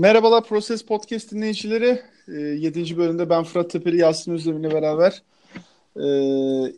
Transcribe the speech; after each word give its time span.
Merhabalar 0.00 0.44
Proses 0.44 0.84
Podcast 0.84 1.32
dinleyicileri. 1.32 2.02
E, 2.28 2.32
7. 2.32 2.96
bölümde 2.96 3.30
ben 3.30 3.44
Fırat 3.44 3.70
Tepeli, 3.70 3.96
Yasin 3.96 4.32
Özlem'le 4.32 4.70
beraber 4.70 5.22
e, 5.96 6.06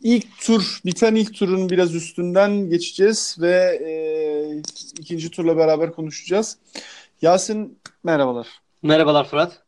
ilk 0.03 0.41
tur, 0.41 0.81
biten 0.85 1.15
ilk 1.15 1.35
turun 1.35 1.71
biraz 1.71 1.95
üstünden 1.95 2.71
geçeceğiz 2.71 3.37
ve 3.41 3.81
e, 3.85 3.93
ikinci 5.01 5.31
turla 5.31 5.57
beraber 5.57 5.93
konuşacağız. 5.93 6.59
Yasin 7.23 7.79
merhabalar. 8.05 8.49
Merhabalar 8.83 9.29
Fırat. 9.29 9.63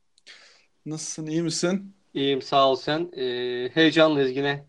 Nasılsın, 0.86 1.26
iyi 1.26 1.42
misin? 1.42 1.94
İyiyim 2.14 2.42
sağ 2.42 2.70
ol 2.70 2.76
sen. 2.76 3.10
E, 3.16 3.24
heyecanlıyız 3.74 4.36
yine. 4.36 4.64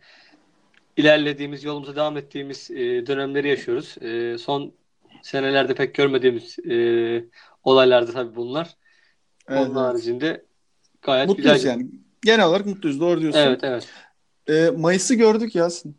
İlerlediğimiz, 0.97 1.63
yolumuza 1.63 1.95
devam 1.95 2.17
ettiğimiz 2.17 2.71
e, 2.71 3.07
dönemleri 3.07 3.49
yaşıyoruz. 3.49 3.95
E, 4.01 4.37
son 4.37 4.73
senelerde 5.23 5.75
pek 5.75 5.95
görmediğimiz 5.95 6.59
e, 6.59 6.75
olaylardı 7.65 8.13
tabii 8.13 8.35
bunlar. 8.35 8.75
Evet, 9.49 9.59
Onun 9.59 9.65
evet. 9.67 9.77
haricinde 9.77 10.45
gayet 11.01 11.27
Mutluyuz 11.27 11.53
güzel. 11.53 11.69
yani. 11.69 11.87
Genel 12.21 12.45
olarak 12.45 12.65
mutluyuz, 12.65 12.99
doğru 12.99 13.21
diyorsun. 13.21 13.39
Evet 13.39 13.59
evet. 13.63 13.87
E, 14.49 14.69
Mayıs'ı 14.77 15.15
gördük 15.15 15.55
Yasin. 15.55 15.95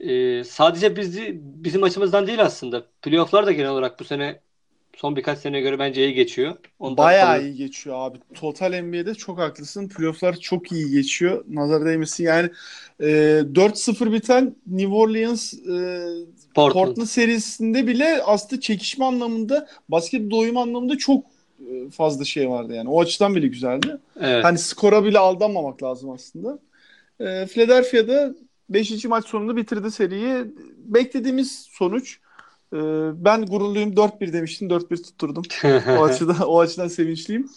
E, 0.00 0.44
sadece 0.44 0.96
bizi, 0.96 1.40
bizim 1.42 1.82
açımızdan 1.82 2.26
değil 2.26 2.42
aslında. 2.42 2.86
Playoff'lar 3.02 3.46
da 3.46 3.52
genel 3.52 3.70
olarak 3.70 4.00
bu 4.00 4.04
sene 4.04 4.40
son 4.96 5.16
birkaç 5.16 5.38
seneye 5.38 5.60
göre 5.60 5.78
bence 5.78 6.04
iyi 6.04 6.14
geçiyor. 6.14 6.56
Ondan 6.78 6.96
Bayağı 7.04 7.36
tabii- 7.36 7.48
iyi 7.48 7.56
geçiyor 7.56 7.96
abi. 7.98 8.18
Total 8.34 8.80
NBA'de 8.82 9.14
çok 9.14 9.38
haklısın. 9.38 9.88
Playoff'lar 9.88 10.36
çok 10.36 10.72
iyi 10.72 10.90
geçiyor. 10.90 11.44
Nazar 11.48 11.84
değmesin. 11.84 12.24
Yani 12.24 12.50
e, 13.00 13.06
4-0 13.54 14.12
biten 14.12 14.56
New 14.66 14.94
Orleans 14.94 15.54
e, 15.54 16.06
Portland. 16.66 16.86
Portland 16.86 17.08
serisinde 17.08 17.86
bile 17.86 18.22
aslında 18.22 18.60
çekişme 18.60 19.04
anlamında, 19.04 19.68
basket 19.88 20.30
doyum 20.30 20.56
anlamında 20.56 20.98
çok 20.98 21.24
e, 21.70 21.90
fazla 21.90 22.24
şey 22.24 22.50
vardı 22.50 22.74
yani. 22.74 22.88
O 22.88 23.00
açıdan 23.00 23.34
bile 23.34 23.46
güzeldi. 23.46 23.96
Evet. 24.20 24.44
Hani 24.44 24.58
skora 24.58 25.04
bile 25.04 25.18
aldanmamak 25.18 25.82
lazım 25.82 26.10
aslında. 26.10 26.58
E, 27.20 27.46
Philadelphia'da 27.46 28.34
5. 28.68 29.04
maç 29.04 29.26
sonunda 29.26 29.56
bitirdi 29.56 29.90
seriyi. 29.90 30.44
Beklediğimiz 30.76 31.68
sonuç. 31.70 32.18
E, 32.72 32.78
ben 33.24 33.46
gururluyum. 33.46 33.92
4-1 33.92 34.32
demiştim. 34.32 34.68
4-1 34.68 35.02
tutturdum. 35.02 35.42
O 35.98 36.04
açıdan 36.04 36.48
o 36.48 36.60
açıdan 36.60 36.88
sevinçliyim. 36.88 37.48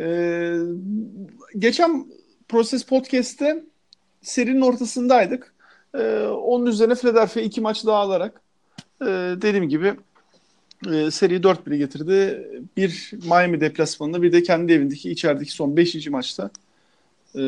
Ee, 0.00 0.56
geçen 1.58 2.06
Proses 2.48 2.82
Podcast'te 2.84 3.64
serinin 4.22 4.60
ortasındaydık. 4.60 5.51
Ee, 5.94 6.26
onun 6.26 6.66
üzerine 6.66 6.94
Philadelphia 6.94 7.40
iki 7.40 7.60
maç 7.60 7.86
daha 7.86 7.98
alarak 7.98 8.42
e, 9.02 9.06
dediğim 9.42 9.68
gibi 9.68 9.94
e, 10.92 11.10
seriyi 11.10 11.40
4-1'e 11.40 11.76
getirdi. 11.76 12.46
Bir 12.76 13.10
Miami 13.24 13.60
deplasmanında 13.60 14.22
bir 14.22 14.32
de 14.32 14.42
kendi 14.42 14.72
evindeki 14.72 15.10
içerideki 15.10 15.52
son 15.52 15.76
5. 15.76 16.06
maçta 16.06 16.50
e, 17.36 17.42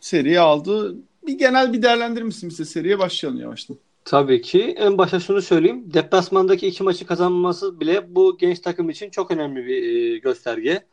seriyi 0.00 0.40
aldı. 0.40 0.96
Bir 1.26 1.38
genel 1.38 1.72
bir 1.72 1.82
değerlendirir 1.82 2.24
misin 2.24 2.50
bize 2.50 2.64
seriye 2.64 2.98
başlayalım 2.98 3.40
yavaştan. 3.40 3.76
Tabii 4.04 4.42
ki. 4.42 4.62
En 4.62 4.98
başta 4.98 5.20
şunu 5.20 5.42
söyleyeyim. 5.42 5.94
Deplasmandaki 5.94 6.66
iki 6.66 6.82
maçı 6.82 7.06
kazanması 7.06 7.80
bile 7.80 8.14
bu 8.14 8.38
genç 8.38 8.60
takım 8.60 8.90
için 8.90 9.10
çok 9.10 9.30
önemli 9.30 9.66
bir 9.66 9.82
e, 9.82 10.18
gösterge. 10.18 10.86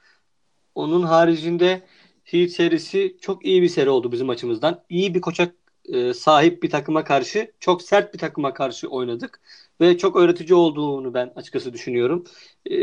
Onun 0.75 1.03
haricinde 1.03 1.81
Heat 2.23 2.49
serisi 2.51 3.17
çok 3.21 3.45
iyi 3.45 3.61
bir 3.61 3.69
seri 3.69 3.89
oldu 3.89 4.11
bizim 4.11 4.29
açımızdan. 4.29 4.83
İyi 4.89 5.15
bir 5.15 5.21
koça 5.21 5.51
e, 5.93 6.13
sahip 6.13 6.63
bir 6.63 6.69
takıma 6.69 7.03
karşı, 7.03 7.51
çok 7.59 7.81
sert 7.81 8.13
bir 8.13 8.19
takıma 8.19 8.53
karşı 8.53 8.87
oynadık. 8.87 9.41
Ve 9.81 9.97
çok 9.97 10.15
öğretici 10.15 10.53
olduğunu 10.55 11.13
ben 11.13 11.31
açıkçası 11.35 11.73
düşünüyorum. 11.73 12.23
E, 12.71 12.75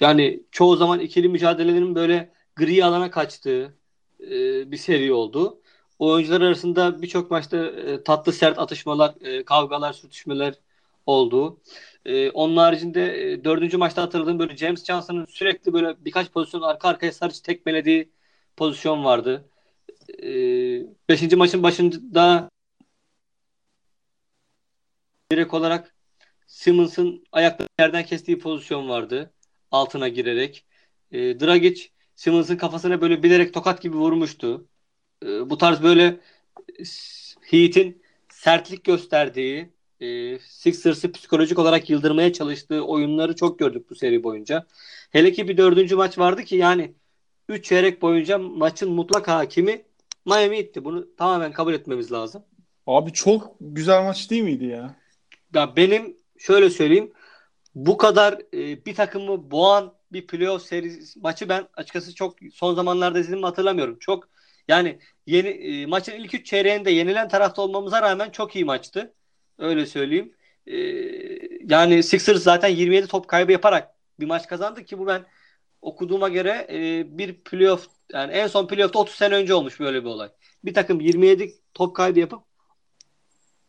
yani 0.00 0.42
çoğu 0.50 0.76
zaman 0.76 1.00
ikili 1.00 1.28
mücadelelerin 1.28 1.94
böyle 1.94 2.32
gri 2.56 2.84
alana 2.84 3.10
kaçtığı 3.10 3.74
e, 4.20 4.70
bir 4.70 4.76
seri 4.76 5.12
oldu. 5.12 5.60
Oyuncular 5.98 6.40
arasında 6.40 7.02
birçok 7.02 7.30
maçta 7.30 7.72
tatlı 8.04 8.32
sert 8.32 8.58
atışmalar, 8.58 9.14
kavgalar, 9.46 9.92
sürtüşmeler 9.92 10.54
oldu. 11.06 11.60
Onun 12.34 12.56
haricinde 12.56 13.04
dördüncü 13.44 13.76
maçta 13.76 14.02
hatırladığım 14.02 14.38
böyle 14.38 14.56
James 14.56 14.84
Johnson'ın 14.84 15.26
sürekli 15.26 15.72
böyle 15.72 16.04
birkaç 16.04 16.30
pozisyon 16.30 16.62
arka 16.62 16.88
arkaya 16.88 17.12
sarıcı 17.12 17.42
tekmelediği 17.42 18.10
pozisyon 18.56 19.04
vardı. 19.04 19.44
E, 20.22 20.28
beşinci 21.08 21.36
maçın 21.36 21.62
başında 21.62 22.50
direkt 25.32 25.54
olarak 25.54 25.94
Simmons'ın 26.46 27.24
ayakları 27.32 27.68
yerden 27.80 28.04
kestiği 28.04 28.38
pozisyon 28.38 28.88
vardı. 28.88 29.34
Altına 29.70 30.08
girerek. 30.08 30.66
E, 31.12 31.40
Dragic 31.40 31.88
Simmons'ın 32.16 32.56
kafasına 32.56 33.00
böyle 33.00 33.22
bilerek 33.22 33.54
tokat 33.54 33.82
gibi 33.82 33.96
vurmuştu. 33.96 34.68
E, 35.24 35.50
bu 35.50 35.58
tarz 35.58 35.82
böyle 35.82 36.20
Heat'in 37.42 38.02
sertlik 38.28 38.84
gösterdiği, 38.84 39.72
e, 40.00 40.38
Sixers'ı 40.38 41.12
psikolojik 41.12 41.58
olarak 41.58 41.90
yıldırmaya 41.90 42.32
çalıştığı 42.32 42.82
oyunları 42.86 43.36
çok 43.36 43.58
gördük 43.58 43.90
bu 43.90 43.94
seri 43.94 44.22
boyunca. 44.24 44.66
Hele 45.10 45.32
ki 45.32 45.48
bir 45.48 45.56
dördüncü 45.56 45.96
maç 45.96 46.18
vardı 46.18 46.44
ki 46.44 46.56
yani 46.56 46.94
3 47.48 47.64
çeyrek 47.64 48.02
boyunca 48.02 48.38
maçın 48.38 48.92
mutlak 48.92 49.28
hakimi 49.28 49.82
Miami'ydi. 50.26 50.84
Bunu 50.84 51.16
tamamen 51.16 51.52
kabul 51.52 51.74
etmemiz 51.74 52.12
lazım. 52.12 52.44
Abi 52.86 53.12
çok 53.12 53.56
güzel 53.60 54.04
maç 54.04 54.30
değil 54.30 54.42
miydi 54.42 54.64
ya? 54.64 54.96
Ya 55.54 55.76
benim 55.76 56.16
şöyle 56.38 56.70
söyleyeyim 56.70 57.12
bu 57.74 57.96
kadar 57.96 58.32
e, 58.54 58.86
bir 58.86 58.94
takımı 58.94 59.50
boğan 59.50 59.94
bir 60.12 60.26
playoff 60.26 60.62
serisi 60.62 61.20
maçı 61.20 61.48
ben 61.48 61.68
açıkçası 61.76 62.14
çok 62.14 62.36
son 62.54 62.74
zamanlarda 62.74 63.18
izlediğimi 63.18 63.46
hatırlamıyorum. 63.46 63.98
Çok 63.98 64.28
yani 64.68 64.98
yeni 65.26 65.48
e, 65.48 65.86
maçın 65.86 66.12
ilk 66.12 66.34
üç 66.34 66.46
çeyreğinde 66.46 66.90
yenilen 66.90 67.28
tarafta 67.28 67.62
olmamıza 67.62 68.02
rağmen 68.02 68.30
çok 68.30 68.56
iyi 68.56 68.64
maçtı. 68.64 69.14
Öyle 69.58 69.86
söyleyeyim. 69.86 70.34
E, 70.66 70.76
yani 71.68 72.02
Sixers 72.02 72.42
zaten 72.42 72.68
27 72.68 73.06
top 73.06 73.28
kaybı 73.28 73.52
yaparak 73.52 73.94
bir 74.20 74.26
maç 74.26 74.46
kazandı 74.46 74.84
ki 74.84 74.98
bu 74.98 75.06
ben 75.06 75.24
okuduğuma 75.82 76.28
göre 76.28 76.66
e, 76.70 77.04
bir 77.18 77.34
playoff 77.44 77.86
yani 78.12 78.32
en 78.32 78.46
son 78.46 78.66
playoff'ta 78.66 78.98
30 78.98 79.14
sene 79.14 79.34
önce 79.34 79.54
olmuş 79.54 79.80
böyle 79.80 80.04
bir 80.04 80.08
olay. 80.08 80.28
Bir 80.64 80.74
takım 80.74 81.00
27 81.00 81.54
top 81.74 81.96
kaybı 81.96 82.20
yapıp 82.20 82.42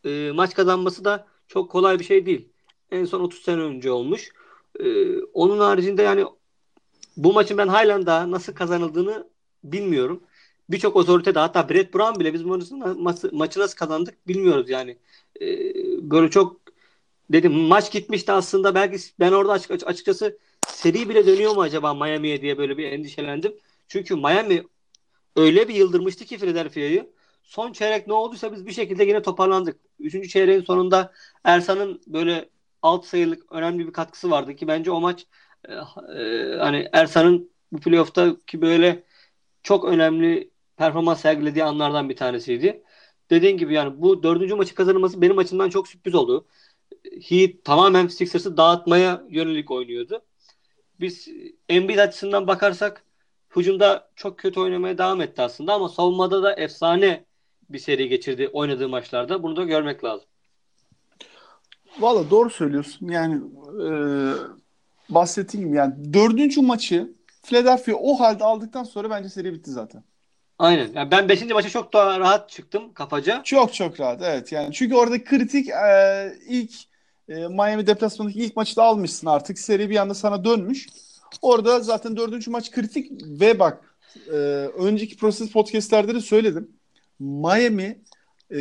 e, 0.05 0.31
maç 0.33 0.53
kazanması 0.55 1.05
da 1.05 1.27
çok 1.47 1.71
kolay 1.71 1.99
bir 1.99 2.03
şey 2.03 2.25
değil. 2.25 2.49
En 2.91 3.05
son 3.05 3.19
30 3.19 3.41
sene 3.41 3.61
önce 3.61 3.91
olmuş. 3.91 4.31
E, 4.79 5.17
onun 5.23 5.59
haricinde 5.59 6.03
yani 6.03 6.25
bu 7.17 7.33
maçın 7.33 7.57
ben 7.57 7.67
halen 7.67 8.05
daha 8.05 8.31
nasıl 8.31 8.53
kazanıldığını 8.53 9.27
bilmiyorum. 9.63 10.23
Birçok 10.69 10.95
otorite 10.95 11.35
de 11.35 11.39
hatta 11.39 11.69
Brett 11.69 11.93
Brown 11.93 12.19
bile 12.19 12.33
biz 12.33 12.43
maçı, 12.43 12.75
maçı 13.31 13.59
nasıl 13.59 13.75
kazandık 13.77 14.27
bilmiyoruz 14.27 14.69
yani. 14.69 14.97
E, 15.41 15.47
böyle 16.11 16.29
çok 16.29 16.61
dedim 17.29 17.51
maç 17.53 17.91
gitmişti 17.91 18.31
aslında 18.31 18.75
belki 18.75 18.97
ben 19.19 19.31
orada 19.31 19.51
açık, 19.51 19.87
açıkçası 19.87 20.37
seri 20.67 21.09
bile 21.09 21.27
dönüyor 21.27 21.55
mu 21.55 21.61
acaba 21.61 21.93
Miami'ye 21.93 22.41
diye 22.41 22.57
böyle 22.57 22.77
bir 22.77 22.91
endişelendim. 22.91 23.55
Çünkü 23.93 24.15
Miami 24.15 24.63
öyle 25.35 25.67
bir 25.67 25.75
yıldırmıştı 25.75 26.25
ki 26.25 26.37
Philadelphia'yı. 26.37 27.13
Son 27.43 27.71
çeyrek 27.71 28.07
ne 28.07 28.13
olduysa 28.13 28.53
biz 28.53 28.65
bir 28.65 28.71
şekilde 28.71 29.03
yine 29.03 29.21
toparlandık. 29.21 29.79
Üçüncü 29.99 30.29
çeyreğin 30.29 30.61
sonunda 30.61 31.13
Ersan'ın 31.43 32.01
böyle 32.07 32.49
alt 32.81 33.05
sayılık 33.05 33.51
önemli 33.51 33.87
bir 33.87 33.93
katkısı 33.93 34.31
vardı 34.31 34.55
ki 34.55 34.67
bence 34.67 34.91
o 34.91 35.01
maç 35.01 35.25
e, 35.65 35.73
e, 35.73 36.57
hani 36.57 36.89
Ersan'ın 36.93 37.51
bu 37.71 37.79
playoff'ta 37.79 38.35
ki 38.47 38.61
böyle 38.61 39.03
çok 39.63 39.85
önemli 39.85 40.51
performans 40.77 41.21
sergilediği 41.21 41.63
anlardan 41.63 42.09
bir 42.09 42.15
tanesiydi. 42.15 42.83
Dediğin 43.29 43.57
gibi 43.57 43.73
yani 43.73 44.01
bu 44.01 44.23
dördüncü 44.23 44.55
maçı 44.55 44.75
kazanılması 44.75 45.21
benim 45.21 45.37
açımdan 45.37 45.69
çok 45.69 45.87
sürpriz 45.87 46.15
oldu. 46.15 46.47
Heat 47.29 47.51
tamamen 47.63 48.07
Sixers'ı 48.07 48.57
dağıtmaya 48.57 49.23
yönelik 49.29 49.71
oynuyordu. 49.71 50.21
Biz 50.99 51.27
Embiid 51.69 51.97
açısından 51.97 52.47
bakarsak 52.47 53.02
hücumda 53.55 54.09
çok 54.15 54.39
kötü 54.39 54.59
oynamaya 54.59 54.97
devam 54.97 55.21
etti 55.21 55.41
aslında 55.41 55.73
ama 55.73 55.89
savunmada 55.89 56.43
da 56.43 56.53
efsane 56.53 57.25
bir 57.69 57.79
seri 57.79 58.09
geçirdi 58.09 58.49
oynadığı 58.53 58.89
maçlarda. 58.89 59.43
Bunu 59.43 59.55
da 59.55 59.63
görmek 59.63 60.03
lazım. 60.03 60.27
Valla 61.99 62.29
doğru 62.29 62.49
söylüyorsun. 62.49 63.07
Yani 63.07 63.41
e, 63.85 63.89
bahsettiğim 65.09 65.67
gibi 65.67 65.77
yani 65.77 66.13
dördüncü 66.13 66.61
maçı 66.61 67.13
Philadelphia 67.43 67.93
o 67.93 68.19
halde 68.19 68.43
aldıktan 68.43 68.83
sonra 68.83 69.09
bence 69.09 69.29
seri 69.29 69.53
bitti 69.53 69.71
zaten. 69.71 70.03
Aynen. 70.59 70.89
Yani 70.93 71.11
ben 71.11 71.29
5. 71.29 71.41
maça 71.45 71.69
çok 71.69 71.93
daha 71.93 72.19
rahat 72.19 72.49
çıktım 72.49 72.93
kafaca. 72.93 73.41
Çok 73.43 73.73
çok 73.73 73.99
rahat 73.99 74.21
evet 74.21 74.51
yani 74.51 74.73
çünkü 74.73 74.95
orada 74.95 75.23
kritik 75.23 75.69
e, 75.69 76.33
ilk 76.47 76.73
e, 77.29 77.33
Miami 77.47 77.87
deplasmanındaki 77.87 78.39
ilk 78.39 78.55
maçı 78.55 78.75
da 78.75 78.83
almışsın 78.83 79.27
artık 79.27 79.59
seri 79.59 79.89
bir 79.89 79.95
anda 79.95 80.13
sana 80.13 80.45
dönmüş. 80.45 80.87
Orada 81.41 81.79
zaten 81.79 82.17
dördüncü 82.17 82.51
maç 82.51 82.71
kritik 82.71 83.11
ve 83.25 83.59
bak 83.59 83.95
e, 84.27 84.31
önceki 84.77 85.17
proses 85.17 85.51
podcastlerde 85.51 86.15
de 86.15 86.21
söyledim. 86.21 86.71
Miami 87.19 88.01
e, 88.51 88.59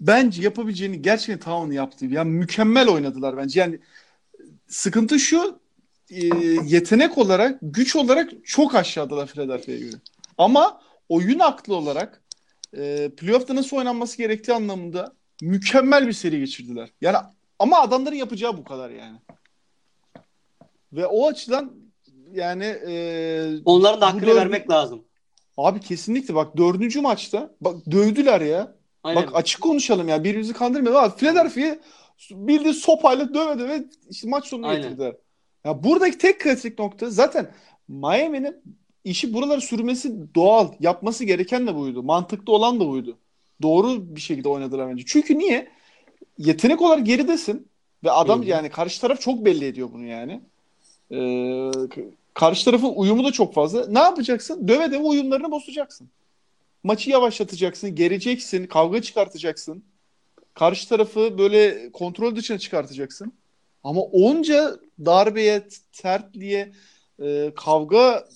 bence 0.00 0.42
yapabileceğini 0.42 1.02
gerçekten 1.02 1.38
tamamını 1.38 1.74
yaptı. 1.74 2.06
Yani 2.06 2.30
mükemmel 2.30 2.88
oynadılar 2.88 3.36
bence. 3.36 3.60
Yani 3.60 3.78
sıkıntı 4.68 5.18
şu 5.18 5.60
e, 6.10 6.26
yetenek 6.64 7.18
olarak, 7.18 7.58
güç 7.62 7.96
olarak 7.96 8.30
çok 8.44 8.74
aşağıdalar 8.74 9.26
Philadelphia'ya 9.26 9.80
göre. 9.80 9.96
Ama 10.38 10.80
oyun 11.08 11.38
aklı 11.38 11.74
olarak 11.74 12.22
e, 12.76 13.10
playoff'ta 13.16 13.54
nasıl 13.54 13.76
oynanması 13.76 14.18
gerektiği 14.18 14.52
anlamında 14.52 15.12
mükemmel 15.42 16.06
bir 16.06 16.12
seri 16.12 16.38
geçirdiler. 16.38 16.88
Yani 17.00 17.16
ama 17.58 17.80
adamların 17.80 18.16
yapacağı 18.16 18.56
bu 18.56 18.64
kadar 18.64 18.90
yani. 18.90 19.18
Ve 20.92 21.06
o 21.06 21.26
açıdan 21.26 21.72
yani 22.32 22.64
e, 22.64 23.58
onların 23.64 24.00
da 24.00 24.06
hakkını 24.06 24.26
dördü... 24.26 24.36
vermek 24.36 24.70
lazım. 24.70 25.04
Abi 25.56 25.80
kesinlikle 25.80 26.34
bak 26.34 26.56
dördüncü 26.56 27.00
maçta 27.00 27.54
bak 27.60 27.76
dövdüler 27.90 28.40
ya. 28.40 28.76
Aynen. 29.02 29.22
Bak 29.22 29.30
açık 29.34 29.60
konuşalım 29.60 30.08
ya 30.08 30.24
birbirimizi 30.24 30.52
kandırmayalım. 30.52 31.04
Abi 31.04 31.16
Philadelphia 31.16 31.76
bildiği 32.30 32.74
sopayla 32.74 33.34
döve 33.34 33.58
döve 33.58 33.84
işte 34.10 34.28
maç 34.28 34.46
sonuna 34.46 34.68
Aynen. 34.68 34.82
getirdiler. 34.82 35.16
Ya 35.64 35.84
buradaki 35.84 36.18
tek 36.18 36.40
kritik 36.40 36.78
nokta 36.78 37.10
zaten 37.10 37.50
Miami'nin 37.88 38.56
işi 39.04 39.34
buraları 39.34 39.60
sürmesi 39.60 40.34
doğal. 40.34 40.72
Yapması 40.80 41.24
gereken 41.24 41.66
de 41.66 41.74
buydu. 41.74 42.02
Mantıklı 42.02 42.52
olan 42.52 42.80
da 42.80 42.88
buydu. 42.88 43.18
Doğru 43.62 44.16
bir 44.16 44.20
şekilde 44.20 44.48
oynadılar 44.48 44.88
bence. 44.88 45.04
Çünkü 45.06 45.38
niye? 45.38 45.68
Yetenek 46.38 46.82
olarak 46.82 47.06
geridesin. 47.06 47.68
Ve 48.04 48.10
adam 48.10 48.40
Hı-hı. 48.40 48.48
yani 48.48 48.68
karşı 48.68 49.00
taraf 49.00 49.20
çok 49.20 49.44
belli 49.44 49.64
ediyor 49.64 49.88
bunu 49.92 50.04
yani. 50.04 50.40
Ee, 51.12 51.70
karşı 52.34 52.64
tarafın 52.64 52.92
uyumu 52.96 53.24
da 53.24 53.32
çok 53.32 53.54
fazla. 53.54 53.86
Ne 53.86 53.98
yapacaksın? 53.98 54.68
Döve 54.68 54.90
döve 54.90 55.02
uyumlarını 55.02 55.50
bozacaksın. 55.50 56.08
Maçı 56.82 57.10
yavaşlatacaksın, 57.10 57.94
gereceksin, 57.94 58.66
kavga 58.66 59.02
çıkartacaksın. 59.02 59.84
Karşı 60.54 60.88
tarafı 60.88 61.38
böyle 61.38 61.92
kontrol 61.92 62.36
dışına 62.36 62.58
çıkartacaksın. 62.58 63.32
Ama 63.84 64.00
onca 64.00 64.76
darbeye, 65.04 65.66
sertliğe, 65.92 66.72
e, 67.22 67.52
kavga 67.56 68.28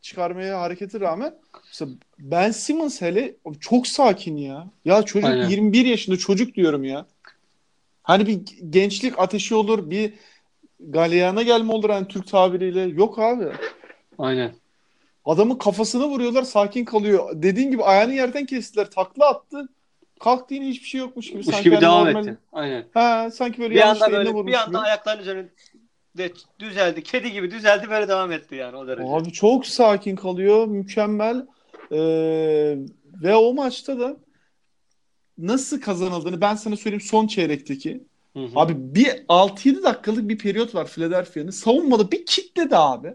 çıkarmaya 0.00 0.60
hareketi 0.60 1.00
rağmen 1.00 1.34
mesela 1.66 1.90
Ben 2.18 2.50
Simmons 2.50 3.02
hele 3.02 3.34
çok 3.60 3.86
sakin 3.86 4.36
ya. 4.36 4.70
Ya 4.84 5.02
çocuk 5.02 5.30
Aynen. 5.30 5.48
21 5.48 5.86
yaşında 5.86 6.16
çocuk 6.16 6.54
diyorum 6.54 6.84
ya. 6.84 7.06
Hani 8.02 8.26
bir 8.26 8.40
gençlik 8.70 9.18
ateşi 9.18 9.54
olur, 9.54 9.90
bir 9.90 10.12
galeyana 10.88 11.42
gelme 11.42 11.72
olur 11.72 11.90
hani 11.90 12.08
Türk 12.08 12.26
tabiriyle. 12.26 12.80
Yok 12.80 13.18
abi. 13.18 13.44
Aynen. 14.18 14.52
Adamın 15.24 15.54
kafasına 15.54 16.08
vuruyorlar 16.08 16.42
sakin 16.42 16.84
kalıyor. 16.84 17.30
Dediğin 17.34 17.70
gibi 17.70 17.84
ayağını 17.84 18.12
yerden 18.12 18.46
kestiler. 18.46 18.90
Takla 18.90 19.28
attı. 19.28 19.68
Kalktı 20.20 20.54
yine 20.54 20.68
hiçbir 20.68 20.86
şey 20.86 21.00
yokmuş 21.00 21.30
gibi. 21.30 21.44
sanki 21.44 21.62
gibi 21.62 21.74
hani 21.74 21.82
devam 21.82 22.06
normal... 22.06 22.26
etti. 22.26 22.38
Aynen. 22.52 22.84
Ha, 22.94 23.30
sanki 23.30 23.62
böyle 23.62 23.74
bir 23.74 23.80
anda 23.80 24.12
böyle 24.12 24.46
bir 24.46 24.54
anda 24.54 24.66
gibi. 24.66 24.78
ayaklarının 24.78 25.22
üzerinde 25.22 26.32
düzeldi. 26.58 27.02
Kedi 27.02 27.32
gibi 27.32 27.50
düzeldi 27.50 27.90
böyle 27.90 28.08
devam 28.08 28.32
etti 28.32 28.54
yani 28.54 28.76
o 28.76 28.86
derece. 28.86 29.08
Abi 29.08 29.32
çok 29.32 29.66
sakin 29.66 30.16
kalıyor. 30.16 30.66
Mükemmel. 30.66 31.46
Ee, 31.92 32.76
ve 33.22 33.34
o 33.34 33.54
maçta 33.54 34.00
da 34.00 34.16
nasıl 35.38 35.80
kazanıldığını 35.80 36.40
ben 36.40 36.54
sana 36.54 36.76
söyleyeyim 36.76 37.00
son 37.00 37.26
çeyrekteki. 37.26 38.04
Hı 38.36 38.40
hı. 38.40 38.50
Abi 38.54 38.94
bir 38.94 39.06
6-7 39.28 39.82
dakikalık 39.82 40.28
bir 40.28 40.38
periyot 40.38 40.74
var 40.74 40.86
Philadelphia'nın. 40.86 41.50
Savunmada 41.50 42.12
bir 42.12 42.26
kitledi 42.26 42.76
abi. 42.76 43.14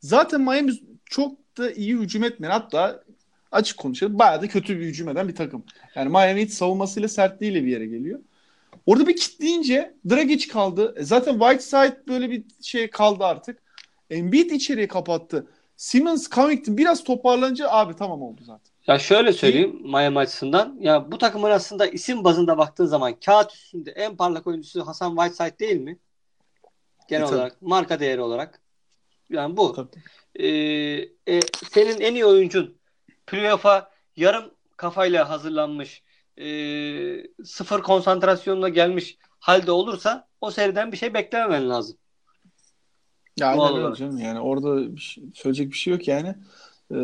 Zaten 0.00 0.40
Miami 0.40 0.72
çok 1.04 1.38
da 1.58 1.72
iyi 1.72 1.96
hücum 1.96 2.24
etmeyen 2.24 2.52
hatta 2.52 3.04
açık 3.52 3.78
konuşalım 3.78 4.18
bayağı 4.18 4.42
da 4.42 4.48
kötü 4.48 4.80
bir 4.80 4.86
hücum 4.86 5.08
eden 5.08 5.28
bir 5.28 5.34
takım. 5.34 5.64
Yani 5.94 6.08
Miami 6.08 6.40
Heat 6.40 6.50
savunmasıyla 6.50 7.08
sertliğiyle 7.08 7.64
bir 7.64 7.70
yere 7.70 7.86
geliyor. 7.86 8.20
Orada 8.86 9.06
bir 9.06 9.16
kitleyince 9.16 9.94
Dragic 10.10 10.48
kaldı. 10.48 10.94
E 10.96 11.04
zaten 11.04 11.38
Whiteside 11.38 12.02
böyle 12.08 12.30
bir 12.30 12.44
şey 12.62 12.90
kaldı 12.90 13.24
artık. 13.24 13.62
Embiid 14.10 14.50
içeriye 14.50 14.88
kapattı. 14.88 15.46
Simmons, 15.76 16.30
Covington 16.30 16.78
biraz 16.78 17.04
toparlanınca 17.04 17.70
abi 17.70 17.96
tamam 17.96 18.22
oldu 18.22 18.40
zaten. 18.44 18.71
Ya 18.86 18.98
şöyle 18.98 19.32
söyleyeyim 19.32 19.80
Miami 19.82 20.18
açısından. 20.18 20.76
Ya 20.80 21.12
bu 21.12 21.18
takımın 21.18 21.50
aslında 21.50 21.86
isim 21.86 22.24
bazında 22.24 22.58
baktığın 22.58 22.86
zaman 22.86 23.20
kağıt 23.20 23.54
üstünde 23.54 23.90
en 23.90 24.16
parlak 24.16 24.46
oyuncusu 24.46 24.86
Hasan 24.86 25.16
Whiteside 25.16 25.58
değil 25.58 25.80
mi? 25.80 25.98
Genel 27.08 27.22
e, 27.22 27.26
olarak, 27.26 27.62
marka 27.62 28.00
değeri 28.00 28.20
olarak. 28.20 28.60
Yani 29.30 29.56
bu. 29.56 29.88
Ee, 30.34 30.46
e, 31.28 31.40
senin 31.70 32.00
en 32.00 32.14
iyi 32.14 32.26
oyuncun 32.26 32.78
playoff'a 33.26 33.90
yarım 34.16 34.50
kafayla 34.76 35.28
hazırlanmış, 35.30 36.02
e, 36.36 36.46
sıfır 37.44 37.82
konsantrasyonla 37.82 38.68
gelmiş 38.68 39.18
halde 39.38 39.72
olursa 39.72 40.28
o 40.40 40.50
seriden 40.50 40.92
bir 40.92 40.96
şey 40.96 41.14
beklememen 41.14 41.70
lazım. 41.70 41.96
Ya 43.36 43.46
aynen 43.46 43.84
öyle 43.84 43.96
canım. 43.96 44.18
Yani 44.18 44.40
orada 44.40 44.96
bir 44.96 45.00
şey, 45.00 45.24
söyleyecek 45.34 45.72
bir 45.72 45.76
şey 45.76 45.92
yok 45.92 46.08
yani. 46.08 46.34
Ee, 46.90 46.96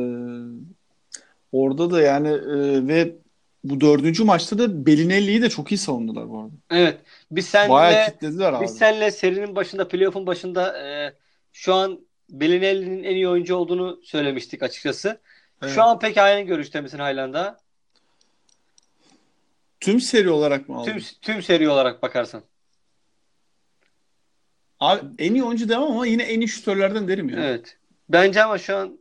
orada 1.52 1.90
da 1.90 2.02
yani 2.02 2.28
e, 2.28 2.88
ve 2.88 3.16
bu 3.64 3.80
dördüncü 3.80 4.24
maçta 4.24 4.58
da 4.58 4.86
Belinelli'yi 4.86 5.42
de 5.42 5.48
çok 5.48 5.72
iyi 5.72 5.78
savundular 5.78 6.30
bu 6.30 6.38
arada. 6.38 6.52
Evet. 6.70 6.98
Biz 7.30 7.46
senle. 7.46 8.14
Biz 8.62 8.78
senle 8.78 9.10
serinin 9.10 9.56
başında, 9.56 9.88
playoff'un 9.88 10.26
başında 10.26 10.78
e, 10.82 11.14
şu 11.52 11.74
an 11.74 12.00
Belinelli'nin 12.30 13.04
en 13.04 13.14
iyi 13.14 13.28
oyuncu 13.28 13.56
olduğunu 13.56 14.00
söylemiştik 14.04 14.62
açıkçası. 14.62 15.20
Evet. 15.62 15.74
Şu 15.74 15.82
an 15.82 15.98
pek 15.98 16.16
aynı 16.16 16.46
görüşte 16.46 16.80
misin 16.80 16.98
Hayland'a? 16.98 17.58
Tüm 19.80 20.00
seri 20.00 20.30
olarak 20.30 20.68
mı 20.68 20.76
aldın? 20.76 20.92
Tüm, 20.92 21.02
tüm 21.22 21.42
seri 21.42 21.68
olarak 21.68 22.02
bakarsan. 22.02 22.42
Abi 24.80 25.00
en 25.18 25.34
iyi 25.34 25.44
oyuncu 25.44 25.68
demem 25.68 25.82
ama 25.82 26.06
yine 26.06 26.22
en 26.22 26.40
iyi 26.40 26.48
şütörlerden 26.48 27.08
derim 27.08 27.28
ya. 27.28 27.44
Evet. 27.44 27.76
Bence 28.08 28.42
ama 28.42 28.58
şu 28.58 28.76
an 28.76 28.97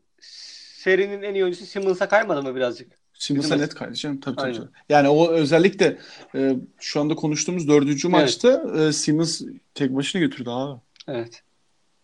serinin 0.77 1.21
en 1.21 1.33
iyi 1.33 1.43
oyuncusu 1.43 1.65
Simmons'a 1.65 2.09
kaymadı 2.09 2.43
mı 2.43 2.55
birazcık? 2.55 2.91
Simmons'a 3.13 3.55
net 3.55 3.75
kaydı 3.75 3.93
canım. 3.93 4.19
Tabii 4.19 4.35
tabii. 4.35 4.53
tabii. 4.53 4.67
Yani 4.89 5.09
o 5.09 5.31
özellikle 5.31 5.97
e, 6.35 6.55
şu 6.79 7.01
anda 7.01 7.15
konuştuğumuz 7.15 7.67
dördüncü 7.67 8.07
evet. 8.07 8.21
maçta 8.21 8.63
e, 8.77 8.93
Simmons 8.93 9.41
tek 9.73 9.95
başına 9.95 10.21
götürdü 10.21 10.49
abi. 10.49 10.79
Evet. 11.07 11.43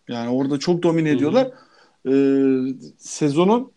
Yani 0.08 0.30
orada 0.30 0.58
çok 0.58 0.82
domine 0.82 1.10
ediyorlar. 1.10 1.50
E, 2.08 2.14
sezonun 2.98 3.72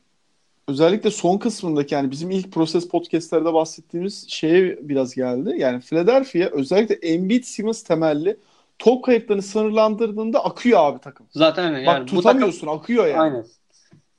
özellikle 0.67 1.11
son 1.11 1.37
kısmındaki 1.37 1.95
yani 1.95 2.11
bizim 2.11 2.31
ilk 2.31 2.51
proses 2.51 2.87
podcastlerde 2.87 3.53
bahsettiğimiz 3.53 4.29
şeye 4.29 4.79
biraz 4.81 5.15
geldi. 5.15 5.55
Yani 5.57 5.81
Philadelphia 5.81 6.49
özellikle 6.51 6.95
Embiid 6.95 7.43
Simmons 7.43 7.83
temelli 7.83 8.37
top 8.79 9.05
kayıplarını 9.05 9.41
sınırlandırdığında 9.41 10.45
akıyor 10.45 10.79
abi 10.79 10.99
takım. 10.99 11.25
Zaten 11.31 11.71
yani 11.71 11.85
Bak 11.85 12.07
tutamıyorsun 12.07 12.59
takım... 12.59 12.79
akıyor 12.79 13.07
yani. 13.07 13.19
Aynen. 13.19 13.45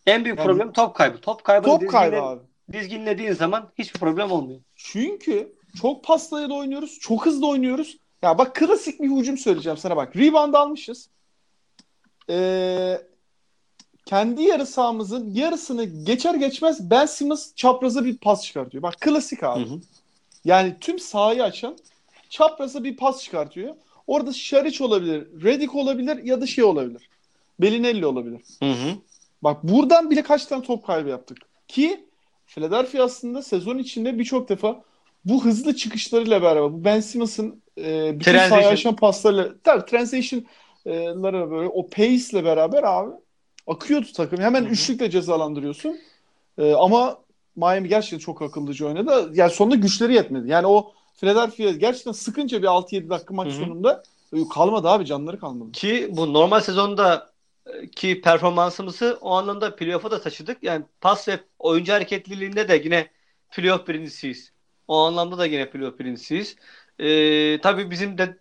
En 0.09 0.25
büyük 0.25 0.39
yani, 0.39 0.47
problem 0.47 0.73
top 0.73 0.95
kaybı. 0.95 1.21
Top 1.21 1.45
kaybı 1.45 1.65
top 1.65 1.91
kaybı 1.91 2.23
abi. 2.23 2.41
dizginlediğin 2.73 3.33
zaman 3.33 3.69
hiçbir 3.79 4.01
problem 4.01 4.31
olmuyor. 4.31 4.61
Çünkü 4.77 5.53
çok 5.81 6.05
pastaya 6.05 6.49
da 6.49 6.55
oynuyoruz. 6.55 6.99
Çok 7.01 7.27
hızlı 7.27 7.49
oynuyoruz. 7.49 7.99
Ya 8.23 8.39
bak 8.39 8.55
klasik 8.55 9.03
bir 9.03 9.11
hücum 9.11 9.39
söyleyeceğim 9.39 9.79
sana 9.79 9.97
bak. 9.97 10.17
Rebound 10.17 10.55
almışız. 10.55 11.09
Ee, 12.31 12.99
kendi 14.07 14.43
yarı 14.43 14.67
sahamızın 14.67 15.35
yarısını 15.35 15.85
geçer 15.85 16.35
geçmez 16.35 16.91
Ben 16.91 17.07
Simmons 17.07 17.55
çapraza 17.55 18.05
bir 18.05 18.19
pas 18.19 18.45
çıkartıyor. 18.45 18.83
Bak 18.83 19.01
klasik 19.01 19.43
abi. 19.43 19.61
Hı 19.61 19.75
hı. 19.75 19.81
Yani 20.45 20.77
tüm 20.81 20.99
sahayı 20.99 21.45
açan 21.45 21.77
çapraza 22.31 22.85
bir 22.85 22.97
pas 22.97 23.23
çıkartıyor. 23.23 23.75
Orada 24.07 24.33
Şariç 24.33 24.81
olabilir, 24.81 25.27
Redick 25.43 25.75
olabilir 25.75 26.25
ya 26.25 26.41
da 26.41 26.47
şey 26.47 26.65
olabilir. 26.65 27.09
Belinelli 27.61 28.07
olabilir. 28.07 28.41
Hı 28.63 28.71
hı. 28.71 28.95
Bak 29.43 29.65
buradan 29.65 30.11
bile 30.11 30.23
kaç 30.23 30.47
tane 30.47 30.63
top 30.63 30.87
kaybı 30.87 31.09
yaptık. 31.09 31.39
Ki 31.69 32.07
Philadelphia 32.47 33.03
aslında 33.03 33.43
sezon 33.43 33.79
içinde 33.79 34.19
birçok 34.19 34.49
defa 34.49 34.83
bu 35.25 35.45
hızlı 35.45 35.77
çıkışlarıyla 35.77 36.43
beraber 36.43 36.73
bu 36.73 36.85
Ben 36.85 37.01
Simmons'ın 37.01 37.63
e, 37.79 38.21
bütün 38.21 38.33
sahayı 38.33 38.67
açan 38.67 38.97
paslarıyla 38.97 39.49
tabii 39.65 39.85
transition'lara 39.91 41.51
böyle 41.51 41.69
o 41.69 41.89
pace 41.89 42.25
ile 42.33 42.45
beraber 42.45 42.83
abi 42.83 43.11
akıyordu 43.67 44.07
takım. 44.17 44.41
Hemen 44.41 44.63
Hı-hı. 44.63 44.71
üçlükle 44.71 45.11
cezalandırıyorsun. 45.11 45.99
E, 46.59 46.73
ama 46.73 47.19
Miami 47.57 47.89
gerçekten 47.89 48.19
çok 48.19 48.43
akıllıca 48.43 48.87
oynadı. 48.87 49.31
Yani 49.35 49.51
sonunda 49.51 49.75
güçleri 49.75 50.15
yetmedi. 50.15 50.49
Yani 50.51 50.67
o 50.67 50.93
Philadelphia 51.17 51.71
gerçekten 51.71 52.13
sıkınca 52.13 52.63
bir 52.63 52.67
6-7 52.67 53.11
dakika 53.11 53.35
maç 53.35 53.49
Hı-hı. 53.49 53.57
sonunda 53.57 54.03
e, 54.33 54.39
kalmadı 54.55 54.89
abi 54.89 55.07
canları 55.07 55.41
kalmadı. 55.41 55.73
Ki 55.73 56.09
bu 56.11 56.33
normal 56.33 56.61
sezonda 56.61 57.31
ki 57.97 58.21
performansımızı 58.21 59.19
o 59.21 59.31
anlamda 59.35 59.77
playoff'a 59.77 60.11
da 60.11 60.21
taşıdık. 60.21 60.63
Yani 60.63 60.85
pas 61.01 61.29
ve 61.29 61.41
oyuncu 61.59 61.93
hareketliliğinde 61.93 62.69
de 62.69 62.81
yine 62.85 63.11
playoff 63.51 63.89
birincisiyiz. 63.89 64.53
O 64.89 64.99
anlamda 65.05 65.39
da 65.39 65.47
yine 65.47 65.71
playoff 65.71 65.99
birincisiyiz. 65.99 66.57
Ee, 66.99 67.61
tabii 67.61 67.91
bizim 67.91 68.19
de 68.19 68.39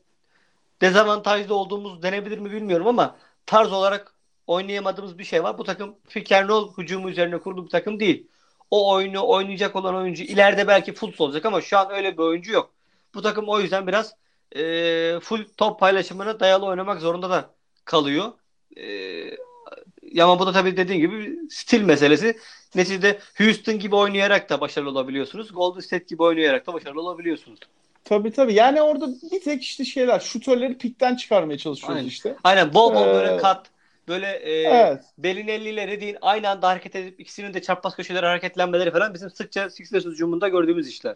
dezavantajlı 0.81 1.55
olduğumuz 1.55 2.03
denebilir 2.03 2.37
mi 2.37 2.51
bilmiyorum 2.51 2.87
ama 2.87 3.17
tarz 3.45 3.71
olarak 3.73 4.13
oynayamadığımız 4.47 5.17
bir 5.19 5.23
şey 5.23 5.43
var. 5.43 5.57
Bu 5.57 5.63
takım 5.63 5.95
Fikernol 6.07 6.77
hücumu 6.77 7.09
üzerine 7.09 7.37
kurulu 7.39 7.65
bir 7.65 7.69
takım 7.69 7.99
değil. 7.99 8.27
O 8.71 8.91
oyunu 8.93 9.27
oynayacak 9.27 9.75
olan 9.75 9.95
oyuncu 9.95 10.23
ileride 10.23 10.67
belki 10.67 10.93
full 10.93 11.13
olacak 11.19 11.45
ama 11.45 11.61
şu 11.61 11.77
an 11.77 11.91
öyle 11.91 12.13
bir 12.13 12.23
oyuncu 12.23 12.51
yok. 12.51 12.73
Bu 13.15 13.21
takım 13.21 13.49
o 13.49 13.59
yüzden 13.59 13.87
biraz 13.87 14.15
e, 14.55 15.19
full 15.19 15.45
top 15.57 15.79
paylaşımına 15.79 16.39
dayalı 16.39 16.65
oynamak 16.65 17.01
zorunda 17.01 17.29
da 17.29 17.55
kalıyor. 17.85 18.33
Ee, 18.77 20.21
ama 20.21 20.39
bu 20.39 20.47
da 20.47 20.51
tabii 20.51 20.77
dediğin 20.77 20.99
gibi 20.99 21.39
stil 21.49 21.81
meselesi. 21.81 22.37
Neticede 22.75 23.19
Houston 23.37 23.79
gibi 23.79 23.95
oynayarak 23.95 24.49
da 24.49 24.61
başarılı 24.61 24.89
olabiliyorsunuz. 24.89 25.53
Golden 25.53 25.79
State 25.79 26.05
gibi 26.05 26.23
oynayarak 26.23 26.67
da 26.67 26.73
başarılı 26.73 27.01
olabiliyorsunuz. 27.01 27.59
Tabii 28.03 28.31
tabii. 28.31 28.53
Yani 28.53 28.81
orada 28.81 29.07
bir 29.31 29.41
tek 29.41 29.63
işte 29.63 29.85
şeyler 29.85 30.19
şutörleri 30.19 30.77
pikten 30.77 31.15
çıkarmaya 31.15 31.57
çalışıyoruz 31.57 31.97
Aynen. 31.97 32.07
işte. 32.07 32.35
Aynen 32.43 32.73
bol 32.73 32.95
bol 32.95 33.07
Ee, 33.07 33.13
böyle 33.13 33.37
kat 33.37 33.67
böyle 34.07 34.27
e, 34.27 34.51
Evet. 34.61 35.03
Belinelli 35.17 35.69
ile 35.69 35.87
Redin 35.87 36.17
aynı 36.21 36.49
anda 36.49 36.67
hareket 36.67 36.95
edip 36.95 37.19
ikisinin 37.19 37.53
de 37.53 37.61
çarpmaz 37.61 37.95
köşeleri 37.95 38.25
hareketlenmeleri 38.25 38.91
falan 38.91 39.13
bizim 39.13 39.29
sıkça 39.29 39.69
Sixers 39.69 40.05
hücumunda 40.05 40.47
gördüğümüz 40.47 40.89
işler. 40.89 41.15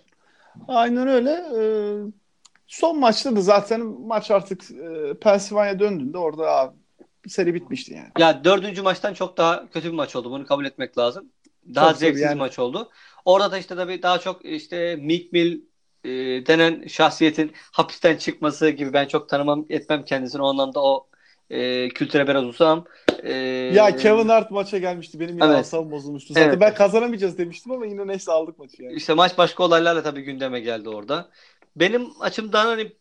Aynen 0.68 1.08
öyle. 1.08 1.32
Ee, 1.32 1.62
son 2.68 3.00
maçta 3.00 3.36
da 3.36 3.42
zaten 3.42 3.82
maç 3.82 4.32
artık 4.32 4.72
e, 4.72 5.14
Pennsylvania 5.22 5.80
döndüğünde 5.80 6.18
orada 6.18 6.52
abi, 6.52 6.76
seri 7.28 7.54
bitmişti 7.54 7.94
yani. 7.94 8.08
Ya 8.20 8.44
dördüncü 8.44 8.82
maçtan 8.82 9.14
çok 9.14 9.38
daha 9.38 9.70
kötü 9.70 9.88
bir 9.88 9.94
maç 9.96 10.16
oldu. 10.16 10.32
Bunu 10.32 10.46
kabul 10.46 10.66
etmek 10.66 10.98
lazım. 10.98 11.30
Daha 11.76 11.88
tabii, 11.88 11.98
zevksiz 12.00 12.22
yani. 12.22 12.38
maç 12.38 12.60
oldu. 12.60 12.90
Orada 13.26 13.52
da 13.52 13.58
işte 13.58 13.76
tabii 13.76 14.04
daha 14.04 14.20
çok 14.20 14.46
işte 14.46 14.96
Meek 14.96 15.34
Mill 15.34 15.62
e, 16.04 16.10
denen 16.46 16.88
şahsiyetin 16.88 17.52
hapisten 17.72 18.18
çıkması 18.18 18.70
gibi 18.70 18.94
ben 18.94 19.06
çok 19.08 19.30
tanımam 19.30 19.66
etmem 19.70 20.06
kendisini. 20.06 20.42
O 20.42 20.48
anlamda 20.48 20.84
o 20.84 21.08
e, 21.50 21.90
kültüre 21.90 22.28
biraz 22.28 22.44
uzağım. 22.44 22.86
E, 23.24 23.34
Ya 23.74 23.96
Kevin 23.96 24.28
Hart 24.30 24.52
maça 24.52 24.78
gelmişti. 24.78 25.20
Benim 25.20 25.36
yine 25.36 25.46
Evet. 25.46 25.58
asabım 25.58 25.92
bozulmuştu. 25.92 26.34
Zaten 26.34 26.50
Evet. 26.50 26.62
ben 26.62 26.74
kazanamayacağız 26.74 27.38
demiştim 27.38 27.72
ama 27.72 27.86
yine 27.86 28.08
neyse 28.08 28.32
aldık 28.32 28.60
maçı 28.60 28.84
yani. 28.84 28.96
İşte 28.96 29.14
maç 29.14 29.38
başka 29.38 29.64
olaylarla 29.64 30.04
tabii 30.04 30.22
gündeme 30.22 30.60
geldi 30.60 30.90
orada. 30.90 31.30
Benim 31.76 32.08
açımdan 32.20 32.66
hani 32.66 32.94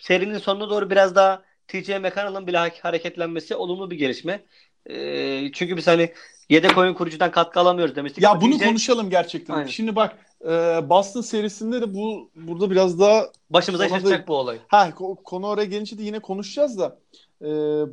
serinin 0.00 0.38
sonuna 0.38 0.70
doğru 0.70 0.90
biraz 0.90 1.14
daha 1.14 1.42
TJ 1.68 1.88
McConnell'ın 1.88 2.46
bile 2.46 2.56
ha- 2.58 2.70
hareketlenmesi 2.82 3.56
olumlu 3.56 3.90
bir 3.90 3.96
gelişme. 3.96 4.42
Ee, 4.90 5.52
çünkü 5.52 5.76
biz 5.76 5.86
hani 5.86 6.12
yedek 6.50 6.78
oyun 6.78 6.94
kurucudan 6.94 7.30
katkı 7.30 7.60
alamıyoruz 7.60 7.96
demiştik. 7.96 8.22
Ya 8.24 8.40
bunu 8.40 8.58
TJ 8.58 8.64
konuşalım 8.64 9.10
gerçekten. 9.10 9.54
Aynen. 9.54 9.66
Şimdi 9.66 9.96
bak 9.96 10.16
e, 10.44 10.48
Boston 10.88 11.20
serisinde 11.20 11.80
de 11.82 11.94
bu 11.94 12.30
burada 12.36 12.70
biraz 12.70 13.00
daha 13.00 13.26
başımıza 13.50 13.84
yaşatacak 13.84 14.28
bu 14.28 14.34
olay. 14.36 14.58
ha 14.68 14.88
ko- 14.88 15.22
konu 15.22 15.46
oraya 15.46 15.64
gelince 15.64 15.98
de 15.98 16.02
yine 16.02 16.18
konuşacağız 16.18 16.78
da 16.78 16.98
e, 17.42 17.46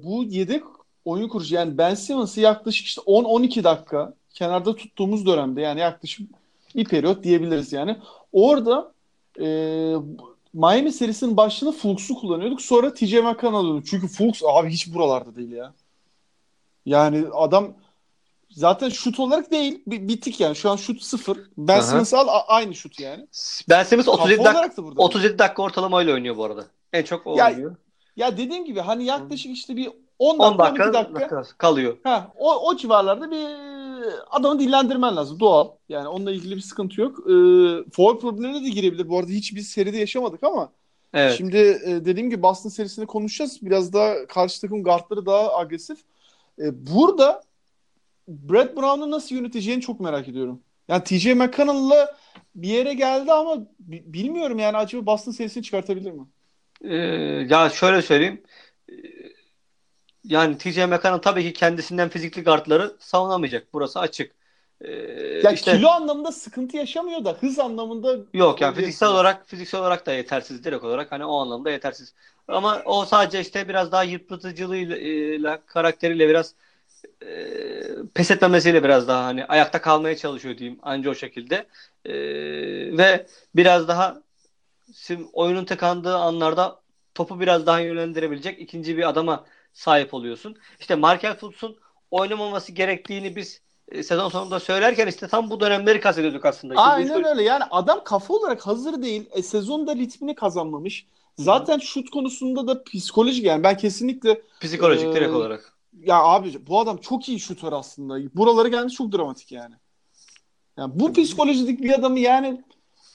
bu 0.03 0.23
yedek 0.23 0.63
oyun 1.05 1.27
kurucu 1.29 1.55
yani 1.55 1.77
Ben 1.77 1.95
Simmons'ı 1.95 2.41
yaklaşık 2.41 2.85
işte 2.87 3.01
10-12 3.01 3.63
dakika 3.63 4.13
kenarda 4.33 4.75
tuttuğumuz 4.75 5.25
dönemde 5.25 5.61
yani 5.61 5.79
yaklaşık 5.79 6.29
bir 6.75 6.85
periyot 6.85 7.23
diyebiliriz 7.23 7.73
yani. 7.73 7.97
Orada 8.31 8.91
e, 9.39 9.45
Miami 10.53 10.91
serisinin 10.91 11.37
başında 11.37 11.71
Fultz'u 11.71 12.15
kullanıyorduk. 12.15 12.61
Sonra 12.61 12.93
TJ 12.93 13.13
McConnell 13.13 13.55
alıyorduk. 13.59 13.85
Çünkü 13.87 14.07
Fultz 14.07 14.41
abi 14.45 14.69
hiç 14.69 14.93
buralarda 14.93 15.35
değil 15.35 15.51
ya. 15.51 15.73
Yani 16.85 17.25
adam 17.33 17.73
zaten 18.49 18.89
şut 18.89 19.19
olarak 19.19 19.51
değil. 19.51 19.83
bi- 19.87 20.07
Bitik 20.07 20.39
yani. 20.39 20.55
Şu 20.55 20.69
an 20.69 20.75
şut 20.75 21.01
sıfır. 21.01 21.37
Ben. 21.57 21.79
Simmons 21.81 22.13
al 22.13 22.27
a- 22.27 22.45
aynı 22.47 22.75
şut 22.75 22.99
yani. 22.99 23.27
Ben 23.69 23.83
Simmons 23.83 24.07
37 24.07 24.43
Kafa 24.43 24.59
dakika 24.63 24.81
da 24.81 24.85
burada. 24.85 25.01
37 25.01 25.39
dakika 25.39 25.63
ortalamayla 25.63 26.13
oynuyor 26.13 26.37
bu 26.37 26.43
arada. 26.45 26.65
En 26.93 27.03
çok 27.03 27.27
o 27.27 27.37
Ya, 27.37 27.47
oynuyor. 27.49 27.75
Ya 28.15 28.37
dediğim 28.37 28.65
gibi 28.65 28.79
hani 28.79 29.03
yaklaşık 29.05 29.51
işte 29.51 29.75
bir 29.75 29.89
10 30.19 30.37
10 30.39 30.57
dakika, 30.59 30.63
12 30.83 30.93
dakika, 30.93 31.15
dakika. 31.19 31.35
dakika 31.37 31.57
kalıyor. 31.57 31.97
Ha, 32.03 32.31
o, 32.37 32.55
o 32.69 32.75
civarlarda 32.77 33.31
bir 33.31 33.70
adamı 34.31 34.59
dinlendirmen 34.59 35.15
lazım. 35.15 35.39
Doğal. 35.39 35.67
Yani 35.89 36.07
onunla 36.07 36.31
ilgili 36.31 36.55
bir 36.55 36.61
sıkıntı 36.61 37.01
yok. 37.01 37.19
Ee, 37.19 37.31
foul 37.91 38.19
problemine 38.19 38.63
de 38.65 38.69
girebilir. 38.69 39.09
Bu 39.09 39.19
arada 39.19 39.31
hiç 39.31 39.55
biz 39.55 39.67
seride 39.69 39.97
yaşamadık 39.97 40.43
ama 40.43 40.71
Evet. 41.13 41.35
şimdi 41.37 41.57
e, 41.57 42.05
dediğim 42.05 42.29
gibi 42.29 42.43
Boston 42.43 42.69
serisini 42.69 43.05
konuşacağız. 43.05 43.59
Biraz 43.61 43.93
daha 43.93 44.27
karşı 44.27 44.61
takım 44.61 44.83
guardları 44.83 45.25
daha 45.25 45.55
agresif. 45.57 45.99
E, 46.59 46.87
burada 46.87 47.41
Brad 48.27 48.75
Brown'u 48.75 49.11
nasıl 49.11 49.35
yöneteceğini 49.35 49.81
çok 49.81 49.99
merak 49.99 50.27
ediyorum. 50.27 50.59
Yani 50.87 51.03
TJ 51.03 51.25
McConnell'la 51.25 52.17
bir 52.55 52.67
yere 52.67 52.93
geldi 52.93 53.31
ama 53.31 53.57
bi- 53.79 54.03
bilmiyorum 54.05 54.59
yani 54.59 54.77
acaba 54.77 55.05
Boston 55.05 55.31
serisini 55.31 55.63
çıkartabilir 55.63 56.11
mi? 56.11 56.25
Ee, 56.83 56.95
ya 57.49 57.69
şöyle 57.69 58.01
söyleyeyim. 58.01 58.43
Yani 60.23 60.57
TJ 60.57 60.85
McConnell 60.85 61.21
tabii 61.21 61.43
ki 61.43 61.53
kendisinden 61.53 62.09
fizikli 62.09 62.43
guardları 62.43 62.95
savunamayacak. 62.99 63.67
Burası 63.73 63.99
açık. 63.99 64.35
Ee, 64.81 65.41
Ya 65.43 65.51
işte 65.51 65.71
kilo 65.71 65.87
anlamında 65.89 66.31
sıkıntı 66.31 66.77
yaşamıyor 66.77 67.25
da 67.25 67.33
hız 67.33 67.59
anlamında 67.59 68.17
yok 68.33 68.61
yani 68.61 68.75
fiziksel 68.75 69.09
olarak 69.09 69.47
fiziksel 69.47 69.81
olarak 69.81 70.05
da 70.05 70.13
yetersiz 70.13 70.63
direkt 70.63 70.83
olarak 70.83 71.11
hani 71.11 71.25
o 71.25 71.37
anlamda 71.41 71.71
yetersiz. 71.71 72.13
Ama 72.47 72.81
o 72.85 73.05
sadece 73.05 73.39
işte 73.41 73.67
biraz 73.69 73.91
daha 73.91 74.03
yıpratıcılığıyla 74.03 75.65
karakteriyle 75.65 76.29
biraz 76.29 76.55
e, 77.25 77.27
pes 78.15 78.31
etmemesiyle 78.31 78.83
biraz 78.83 79.07
daha 79.07 79.25
hani 79.25 79.45
ayakta 79.45 79.81
kalmaya 79.81 80.17
çalışıyor 80.17 80.57
diyeyim 80.57 80.79
anca 80.83 81.09
o 81.11 81.15
şekilde. 81.15 81.67
E, 82.05 82.13
ve 82.97 83.25
biraz 83.55 83.87
daha 83.87 84.21
oyunun 85.33 85.65
tıkandığı 85.65 86.17
anlarda 86.17 86.81
topu 87.15 87.39
biraz 87.39 87.65
daha 87.65 87.79
yönlendirebilecek 87.79 88.59
ikinci 88.59 88.97
bir 88.97 89.09
adama 89.09 89.45
sahip 89.73 90.13
oluyorsun. 90.13 90.55
İşte 90.79 90.95
Markel 90.95 91.37
Fultz'un 91.37 91.77
oynamaması 92.11 92.71
gerektiğini 92.71 93.35
biz 93.35 93.61
e, 93.91 94.03
sezon 94.03 94.29
sonunda 94.29 94.59
söylerken 94.59 95.07
işte 95.07 95.27
tam 95.27 95.49
bu 95.49 95.59
dönemleri 95.59 95.99
kastediyorduk 95.99 96.45
aslında. 96.45 96.73
İşte 96.73 96.83
bu 96.83 96.89
Aynen 96.89 97.17
işte- 97.17 97.29
öyle. 97.29 97.43
Yani 97.43 97.63
adam 97.71 98.03
kafa 98.03 98.33
olarak 98.33 98.67
hazır 98.67 99.01
değil. 99.01 99.29
E, 99.31 99.41
sezonda 99.43 99.95
ritmini 99.95 100.35
kazanmamış. 100.35 101.05
Zaten 101.37 101.77
şut 101.77 102.09
konusunda 102.09 102.67
da 102.67 102.83
psikolojik 102.83 103.45
yani 103.45 103.63
ben 103.63 103.77
kesinlikle 103.77 104.41
Psikolojik 104.61 105.07
Ee, 105.07 105.13
direkt 105.13 105.31
olarak. 105.33 105.73
ya 106.03 106.15
abi 106.23 106.67
bu 106.67 106.79
adam 106.79 106.97
çok 106.97 107.29
iyi 107.29 107.39
şutör 107.39 107.73
aslında. 107.73 108.35
Buralara 108.35 108.67
gelmiş 108.67 108.93
çok 108.93 109.11
dramatik 109.11 109.51
yani. 109.51 109.75
Yani 110.77 110.91
bu 110.95 111.13
psikolojidik 111.13 111.81
bir 111.81 111.93
adamı 111.99 112.19
yani 112.19 112.63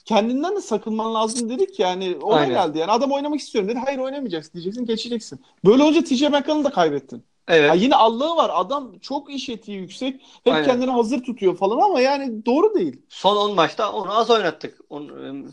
kendinden 0.07 0.55
de 0.55 0.61
sakınman 0.61 1.13
lazım 1.13 1.49
dedik 1.49 1.79
yani 1.79 2.17
ona 2.21 2.35
Aynen. 2.35 2.53
geldi 2.53 2.77
yani 2.77 2.91
adam 2.91 3.11
oynamak 3.11 3.39
istiyorum 3.39 3.69
dedi 3.69 3.79
hayır 3.85 3.99
oynamayacaksın 3.99 4.53
diyeceksin 4.53 4.85
geçeceksin. 4.85 5.39
Böyle 5.65 5.83
olunca 5.83 6.03
TJ 6.03 6.21
McConnell'ı 6.21 6.63
da 6.63 6.69
kaybettin. 6.69 7.23
Evet. 7.47 7.69
Ha, 7.69 7.73
yine 7.73 7.95
Allah'ı 7.95 8.35
var 8.35 8.51
adam 8.53 8.99
çok 8.99 9.33
iş 9.33 9.49
etiği 9.49 9.77
yüksek 9.77 10.21
hep 10.43 10.53
Aynen. 10.53 10.65
kendini 10.65 10.91
hazır 10.91 11.23
tutuyor 11.23 11.57
falan 11.57 11.79
ama 11.79 12.01
yani 12.01 12.45
doğru 12.45 12.73
değil. 12.75 13.01
Son 13.09 13.37
10 13.37 13.55
maçta 13.55 13.91
onu 13.91 14.17
az 14.17 14.29
oynattık. 14.29 14.79
E, 14.91 14.95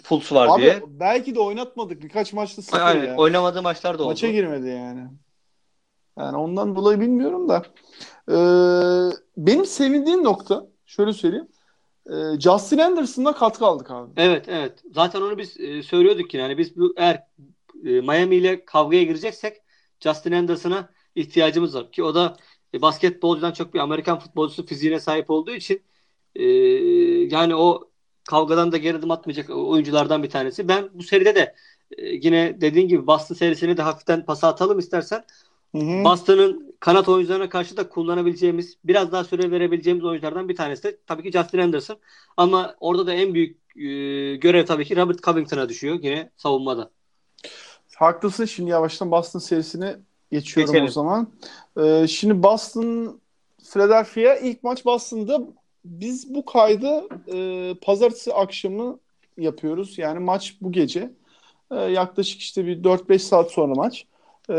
Fultz 0.03 0.33
var 0.33 0.49
Abi 0.49 0.63
diye. 0.63 0.83
belki 0.87 1.35
de 1.35 1.41
oynatmadık 1.41 2.03
birkaç 2.03 2.33
maçta 2.33 2.63
sıfır 2.63 2.81
Aynen. 2.81 3.07
ya. 3.07 3.17
Oynamadığı 3.17 3.63
maçlar 3.63 3.99
da 3.99 4.03
oldu. 4.03 4.11
Maça 4.11 4.31
girmedi 4.31 4.69
yani. 4.69 5.09
Yani 6.19 6.37
ondan 6.37 6.77
dolayı 6.77 7.01
bilmiyorum 7.01 7.49
da. 7.49 7.63
Ee, 8.29 8.35
benim 9.37 9.67
sevindiğim 9.67 10.25
nokta 10.25 10.67
şöyle 10.87 11.13
söyleyeyim. 11.13 11.49
Ee, 12.11 12.41
Justin 12.41 12.79
Anderson'la 12.79 13.35
katkı 13.35 13.67
aldık 13.67 13.91
abi. 13.91 14.13
Evet, 14.17 14.49
evet. 14.49 14.83
Zaten 14.95 15.21
onu 15.21 15.39
biz 15.39 15.61
e, 15.61 15.83
söylüyorduk 15.83 16.35
yani 16.35 16.59
biz 16.59 16.77
bu 16.77 16.95
eğer 16.97 17.27
e, 17.85 18.01
Miami 18.01 18.37
ile 18.37 18.65
kavgaya 18.65 19.03
gireceksek 19.03 19.57
Justin 20.01 20.33
Anderson'a 20.33 20.91
ihtiyacımız 21.15 21.75
var 21.75 21.93
ki 21.93 22.03
o 22.05 22.15
da 22.15 22.37
e, 22.75 22.83
basketbolcudan 22.83 23.53
çok 23.53 23.75
bir 23.75 23.79
Amerikan 23.79 24.19
futbolcusu 24.19 24.67
fiziğine 24.67 25.01
sahip 25.01 25.31
olduğu 25.31 25.53
için 25.53 25.83
e, 26.35 26.45
yani 27.31 27.55
o 27.55 27.91
kavgadan 28.25 28.73
da 28.73 28.77
geri 28.77 28.97
adım 28.97 29.11
atmayacak 29.11 29.51
oyunculardan 29.51 30.23
bir 30.23 30.31
tanesi. 30.31 30.69
Ben 30.69 30.91
bu 30.95 31.03
seride 31.03 31.35
de 31.35 31.55
e, 31.99 32.07
yine 32.07 32.61
dediğin 32.61 32.89
gibi 32.89 33.07
Boston 33.07 33.35
serisini 33.35 33.77
de 33.77 33.83
hafiften 33.83 34.25
pas 34.25 34.45
atalım 34.45 34.79
istersen. 34.79 35.25
Boston'ın 35.75 36.75
kanat 36.81 37.09
oyuncularına 37.09 37.49
karşı 37.49 37.77
da 37.77 37.89
kullanabileceğimiz, 37.89 38.77
biraz 38.85 39.13
daha 39.13 39.25
süre 39.25 39.51
verebileceğimiz 39.51 40.05
oyunculardan 40.05 40.49
bir 40.49 40.57
tanesi 40.57 40.83
de 40.83 40.97
tabii 41.07 41.23
ki 41.23 41.33
Justin 41.33 41.59
Anderson. 41.59 41.97
Ama 42.37 42.75
orada 42.81 43.07
da 43.07 43.13
en 43.13 43.35
büyük 43.35 43.57
e, 43.77 44.37
görev 44.37 44.67
tabii 44.67 44.85
ki 44.85 44.97
Robert 44.97 45.23
Covington'a 45.23 45.69
düşüyor 45.69 45.99
yine 46.03 46.31
savunmada. 46.37 46.91
Haklısın. 47.97 48.45
Şimdi 48.45 48.71
yavaştan 48.71 49.11
Boston 49.11 49.39
serisine 49.39 49.97
geçiyorum 50.33 50.73
Geçelim. 50.73 50.89
o 50.89 50.93
zaman. 50.93 51.29
Ee, 51.81 52.07
şimdi 52.09 52.43
Boston 52.43 53.21
Philadelphia 53.73 54.35
ilk 54.35 54.63
maç 54.63 54.85
Boston'da 54.85 55.41
biz 55.85 56.35
bu 56.35 56.45
kaydı 56.45 57.03
e, 57.33 57.75
pazartesi 57.75 58.35
akşamı 58.35 58.99
yapıyoruz. 59.39 59.99
Yani 59.99 60.19
maç 60.19 60.57
bu 60.61 60.73
gece. 60.73 61.11
E, 61.71 61.77
yaklaşık 61.77 62.41
işte 62.41 62.67
bir 62.67 62.83
4-5 62.83 63.19
saat 63.19 63.51
sonra 63.51 63.75
maç. 63.75 64.07
E, 64.51 64.55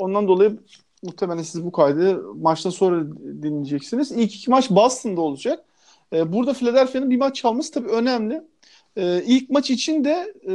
ondan 0.00 0.28
dolayı 0.28 0.58
muhtemelen 1.02 1.42
siz 1.42 1.64
bu 1.64 1.72
kaydı 1.72 2.22
maçtan 2.34 2.70
sonra 2.70 3.06
dinleyeceksiniz. 3.42 4.12
İlk 4.12 4.34
iki 4.34 4.50
maç 4.50 4.70
Boston'da 4.70 5.20
olacak. 5.20 5.64
E, 6.12 6.32
burada 6.32 6.52
Philadelphia'nın 6.52 7.10
bir 7.10 7.16
maç 7.16 7.36
çalması 7.36 7.72
tabii 7.72 7.88
önemli. 7.88 8.42
E, 8.96 9.22
ilk 9.22 9.50
maç 9.50 9.70
için 9.70 10.04
de 10.04 10.34
e, 10.48 10.54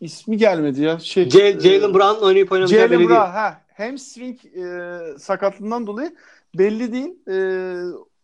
ismi 0.00 0.36
gelmedi 0.36 0.82
ya. 0.82 0.98
Şey, 0.98 1.28
C- 1.28 1.46
e, 1.48 1.60
Jalen 1.60 1.94
Brown 1.94 2.24
oynayıp 2.24 2.52
oynamayacağı 2.52 2.78
Jalen 2.78 2.90
belli 2.90 3.08
Brown 3.08 3.10
değil. 3.10 3.32
ha 3.32 3.60
hamstring 3.76 4.38
e, 4.44 5.18
sakatlığından 5.18 5.86
dolayı 5.86 6.14
belli 6.58 6.92
değil. 6.92 7.28
E, 7.28 7.36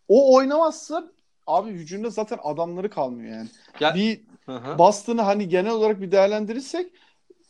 o 0.07 0.35
oynamazsa 0.35 1.11
abi 1.47 1.71
hücumda 1.71 2.09
zaten 2.09 2.37
adamları 2.43 2.89
kalmıyor 2.89 3.35
yani. 3.35 3.47
Ya- 3.79 3.95
Bir. 3.95 4.21
Boston'ı 4.77 5.21
hani 5.21 5.49
genel 5.49 5.71
olarak 5.71 6.01
bir 6.01 6.11
değerlendirirsek 6.11 6.91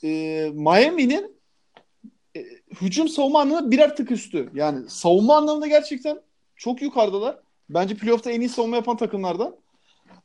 e, 0.04 0.52
Miami'nin 0.54 1.38
e, 2.36 2.40
hücum 2.82 3.08
savunma 3.08 3.42
anlamında 3.42 3.72
birer 3.72 3.96
tık 3.96 4.12
üstü. 4.12 4.50
Yani 4.54 4.90
savunma 4.90 5.38
anlamında 5.38 5.68
gerçekten 5.68 6.22
çok 6.56 6.82
yukarıdalar. 6.82 7.40
Bence 7.70 7.96
playoff'ta 7.96 8.32
en 8.32 8.42
iyi 8.42 8.50
savunma 8.50 8.76
yapan 8.76 8.98
takımlardan. 8.98 9.56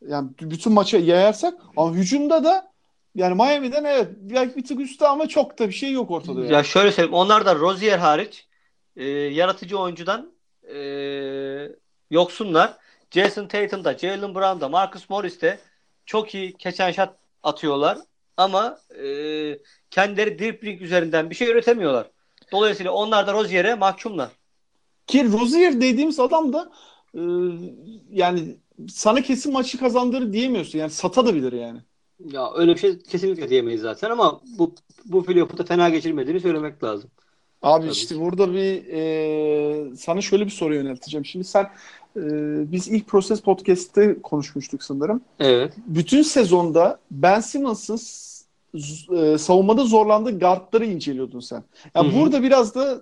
Yani 0.09 0.31
bütün 0.41 0.73
maça 0.73 0.99
yayarsak 0.99 1.55
ama 1.77 1.95
hücumda 1.95 2.45
da 2.45 2.73
yani 3.15 3.35
Miami'den 3.35 3.85
evet 3.85 4.09
belki 4.21 4.57
bir 4.57 4.65
tık 4.65 4.81
üstte 4.81 5.07
ama 5.07 5.29
çok 5.29 5.59
da 5.59 5.69
bir 5.69 5.75
şey 5.75 5.93
yok 5.93 6.11
ortada. 6.11 6.41
Yani. 6.41 6.53
Ya 6.53 6.65
şöyle 6.65 6.93
söyleyeyim. 6.93 7.15
Onlar 7.15 7.47
da 7.47 7.55
Rozier 7.55 7.99
hariç 7.99 8.47
e, 8.97 9.05
yaratıcı 9.09 9.79
oyuncudan 9.79 10.33
e, 10.75 10.79
yoksunlar. 12.11 12.77
Jason 13.11 13.47
Tatum'da, 13.49 13.99
Jalen 13.99 14.35
Brown'da, 14.35 14.69
Marcus 14.69 15.11
Morris'te 15.11 15.59
çok 16.07 16.35
iyi 16.35 16.53
keçen 16.53 16.93
shot 16.93 17.09
atıyorlar. 17.43 17.99
Ama 18.37 18.79
e, 19.05 19.07
kendileri 19.91 20.39
dribbling 20.39 20.83
üzerinden 20.83 21.31
bir 21.31 21.35
şey 21.35 21.49
üretemiyorlar. 21.49 22.11
Dolayısıyla 22.53 22.93
onlar 22.93 23.27
da 23.27 23.33
Rozier'e 23.33 23.75
mahkumlar. 23.75 24.29
Ki 25.07 25.33
Rozier 25.33 25.81
dediğimiz 25.81 26.21
adam 26.21 26.53
da 26.53 26.71
e, 27.15 27.21
yani 28.11 28.57
sana 28.89 29.23
kesin 29.23 29.53
maçı 29.53 29.79
kazandırır 29.79 30.33
diyemiyorsun. 30.33 30.79
Yani 30.79 30.91
satabilir 30.91 31.53
yani. 31.53 31.79
Ya 32.33 32.53
öyle 32.55 32.75
bir 32.75 32.81
şey 32.81 32.99
kesinlikle 32.99 33.49
diyemeyiz 33.49 33.81
zaten 33.81 34.11
ama 34.11 34.41
bu 34.59 34.75
bu 35.05 35.25
playoff'u 35.25 35.59
da 35.59 35.65
fena 35.65 35.89
geçirmediğini 35.89 36.41
söylemek 36.41 36.85
lazım. 36.85 37.11
Abi 37.63 37.83
Tabii. 37.83 37.93
işte 37.93 38.21
burada 38.21 38.53
bir 38.53 38.87
e, 38.93 39.97
sana 39.97 40.21
şöyle 40.21 40.45
bir 40.45 40.51
soru 40.51 40.75
yönelteceğim. 40.75 41.25
Şimdi 41.25 41.45
sen 41.45 41.71
e, 42.17 42.73
biz 42.73 42.89
ilk 42.89 43.07
Proses 43.07 43.41
Podcast'te 43.41 44.23
konuşmuştuk 44.23 44.83
sanırım. 44.83 45.21
Evet. 45.39 45.75
Bütün 45.87 46.23
sezonda 46.23 47.01
Ben 47.11 47.41
Simmons'ın 47.41 48.01
e, 49.17 49.39
savunmada 49.39 49.85
zorlandığı 49.85 50.39
guardları 50.39 50.87
inceliyordun 50.87 51.41
sen. 51.41 51.65
Yani 51.95 52.13
Hı-hı. 52.13 52.21
burada 52.21 52.43
biraz 52.43 52.75
da 52.75 53.01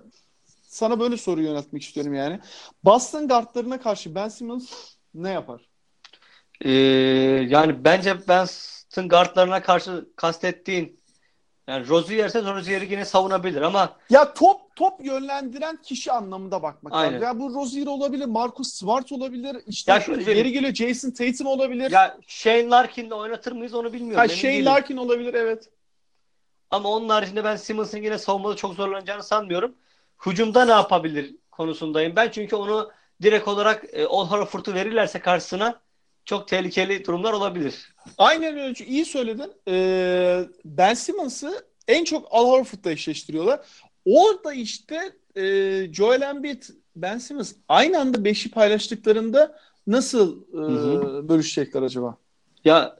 sana 0.67 0.99
böyle 0.99 1.17
soru 1.17 1.41
yöneltmek 1.41 1.83
istiyorum 1.83 2.13
yani. 2.13 2.39
Boston 2.83 3.27
guardlarına 3.27 3.81
karşı 3.81 4.15
Ben 4.15 4.29
Simmons 4.29 4.71
ne 5.13 5.29
yapar? 5.29 5.61
Ee, 6.61 6.71
yani 7.49 7.83
bence 7.83 8.27
Boston 8.27 9.09
guardlarına 9.09 9.61
karşı 9.61 10.05
kastettiğin 10.15 10.99
yani 11.67 11.87
Rozier 11.87 12.25
ise 12.25 12.43
Rozier'i 12.43 12.91
yine 12.91 13.05
savunabilir 13.05 13.61
ama 13.61 13.93
ya 14.09 14.33
top 14.33 14.75
top 14.75 15.05
yönlendiren 15.05 15.77
kişi 15.81 16.11
anlamında 16.11 16.63
bakmak 16.63 16.93
Aynen. 16.93 17.13
lazım. 17.13 17.23
Ya 17.23 17.39
bu 17.39 17.53
Rozier 17.55 17.87
olabilir, 17.87 18.25
Marcus 18.25 18.73
Smart 18.73 19.11
olabilir. 19.11 19.57
İşte 19.67 19.91
ya 19.91 19.99
şöyle 19.99 20.33
geri 20.33 20.51
geliyor 20.51 20.73
Jason 20.73 21.11
Tatum 21.11 21.47
olabilir. 21.47 21.91
Ya 21.91 22.17
Shane 22.27 22.69
Larkin'le 22.69 23.11
oynatır 23.11 23.51
mıyız 23.51 23.73
onu 23.73 23.93
bilmiyorum. 23.93 24.19
Ha, 24.19 24.27
Shane 24.27 24.53
değilim. 24.53 24.65
Larkin 24.65 24.97
olabilir 24.97 25.33
evet. 25.33 25.69
Ama 26.71 26.89
onun 26.89 27.09
haricinde 27.09 27.43
ben 27.43 27.55
Simmons'ın 27.55 28.01
yine 28.01 28.17
savunmada 28.17 28.55
çok 28.55 28.73
zorlanacağını 28.73 29.23
sanmıyorum. 29.23 29.75
Hücumda 30.25 30.65
ne 30.65 30.71
yapabilir 30.71 31.35
konusundayım 31.51 32.15
ben. 32.15 32.31
Çünkü 32.31 32.55
onu 32.55 32.91
direkt 33.21 33.47
olarak 33.47 33.85
e, 33.93 34.07
Ol 34.07 34.27
Horford'u 34.27 34.73
verirlerse 34.73 35.19
karşısına 35.19 35.79
çok 36.25 36.47
tehlikeli 36.47 37.05
durumlar 37.05 37.33
olabilir. 37.33 37.93
Aynen 38.17 38.57
öyle. 38.57 38.85
İyi 38.85 39.05
söyledin. 39.05 39.51
Ee, 39.67 40.43
ben 40.65 40.93
Simmons'ı 40.93 41.65
en 41.87 42.03
çok 42.03 42.27
Al 42.31 42.49
Horford'la 42.49 42.91
eşleştiriyorlar. 42.91 43.59
Orada 44.05 44.53
işte 44.53 45.11
e, 45.35 45.43
Joel 45.93 46.21
Embiid, 46.21 46.63
Ben 46.95 47.17
Simmons 47.17 47.53
aynı 47.69 47.99
anda 47.99 48.25
beşi 48.25 48.51
paylaştıklarında 48.51 49.59
nasıl 49.87 50.41
e, 50.41 51.29
bölüşecekler 51.29 51.81
acaba? 51.81 52.17
Ya 52.65 52.99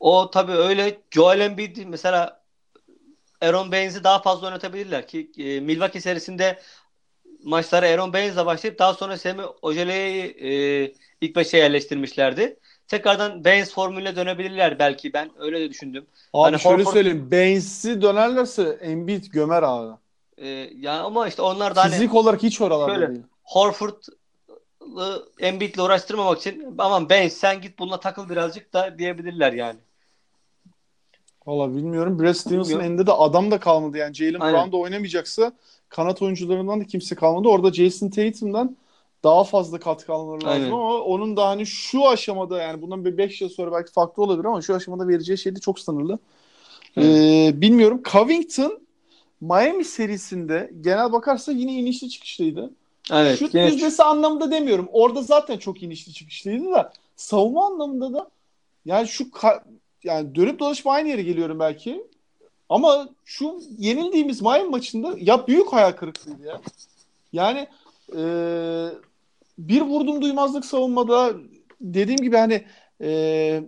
o 0.00 0.30
tabii 0.30 0.52
öyle 0.52 1.00
Joel 1.10 1.40
Embiid 1.40 1.76
mesela 1.86 2.42
Aaron 3.40 3.72
Baines'i 3.72 4.04
daha 4.04 4.22
fazla 4.22 4.46
oynatabilirler 4.46 5.08
ki 5.08 5.30
e, 5.38 5.60
Milwaukee 5.60 6.00
serisinde 6.00 6.58
maçlara 7.44 7.86
Aaron 7.86 8.12
Baines'le 8.12 8.46
başlayıp 8.46 8.78
daha 8.78 8.94
sonra 8.94 9.16
Semi 9.16 9.42
Ojele'yi 9.62 10.24
e, 10.24 10.92
ilk 11.20 11.36
beşe 11.36 11.56
yerleştirmişlerdi. 11.56 12.56
Tekrardan 12.88 13.44
Baines 13.44 13.72
formülüne 13.72 14.16
dönebilirler 14.16 14.78
belki. 14.78 15.12
Ben 15.12 15.30
öyle 15.38 15.60
de 15.60 15.70
düşündüm. 15.70 16.06
Abi 16.32 16.42
hani 16.42 16.60
şöyle 16.60 16.76
Horford... 16.76 16.92
söyleyeyim. 16.92 17.28
Baines'i 17.30 18.02
dönerlerse 18.02 18.78
Embiid 18.80 19.24
gömer 19.24 19.62
abi. 19.62 19.96
Ee, 20.38 20.48
yani 20.76 21.00
ama 21.00 21.28
işte 21.28 21.42
onlar 21.42 21.76
da 21.76 21.84
hani 21.84 21.92
Fizik 21.92 22.14
olarak 22.14 22.42
hiç 22.42 22.60
oralarda 22.60 22.94
şöyle, 22.94 23.08
değil. 23.08 23.22
Horford 23.42 24.02
Embiid'le 25.40 25.78
uğraştırmamak 25.78 26.38
için 26.38 26.74
aman 26.78 27.08
Baines 27.08 27.36
sen 27.36 27.60
git 27.60 27.78
bununla 27.78 28.00
takıl 28.00 28.28
birazcık 28.28 28.72
da 28.72 28.98
diyebilirler 28.98 29.52
yani. 29.52 29.78
Valla 31.46 31.76
bilmiyorum. 31.76 32.18
Brad 32.18 32.32
Stevens'ın 32.32 32.80
elinde 32.80 33.06
de 33.06 33.12
adam 33.12 33.50
da 33.50 33.60
kalmadı. 33.60 33.98
Yani 33.98 34.14
Jalen 34.14 34.40
Brown 34.40 34.72
da 34.72 34.76
oynamayacaksa 34.76 35.52
kanat 35.88 36.22
oyuncularından 36.22 36.80
da 36.80 36.84
kimse 36.84 37.14
kalmadı. 37.14 37.48
Orada 37.48 37.72
Jason 37.72 38.08
Tatum'dan 38.08 38.76
daha 39.26 39.44
fazla 39.44 39.80
katkı 39.80 40.12
almaları 40.12 40.44
lazım 40.44 40.62
Aynen. 40.62 40.72
ama 40.72 41.00
onun 41.00 41.36
da 41.36 41.48
hani 41.48 41.66
şu 41.66 42.08
aşamada 42.08 42.62
yani 42.62 42.82
bundan 42.82 43.04
bir 43.04 43.18
5 43.18 43.40
yıl 43.40 43.48
sonra 43.48 43.72
belki 43.72 43.92
farklı 43.92 44.22
olabilir 44.22 44.44
ama 44.44 44.62
şu 44.62 44.74
aşamada 44.74 45.08
vereceği 45.08 45.38
şey 45.38 45.56
de 45.56 45.60
çok 45.60 45.80
sınırlı. 45.80 46.18
Ee, 46.98 47.52
bilmiyorum. 47.54 48.02
Covington 48.12 48.80
Miami 49.40 49.84
serisinde 49.84 50.70
genel 50.80 51.12
bakarsa 51.12 51.52
yine 51.52 51.72
inişli 51.72 52.08
çıkışlıydı. 52.08 52.70
Evet, 53.12 53.38
Şut 53.38 53.52
genç. 53.52 53.72
yüzdesi 53.72 54.02
anlamında 54.02 54.50
demiyorum. 54.50 54.88
Orada 54.92 55.22
zaten 55.22 55.58
çok 55.58 55.82
inişli 55.82 56.12
çıkışlıydı 56.12 56.72
da 56.72 56.92
savunma 57.16 57.66
anlamında 57.66 58.12
da 58.12 58.30
yani 58.84 59.08
şu 59.08 59.24
yani 60.04 60.34
dönüp 60.34 60.58
dolaşıp 60.58 60.86
aynı 60.86 61.08
yere 61.08 61.22
geliyorum 61.22 61.58
belki. 61.58 62.04
Ama 62.68 63.08
şu 63.24 63.60
yenildiğimiz 63.78 64.42
Miami 64.42 64.70
maçında 64.70 65.14
ya 65.18 65.46
büyük 65.46 65.72
hayal 65.72 65.92
kırıklığıydı 65.92 66.42
ya. 66.46 66.60
Yani 67.32 67.66
e, 68.16 68.22
bir 69.58 69.80
vurdum 69.80 70.22
duymazlık 70.22 70.64
savunmada 70.64 71.34
dediğim 71.80 72.20
gibi 72.20 72.36
hani 72.36 72.64
e, 73.00 73.62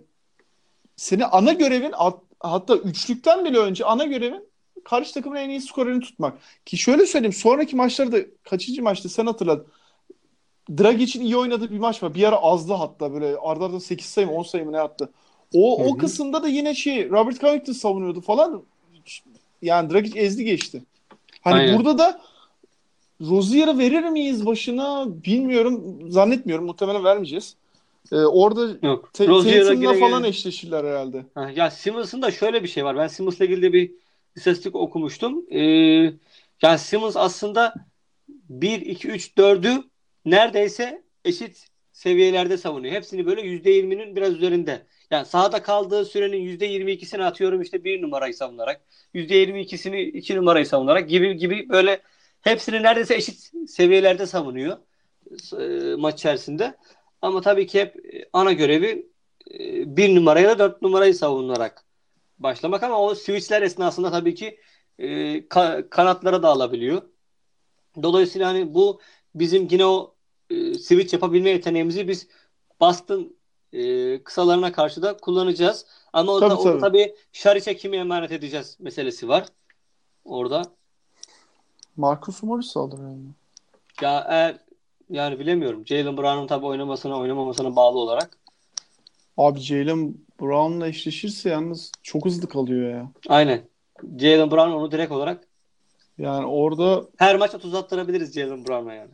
seni 0.95 1.25
ana 1.25 1.53
görevin 1.53 1.93
hatta 2.39 2.75
üçlükten 2.75 3.45
bile 3.45 3.57
önce 3.57 3.85
ana 3.85 4.03
görevin 4.03 4.49
karşı 4.83 5.13
takımın 5.13 5.35
en 5.35 5.49
iyi 5.49 5.61
skorunu 5.61 5.99
tutmak. 5.99 6.37
Ki 6.65 6.77
şöyle 6.77 7.05
söyleyeyim 7.05 7.33
sonraki 7.33 7.75
maçlarda 7.75 8.17
kaçıncı 8.43 8.83
maçta 8.83 9.09
sen 9.09 9.25
hatırladın. 9.25 9.67
Dragic'in 10.77 11.25
iyi 11.25 11.37
oynadığı 11.37 11.71
bir 11.71 11.79
maç 11.79 12.03
var. 12.03 12.15
Bir 12.15 12.23
ara 12.23 12.35
azdı 12.35 12.73
hatta 12.73 13.13
böyle 13.13 13.37
arda 13.37 13.65
arda 13.65 13.79
8 13.79 14.05
sayı 14.05 14.27
mı 14.27 14.33
10 14.33 14.43
sayı 14.43 14.65
mı 14.65 14.71
ne 14.71 14.79
attı. 14.79 15.09
O, 15.53 15.85
o 15.85 15.97
kısımda 15.97 16.43
da 16.43 16.47
yine 16.47 16.75
şey 16.75 17.09
Robert 17.09 17.41
Covington 17.41 17.73
savunuyordu 17.73 18.21
falan. 18.21 18.63
Yani 19.61 19.89
Dragic 19.89 20.19
ezdi 20.19 20.43
geçti. 20.43 20.83
Hani 21.41 21.55
Aynen. 21.55 21.77
burada 21.77 21.97
da 21.97 22.21
Rozier'ı 23.21 23.77
verir 23.77 24.09
miyiz 24.09 24.45
başına 24.45 25.05
bilmiyorum. 25.23 25.99
Zannetmiyorum. 26.11 26.65
Muhtemelen 26.65 27.03
vermeyeceğiz. 27.03 27.55
Ee, 28.11 28.15
orada 28.15 28.87
Yok. 28.87 29.13
Te- 29.13 29.25
Tatum'la 29.25 29.93
falan 29.93 30.23
eşleşirler 30.23 30.83
herhalde. 30.83 31.25
Ha, 31.35 31.51
ya 31.55 31.71
Simmons'ın 31.71 32.21
da 32.21 32.31
şöyle 32.31 32.63
bir 32.63 32.67
şey 32.67 32.85
var. 32.85 32.97
Ben 32.97 33.07
Simmons'la 33.07 33.45
ilgili 33.45 33.61
de 33.61 33.73
bir 33.73 33.91
istatistik 34.35 34.75
okumuştum. 34.75 35.45
Ee, 35.51 35.59
yani 36.61 36.79
Simmons 36.79 37.17
aslında 37.17 37.73
1, 38.49 38.81
2, 38.81 39.07
3, 39.07 39.31
4'ü 39.37 39.83
neredeyse 40.25 41.03
eşit 41.25 41.67
seviyelerde 41.91 42.57
savunuyor. 42.57 42.93
Hepsini 42.93 43.25
böyle 43.25 43.41
%20'nin 43.41 44.15
biraz 44.15 44.33
üzerinde. 44.33 44.85
Yani 45.11 45.25
sahada 45.25 45.63
kaldığı 45.63 46.05
sürenin 46.05 46.57
%22'sini 46.57 47.23
atıyorum 47.23 47.61
işte 47.61 47.83
bir 47.83 48.01
numarayı 48.01 48.33
savunarak. 48.33 48.81
%22'sini 49.15 50.01
iki 50.01 50.35
numarayı 50.35 50.65
savunarak 50.65 51.09
gibi 51.09 51.37
gibi 51.37 51.69
böyle 51.69 52.01
hepsini 52.41 52.83
neredeyse 52.83 53.15
eşit 53.15 53.51
seviyelerde 53.67 54.25
savunuyor 54.25 54.77
e, 55.59 55.95
maç 55.95 56.19
içerisinde. 56.19 56.77
Ama 57.21 57.41
tabii 57.41 57.67
ki 57.67 57.79
hep 57.79 57.95
ana 58.33 58.53
görevi 58.53 59.09
e, 59.51 59.97
bir 59.97 60.15
numaraya 60.15 60.49
da 60.49 60.59
dört 60.59 60.81
numarayı 60.81 61.15
savunarak 61.15 61.85
başlamak 62.39 62.83
ama 62.83 63.01
o 63.01 63.15
switchler 63.15 63.61
esnasında 63.61 64.11
tabii 64.11 64.35
ki 64.35 64.59
e, 64.99 65.07
ka- 65.39 65.89
kanatlara 65.89 66.43
da 66.43 66.47
alabiliyor. 66.47 67.01
Dolayısıyla 68.03 68.47
hani 68.47 68.73
bu 68.73 69.01
bizim 69.35 69.67
yine 69.71 69.85
o 69.85 70.15
e, 70.49 70.73
switch 70.73 71.13
yapabilme 71.13 71.49
yeteneğimizi 71.49 72.07
biz 72.07 72.27
Boston 72.79 73.35
e, 73.73 74.23
kısalarına 74.23 74.71
karşı 74.71 75.01
da 75.01 75.17
kullanacağız. 75.17 75.85
Ama 76.13 76.33
orada 76.33 76.49
tabii, 76.49 76.63
tabii. 76.63 76.79
tabii 76.79 77.15
Şariç'e 77.31 77.75
kimi 77.77 77.97
emanet 77.97 78.31
edeceğiz 78.31 78.77
meselesi 78.79 79.27
var. 79.27 79.45
Orada. 80.25 80.78
Marcus 81.99 82.43
Morris 82.43 82.67
saldırıyor 82.67 83.09
yani. 83.09 83.29
Ya 84.01 84.25
eğer 84.29 84.57
yani 85.09 85.39
bilemiyorum. 85.39 85.85
Jalen 85.85 86.17
Brown'un 86.17 86.47
tabii 86.47 86.65
oynamasına 86.65 87.17
oynamamasına 87.17 87.75
bağlı 87.75 87.99
olarak. 87.99 88.37
Abi 89.37 89.59
Jalen 89.59 90.15
Brown'la 90.41 90.87
eşleşirse 90.87 91.49
yalnız 91.49 91.91
çok 92.03 92.25
hızlı 92.25 92.47
kalıyor 92.47 92.91
ya. 92.91 93.11
Aynen. 93.27 93.61
Jalen 94.17 94.51
Brown 94.51 94.71
onu 94.71 94.91
direkt 94.91 95.11
olarak 95.11 95.43
yani 96.17 96.45
orada 96.45 97.07
her 97.17 97.35
maç 97.35 97.55
30 97.55 97.75
attırabiliriz 97.75 98.33
Jalen 98.33 98.67
Brown'a 98.67 98.93
yani. 98.93 99.11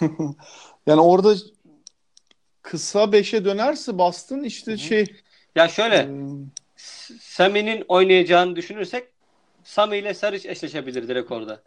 yani 0.86 1.00
orada 1.00 1.34
kısa 2.62 3.04
5'e 3.04 3.44
dönerse 3.44 3.98
Boston 3.98 4.40
işte 4.40 4.70
Hı-hı. 4.70 4.78
şey 4.78 5.06
ya 5.56 5.68
şöyle 5.68 6.06
hmm. 6.06 6.46
Sami'nin 7.20 7.84
oynayacağını 7.88 8.56
düşünürsek 8.56 9.08
Sami 9.64 9.96
ile 9.96 10.14
Saric 10.14 10.50
eşleşebilir 10.50 11.08
direkt 11.08 11.32
orada. 11.32 11.62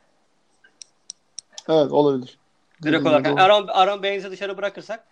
Evet 1.70 1.92
olabilir. 1.92 2.38
Direkt 2.84 3.08
olarak. 3.08 3.26
Yani 3.26 3.42
Aaron, 3.42 3.68
Aaron 3.68 4.04
Baines'i 4.04 4.32
dışarı 4.32 4.58
bırakırsak 4.58 5.08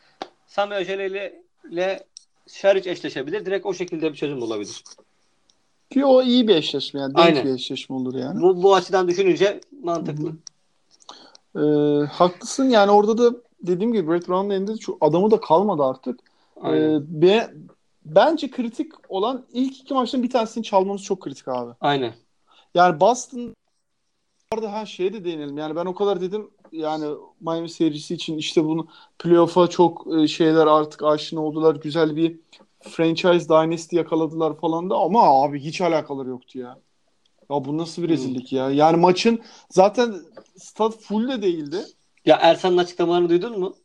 Sami 0.47 0.75
Öjeli 0.75 1.07
ile, 1.07 1.41
ile 1.71 2.03
Şaric 2.47 2.91
eşleşebilir. 2.91 3.45
Direkt 3.45 3.65
o 3.65 3.73
şekilde 3.73 4.11
bir 4.11 4.17
çözüm 4.17 4.41
olabilir. 4.41 4.83
Ki 5.89 6.05
o 6.05 6.21
iyi 6.21 6.47
bir 6.47 6.55
eşleşme 6.55 6.99
yani. 6.99 7.15
Denk 7.15 7.25
Aynen. 7.25 7.45
bir 7.45 7.53
eşleşme 7.53 7.95
olur 7.95 8.15
yani. 8.15 8.41
Bu, 8.41 8.63
bu 8.63 8.75
açıdan 8.75 9.07
düşününce 9.07 9.61
mantıklı. 9.83 10.31
Ee, 11.55 12.05
haklısın 12.05 12.69
yani 12.69 12.91
orada 12.91 13.17
da 13.17 13.37
dediğim 13.61 13.93
gibi 13.93 14.11
Brett 14.11 14.27
Brown'un 14.27 14.49
elinde 14.49 14.77
şu 14.77 14.97
adamı 15.01 15.31
da 15.31 15.39
kalmadı 15.39 15.83
artık. 15.83 16.19
Ee, 16.65 16.97
be, 17.01 17.53
bence 18.05 18.51
kritik 18.51 18.91
olan 19.09 19.45
ilk 19.53 19.77
iki 19.77 19.93
maçtan 19.93 20.23
bir 20.23 20.29
tanesini 20.29 20.63
çalmamız 20.63 21.03
çok 21.03 21.21
kritik 21.21 21.47
abi. 21.47 21.71
Aynen. 21.81 22.13
Yani 22.75 22.99
Boston 22.99 23.55
arada 24.53 24.71
her 24.71 24.85
şeye 24.85 25.13
de 25.13 25.25
değinelim. 25.25 25.57
Yani 25.57 25.75
ben 25.75 25.85
o 25.85 25.95
kadar 25.95 26.21
dedim 26.21 26.49
yani 26.71 27.05
Miami 27.41 27.69
serisi 27.69 28.13
için 28.13 28.37
işte 28.37 28.63
bunu 28.65 28.87
playoff'a 29.19 29.67
çok 29.67 30.07
e, 30.17 30.27
şeyler 30.27 30.67
artık 30.67 31.03
aşina 31.03 31.39
oldular. 31.39 31.75
Güzel 31.75 32.15
bir 32.15 32.39
franchise 32.81 33.49
dynasty 33.49 33.95
yakaladılar 33.95 34.59
falan 34.59 34.89
da 34.89 34.95
ama 34.95 35.43
abi 35.43 35.59
hiç 35.59 35.81
alakaları 35.81 36.29
yoktu 36.29 36.59
ya. 36.59 36.79
Ya 37.49 37.65
bu 37.65 37.77
nasıl 37.77 38.01
bir 38.01 38.07
hmm. 38.07 38.13
rezillik 38.13 38.51
hmm. 38.51 38.57
ya? 38.57 38.69
Yani 38.69 38.97
maçın 38.97 39.41
zaten 39.69 40.15
stat 40.57 40.97
full 40.97 41.29
de 41.29 41.41
değildi. 41.41 41.81
Ya 42.25 42.37
Ersan'ın 42.41 42.77
açıklamalarını 42.77 43.29
duydun 43.29 43.59
mu? 43.59 43.75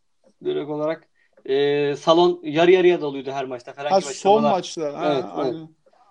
Direkt 0.45 0.71
olarak 0.71 1.09
e, 1.45 1.97
salon 1.97 2.41
yarı 2.43 2.71
yarıya 2.71 3.01
doluydu 3.01 3.31
her 3.31 3.45
maçta. 3.45 3.73
Herhangi 3.77 4.07
ha, 4.07 4.13
son 4.13 4.43
maçta. 4.43 4.83
Evet, 4.83 5.25
ha, 5.25 5.45
evet. 5.45 5.69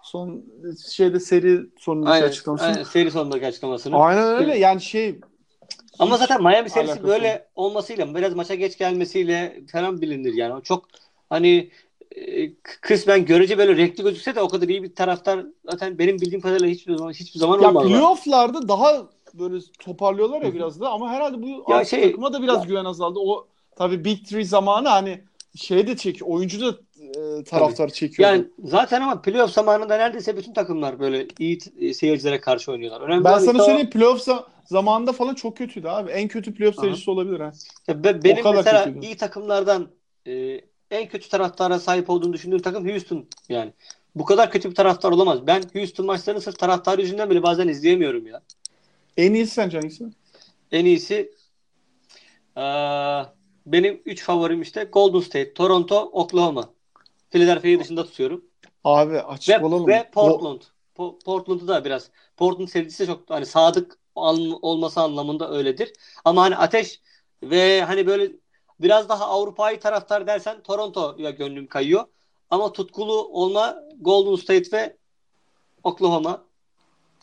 Son 0.07 0.45
şeyde 0.89 1.19
seri 1.19 1.59
sonundaki 1.79 2.11
aynen, 2.11 2.27
açıklaması. 2.27 2.65
Aynen, 2.65 2.83
seri 2.83 3.11
sonundaki 3.11 3.47
açıklamasını. 3.47 3.95
Aynen 3.95 4.23
öyle. 4.23 4.57
Yani 4.57 4.81
şey 4.81 5.19
ama 5.99 6.17
zaten 6.17 6.43
Miami 6.43 6.69
serisi 6.69 7.03
böyle 7.03 7.27
yok. 7.27 7.41
olmasıyla 7.55 8.15
biraz 8.15 8.35
maça 8.35 8.55
geç 8.55 8.77
gelmesiyle 8.77 9.61
falan 9.71 10.01
bilinir 10.01 10.33
yani. 10.33 10.63
Çok 10.63 10.85
hani 11.29 11.71
e, 12.15 12.53
kısmen 12.81 13.25
görece 13.25 13.57
böyle 13.57 13.77
renkli 13.77 14.03
gözükse 14.03 14.35
de 14.35 14.41
o 14.41 14.49
kadar 14.49 14.67
iyi 14.67 14.83
bir 14.83 14.95
taraftar 14.95 15.45
zaten 15.71 15.97
benim 15.97 16.21
bildiğim 16.21 16.41
kadarıyla 16.41 16.67
hiçbir 16.67 16.97
zaman 16.97 17.11
hiçbir 17.11 17.39
zaman 17.39 17.61
ya 17.61 17.69
olmadı. 17.69 17.89
Ya 17.89 17.97
playoff'larda 17.97 18.67
daha 18.67 19.07
böyle 19.33 19.63
toparlıyorlar 19.79 20.41
ya 20.41 20.53
biraz 20.53 20.81
da 20.81 20.89
ama 20.89 21.09
herhalde 21.09 21.41
bu 21.41 21.71
ya 21.71 21.85
şey, 21.85 22.03
takıma 22.03 22.33
da 22.33 22.41
biraz 22.41 22.57
ya, 22.57 22.67
güven 22.67 22.85
azaldı. 22.85 23.19
O 23.19 23.47
tabii 23.75 24.05
Big 24.05 24.25
Three 24.25 24.45
zamanı 24.45 24.89
hani 24.89 25.23
şey 25.55 25.87
de 25.87 25.97
çekiyor. 25.97 26.29
Oyuncu 26.29 26.61
da 26.61 26.77
e, 27.09 27.43
taraftar 27.43 27.89
çekiyor. 27.89 28.29
Yani 28.29 28.45
zaten 28.63 29.01
ama 29.01 29.21
playoff 29.21 29.51
zamanında 29.51 29.97
neredeyse 29.97 30.37
bütün 30.37 30.53
takımlar 30.53 30.99
böyle 30.99 31.27
iyi 31.39 31.59
e, 31.79 31.93
seyircilere 31.93 32.39
karşı 32.39 32.71
oynuyorlar. 32.71 33.01
Önemli 33.01 33.23
ben 33.23 33.39
sana 33.39 33.63
söyleyeyim 33.63 33.87
o... 33.87 33.89
playoff 33.89 34.27
zamanında 34.65 35.13
falan 35.13 35.33
çok 35.33 35.57
kötüydü 35.57 35.87
abi. 35.87 36.11
En 36.11 36.27
kötü 36.27 36.53
playoff 36.53 36.75
serisi 36.75 37.11
olabilir 37.11 37.39
ha. 37.39 37.51
Ya 37.87 38.03
be, 38.03 38.23
benim 38.23 38.55
mesela 38.55 38.85
kötüydü. 38.85 39.05
iyi 39.05 39.17
takımlardan 39.17 39.87
e, 40.27 40.61
en 40.91 41.07
kötü 41.07 41.29
taraftara 41.29 41.79
sahip 41.79 42.09
olduğunu 42.09 42.33
düşündüğüm 42.33 42.61
takım 42.61 42.89
Houston 42.89 43.25
yani. 43.49 43.73
Bu 44.15 44.25
kadar 44.25 44.51
kötü 44.51 44.69
bir 44.69 44.75
taraftar 44.75 45.11
olamaz. 45.11 45.47
Ben 45.47 45.63
Houston 45.73 46.05
maçlarını 46.05 46.41
sırf 46.41 46.59
taraftar 46.59 46.99
yüzünden 46.99 47.29
bile 47.29 47.43
bazen 47.43 47.67
izleyemiyorum 47.67 48.27
ya. 48.27 48.41
En 49.17 49.33
iyisi 49.33 49.53
sence 49.53 49.77
hangisi? 49.77 50.05
En 50.71 50.85
iyisi 50.85 51.31
ee, 52.57 53.25
benim 53.65 54.01
3 54.05 54.23
favorim 54.23 54.61
işte 54.61 54.83
Golden 54.83 55.19
State, 55.19 55.53
Toronto, 55.53 55.99
Oklahoma. 55.99 56.73
Philadelphia'yı 57.29 57.79
dışında 57.79 58.05
tutuyorum. 58.05 58.45
Abi 58.83 59.21
açık 59.21 59.49
ve, 59.61 59.65
olalım. 59.65 59.87
Ve 59.87 60.09
Portland. 60.13 60.61
O... 60.97 61.19
Portland'ı 61.25 61.67
da 61.67 61.85
biraz. 61.85 62.09
Portland 62.37 62.67
serisi 62.67 63.03
de 63.03 63.07
çok 63.07 63.29
hani 63.29 63.45
sadık 63.45 63.97
olması 64.15 65.01
anlamında 65.01 65.51
öyledir. 65.51 65.93
Ama 66.25 66.41
hani 66.41 66.55
ateş 66.55 67.01
ve 67.43 67.81
hani 67.81 68.07
böyle 68.07 68.31
biraz 68.79 69.09
daha 69.09 69.25
Avrupa'yı 69.25 69.79
taraftar 69.79 70.27
dersen 70.27 70.61
Toronto'ya 70.63 71.29
gönlüm 71.29 71.67
kayıyor. 71.67 72.05
Ama 72.49 72.73
tutkulu 72.73 73.27
olma 73.27 73.83
Golden 74.01 74.35
State 74.35 74.77
ve 74.77 74.97
Oklahoma. 75.83 76.43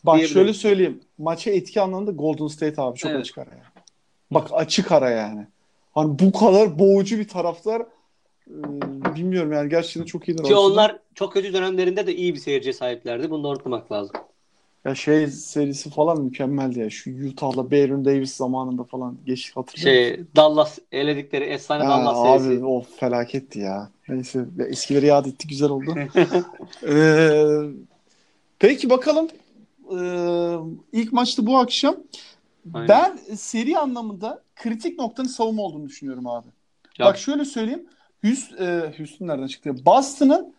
Bak 0.05 0.27
şöyle 0.27 0.55
söyleyeyim. 0.55 1.01
Maça 1.19 1.51
etki 1.51 1.81
anlamında 1.81 2.11
Golden 2.11 2.47
State 2.47 2.83
abi 2.83 2.99
çok 2.99 3.11
evet. 3.11 3.21
açık 3.21 3.39
ara 3.39 3.51
yani. 3.51 3.85
Bak 4.31 4.49
açık 4.53 4.93
ara 4.93 5.11
yani. 5.11 5.47
Hani 5.95 6.19
bu 6.19 6.33
kadar 6.33 6.79
boğucu 6.79 7.19
bir 7.19 7.29
taraftar 7.29 7.83
bilmiyorum 9.17 9.53
yani 9.53 9.69
gerçekten 9.69 10.05
çok 10.05 10.29
iyidir. 10.29 10.45
Ki 10.45 10.55
onlar 10.55 10.99
çok 11.15 11.33
kötü 11.33 11.53
dönemlerinde 11.53 12.07
de 12.07 12.17
iyi 12.17 12.35
bir 12.35 12.39
seyirciye 12.39 12.73
sahiplerdi. 12.73 13.31
Bunu 13.31 13.45
da 13.45 13.49
unutmamak 13.49 13.93
lazım. 13.93 14.17
Ya 14.85 14.95
şey 14.95 15.27
serisi 15.27 15.91
falan 15.91 16.21
mükemmeldi 16.21 16.79
ya. 16.79 16.91
Şu 16.91 17.11
Utah'la 17.29 17.71
Baron 17.71 18.05
Davis 18.05 18.37
zamanında 18.37 18.85
falan 18.85 19.17
geç 19.27 19.57
hatırlıyor 19.57 19.95
Şey 19.95 20.11
musun? 20.11 20.29
Dallas 20.37 20.79
eledikleri 20.93 21.45
efsane 21.45 21.85
ha, 21.85 21.91
Dallas 21.91 22.41
serisi. 22.41 22.59
Abi 22.59 22.67
o 22.67 22.81
felaketti 22.81 23.59
ya. 23.59 23.91
Neyse 24.09 24.45
eskileri 24.69 25.07
yad 25.07 25.27
etti 25.27 25.49
güzel 25.49 25.71
oldu. 25.71 25.95
ee, 26.89 27.45
peki 28.59 28.91
bakalım. 28.91 29.29
Ee, 29.99 30.57
ilk 30.93 31.13
maçta 31.13 31.47
bu 31.47 31.59
akşam. 31.59 31.97
Aynen. 32.75 32.89
Ben 32.89 33.17
seri 33.37 33.79
anlamında 33.79 34.43
kritik 34.57 34.99
noktanın 34.99 35.29
savunma 35.29 35.63
olduğunu 35.63 35.87
düşünüyorum 35.87 36.27
abi. 36.27 36.49
Ya. 36.99 37.07
Bak 37.07 37.19
şöyle 37.19 37.45
söyleyeyim. 37.45 37.87
Houston, 38.25 38.67
e, 38.67 38.95
Houston 38.99 39.27
nereden 39.27 39.47
çıktı? 39.47 39.87
Boston'ın 39.87 40.55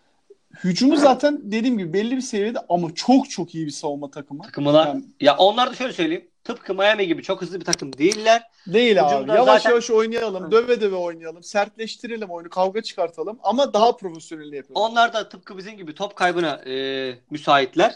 hücumu 0.63 0.97
zaten 0.97 1.39
dediğim 1.43 1.77
gibi 1.77 1.93
belli 1.93 2.15
bir 2.15 2.21
seviyede 2.21 2.59
ama 2.69 2.95
çok 2.95 3.29
çok 3.29 3.55
iyi 3.55 3.65
bir 3.65 3.71
savunma 3.71 4.11
takımı. 4.11 4.43
Takımlar. 4.43 4.87
Yani, 4.87 5.03
ya 5.19 5.37
onlar 5.37 5.69
da 5.69 5.75
şöyle 5.75 5.93
söyleyeyim. 5.93 6.27
Tıpkı 6.43 6.75
Miami 6.75 7.07
gibi 7.07 7.23
çok 7.23 7.41
hızlı 7.41 7.59
bir 7.59 7.65
takım 7.65 7.97
değiller. 7.97 8.43
Değil 8.67 8.95
Hücumda 8.95 9.15
abi. 9.17 9.31
Yavaş 9.31 9.61
zaten... 9.61 9.69
yavaş 9.69 9.91
oynayalım. 9.91 10.51
Döve 10.51 10.81
döve 10.81 10.95
oynayalım. 10.95 11.43
Sertleştirelim 11.43 12.29
oyunu. 12.29 12.49
Kavga 12.49 12.81
çıkartalım. 12.81 13.39
Ama 13.43 13.73
daha 13.73 13.97
profesyonel 13.97 14.53
yapalım. 14.53 14.81
Onlar 14.81 15.13
da 15.13 15.29
tıpkı 15.29 15.57
bizim 15.57 15.77
gibi 15.77 15.95
top 15.95 16.15
kaybına 16.15 16.61
e, 16.67 17.15
müsaitler. 17.29 17.95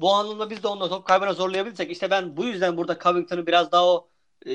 Bu 0.00 0.14
anlamda 0.14 0.50
biz 0.50 0.62
de 0.62 0.68
onunla 0.68 0.88
top 0.88 1.04
kaybına 1.04 1.32
zorlayabilirsek 1.32 1.90
işte 1.90 2.10
ben 2.10 2.36
bu 2.36 2.44
yüzden 2.44 2.76
burada 2.76 2.98
Covington'ı 2.98 3.46
biraz 3.46 3.72
daha 3.72 3.86
o 3.86 4.08
e, 4.46 4.54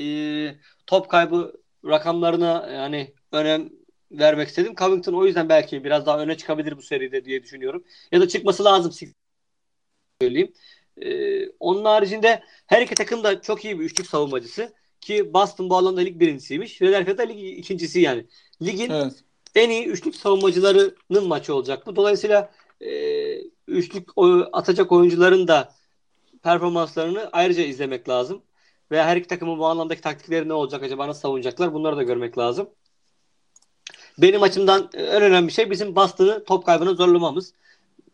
top 0.86 1.08
kaybı 1.08 1.52
rakamlarına 1.84 2.70
yani 2.70 3.14
önem 3.32 3.70
vermek 4.18 4.48
istedim. 4.48 4.74
Covington 4.78 5.12
o 5.12 5.26
yüzden 5.26 5.48
belki 5.48 5.84
biraz 5.84 6.06
daha 6.06 6.18
öne 6.18 6.36
çıkabilir 6.36 6.76
bu 6.76 6.82
seride 6.82 7.24
diye 7.24 7.42
düşünüyorum. 7.42 7.84
Ya 8.12 8.20
da 8.20 8.28
çıkması 8.28 8.64
lazım 8.64 8.92
söyleyeyim. 10.20 10.52
Ee, 11.02 11.48
onun 11.60 11.84
haricinde 11.84 12.42
her 12.66 12.82
iki 12.82 12.94
takım 12.94 13.24
da 13.24 13.40
çok 13.42 13.64
iyi 13.64 13.80
bir 13.80 13.84
üçlük 13.84 14.06
savunmacısı. 14.06 14.72
Ki 15.00 15.34
Boston 15.34 15.70
bu 15.70 15.76
alanda 15.76 16.00
lig 16.00 16.20
birincisiymiş. 16.20 16.78
Philadelphia 16.78 17.22
lig 17.22 17.58
ikincisi 17.58 18.00
yani. 18.00 18.26
Ligin 18.62 18.90
evet. 18.90 19.12
en 19.54 19.70
iyi 19.70 19.86
üçlük 19.86 20.16
savunmacılarının 20.16 21.28
maçı 21.28 21.54
olacak 21.54 21.86
bu. 21.86 21.96
Dolayısıyla 21.96 22.52
e, 22.80 22.90
üçlük 23.68 24.08
atacak 24.52 24.92
oyuncuların 24.92 25.48
da 25.48 25.74
performanslarını 26.42 27.28
ayrıca 27.32 27.62
izlemek 27.62 28.08
lazım. 28.08 28.42
Ve 28.90 29.02
her 29.02 29.16
iki 29.16 29.28
takımın 29.28 29.58
bu 29.58 29.66
anlamdaki 29.66 30.00
taktikleri 30.00 30.48
ne 30.48 30.52
olacak 30.52 30.82
acaba 30.82 31.08
nasıl 31.08 31.20
savunacaklar 31.20 31.74
bunları 31.74 31.96
da 31.96 32.02
görmek 32.02 32.38
lazım. 32.38 32.70
Benim 34.18 34.42
açımdan 34.42 34.90
e, 34.94 35.02
en 35.02 35.22
önemli 35.22 35.52
şey 35.52 35.70
bizim 35.70 35.96
Boston'ı 35.96 36.44
top 36.44 36.66
kaybına 36.66 36.94
zorlamamız. 36.94 37.52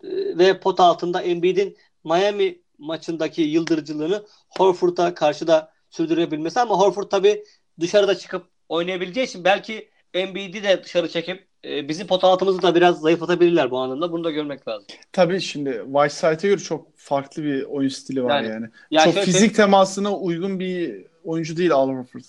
E, 0.04 0.08
ve 0.38 0.60
pot 0.60 0.80
altında 0.80 1.22
Embiid'in 1.22 1.76
Miami 2.04 2.58
maçındaki 2.78 3.42
yıldırıcılığını 3.42 4.24
Horford'a 4.48 5.14
karşı 5.14 5.46
da 5.46 5.72
sürdürebilmesi 5.90 6.60
ama 6.60 6.78
Horford 6.78 7.08
tabi 7.08 7.44
dışarıda 7.80 8.18
çıkıp 8.18 8.46
oynayabileceği 8.68 9.26
için 9.26 9.44
belki 9.44 9.88
Embiid'i 10.14 10.62
de 10.62 10.84
dışarı 10.84 11.08
çekip 11.08 11.48
e, 11.64 11.88
bizim 11.88 12.06
pot 12.06 12.24
altımızı 12.24 12.62
da 12.62 12.74
biraz 12.74 13.00
zayıflatabilirler 13.00 13.70
bu 13.70 13.78
anlamda. 13.78 14.12
Bunu 14.12 14.24
da 14.24 14.30
görmek 14.30 14.68
lazım. 14.68 14.86
Tabii 15.12 15.40
şimdi 15.40 15.82
Whiteside'e 15.84 16.48
göre 16.48 16.60
çok 16.60 16.98
farklı 16.98 17.44
bir 17.44 17.62
oyun 17.62 17.88
stili 17.88 18.24
var 18.24 18.42
yani. 18.42 18.52
yani. 18.52 18.66
yani 18.90 19.14
çok 19.14 19.24
fizik 19.24 19.54
temasına 19.54 20.16
uygun 20.16 20.60
bir 20.60 21.06
oyuncu 21.24 21.56
değil 21.56 21.72
Al 21.72 21.88
Horford. 21.88 22.22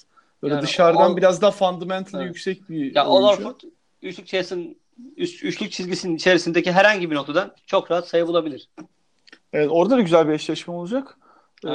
Böyle 0.44 0.54
yani 0.54 0.64
dışarıdan 0.64 1.12
o, 1.12 1.18
biraz 1.18 1.42
daha 1.42 1.52
fundamental 1.52 2.22
evet. 2.22 2.28
yüksek 2.28 2.70
bir 2.70 2.96
ya 2.96 3.08
oyuncu. 3.08 3.44
Ya 3.44 3.56
üçlük 4.02 4.28
çizgisinin 4.28 4.78
üç, 5.18 5.44
üçlük 5.44 5.72
çizgisinin 5.72 6.16
içerisindeki 6.16 6.72
herhangi 6.72 7.12
bir 7.12 7.16
noktadan 7.16 7.56
çok 7.66 7.92
rahat 7.92 8.08
sayı 8.08 8.28
bulabilir. 8.28 8.70
Evet 9.54 9.68
orada 9.72 9.98
da 9.98 10.02
güzel 10.02 10.28
bir 10.28 10.34
eşleşme 10.34 10.74
olacak. 10.74 11.18
Ee, 11.66 11.70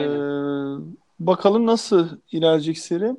bakalım 1.20 1.66
nasıl 1.66 2.08
ilerleyecek 2.32 2.78
seri. 2.78 3.12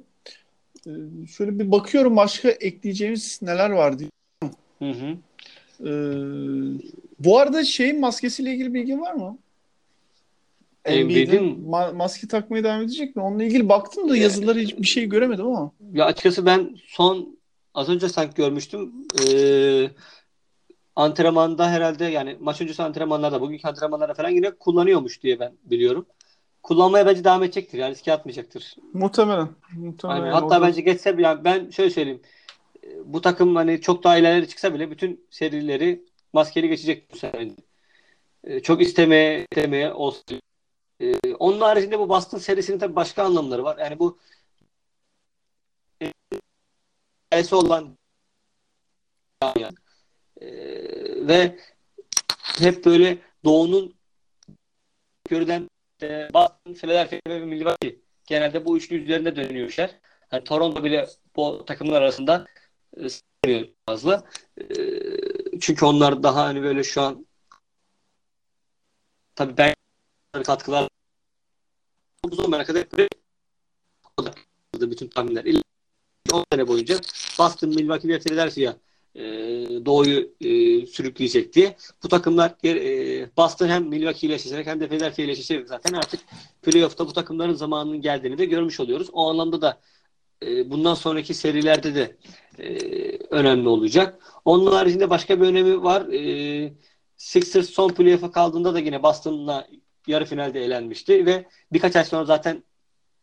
Ee, 0.87 0.91
şöyle 1.27 1.59
bir 1.59 1.71
bakıyorum 1.71 2.15
başka 2.15 2.49
ekleyeceğimiz 2.49 3.39
neler 3.41 3.69
var 3.69 3.99
diye. 3.99 4.09
Hı 4.79 4.91
hı. 4.91 5.17
Ee, 5.79 5.93
bu 7.19 7.39
arada 7.39 7.63
şeyin 7.63 7.99
maskesiyle 7.99 8.51
ilgili 8.51 8.73
bilgi 8.73 8.99
var 8.99 9.13
mı? 9.13 9.37
Embiid'in 10.85 11.65
ma- 11.69 11.95
maske 11.95 12.27
takmaya 12.27 12.63
devam 12.63 12.81
edecek 12.81 13.15
mi? 13.15 13.21
Onunla 13.21 13.43
ilgili 13.43 13.69
baktım 13.69 14.09
da 14.09 14.17
yazıları 14.17 14.59
hiç 14.59 14.77
bir 14.77 14.87
şey 14.87 15.05
göremedim 15.05 15.47
ama. 15.47 15.71
Ya 15.93 16.05
açıkçası 16.05 16.45
ben 16.45 16.77
son 16.87 17.39
az 17.73 17.89
önce 17.89 18.09
sanki 18.09 18.35
görmüştüm. 18.35 18.93
Ee, 19.27 19.89
antrenmanda 20.95 21.69
herhalde 21.69 22.05
yani 22.05 22.37
maç 22.39 22.61
öncesi 22.61 22.83
antrenmanlarda 22.83 23.41
bugünkü 23.41 23.67
antrenmanlarda 23.67 24.13
falan 24.13 24.29
yine 24.29 24.51
kullanıyormuş 24.51 25.23
diye 25.23 25.39
ben 25.39 25.53
biliyorum. 25.63 26.05
kullanmaya 26.63 27.05
bence 27.05 27.23
devam 27.23 27.43
edecektir. 27.43 27.77
Yani 27.77 27.91
riske 27.91 28.13
atmayacaktır. 28.13 28.75
Muhtemelen. 28.93 29.47
Muhtemelen. 29.75 30.19
Yani 30.19 30.29
hatta 30.29 30.61
bence 30.61 30.81
geçse 30.81 31.15
yani 31.19 31.43
ben 31.43 31.69
şöyle 31.69 31.89
söyleyeyim. 31.89 32.21
E, 32.83 32.87
bu 33.05 33.21
takım 33.21 33.55
hani 33.55 33.81
çok 33.81 34.03
daha 34.03 34.17
ilerlere 34.17 34.47
çıksa 34.47 34.73
bile 34.73 34.91
bütün 34.91 35.25
serileri 35.29 36.01
maskeli 36.33 36.69
geçecek 36.69 37.13
bu 37.13 37.17
sene. 37.17 37.51
E, 38.43 38.59
çok 38.59 38.81
istemeye 38.81 39.45
istemeye 39.51 39.93
olsun. 39.93 40.41
E, 40.99 41.33
onun 41.39 41.61
haricinde 41.61 41.99
bu 41.99 42.09
Boston 42.09 42.37
serisinin 42.37 42.79
tabii 42.79 42.95
başka 42.95 43.23
anlamları 43.23 43.63
var. 43.63 43.77
Yani 43.77 43.99
bu 43.99 44.19
hikayesi 47.31 47.55
olan. 47.55 47.97
E, 50.41 50.47
ve 51.27 51.59
hep 52.59 52.85
böyle 52.85 53.17
Doğu'nun 53.43 53.95
görülen 55.29 55.69
e, 56.01 56.29
Boston, 56.33 56.73
Philadelphia 56.73 57.19
ve 57.27 57.39
Milwaukee 57.39 57.99
genelde 58.25 58.65
bu 58.65 58.77
üçlü 58.77 59.03
üzerinde 59.03 59.35
dönüyor 59.35 59.69
işler. 59.69 59.99
Yani 60.31 60.43
Toronto 60.43 60.83
bile 60.83 61.07
bu 61.35 61.65
takımlar 61.65 62.01
arasında 62.01 62.45
e, 63.47 63.65
fazla. 63.87 64.23
E, 64.61 64.63
çünkü 65.61 65.85
onlar 65.85 66.23
daha 66.23 66.45
hani 66.45 66.63
böyle 66.63 66.83
şu 66.83 67.01
an 67.01 67.25
tabii 69.35 69.57
ben 69.57 69.74
katkılar 70.43 70.89
bu 72.25 72.35
zamana 72.35 72.63
kadar 72.63 72.85
bütün 74.81 75.07
tahminler 75.07 75.45
10 76.31 76.43
sene 76.51 76.67
boyunca 76.67 76.99
Boston, 77.39 77.69
Milwaukee 77.69 78.09
ve 78.09 78.19
Philadelphia 78.19 78.75
e, 79.15 79.23
Doğu'yu 79.85 80.31
e, 80.41 80.85
sürükleyecek. 80.85 81.77
Bu 82.03 82.07
takımlar 82.07 82.55
e, 82.65 83.29
Boston 83.37 83.67
hem 83.67 83.87
Milwaukee 83.87 84.27
ile 84.27 84.33
eşleşerek 84.33 84.67
hem 84.67 84.79
de 84.79 84.87
Philadelphia 84.87 85.23
ile 85.23 85.31
eşleşerek 85.31 85.67
zaten 85.67 85.93
artık 85.93 86.19
playoff'ta 86.61 87.07
bu 87.07 87.13
takımların 87.13 87.53
zamanının 87.53 88.01
geldiğini 88.01 88.37
de 88.37 88.45
görmüş 88.45 88.79
oluyoruz. 88.79 89.09
O 89.13 89.29
anlamda 89.29 89.61
da 89.61 89.81
e, 90.45 90.71
bundan 90.71 90.93
sonraki 90.93 91.33
serilerde 91.33 91.95
de 91.95 92.17
e, 92.59 92.69
önemli 93.29 93.67
olacak. 93.67 94.19
Onun 94.45 94.71
haricinde 94.71 95.09
başka 95.09 95.41
bir 95.41 95.45
önemi 95.45 95.83
var. 95.83 96.01
E, 96.01 96.73
Sixers 97.17 97.69
son 97.69 97.89
playoff'a 97.89 98.31
kaldığında 98.31 98.73
da 98.73 98.79
yine 98.79 99.03
Boston'la 99.03 99.67
yarı 100.07 100.25
finalde 100.25 100.63
elenmişti 100.63 101.25
ve 101.25 101.45
birkaç 101.71 101.95
ay 101.95 102.03
sonra 102.03 102.25
zaten 102.25 102.63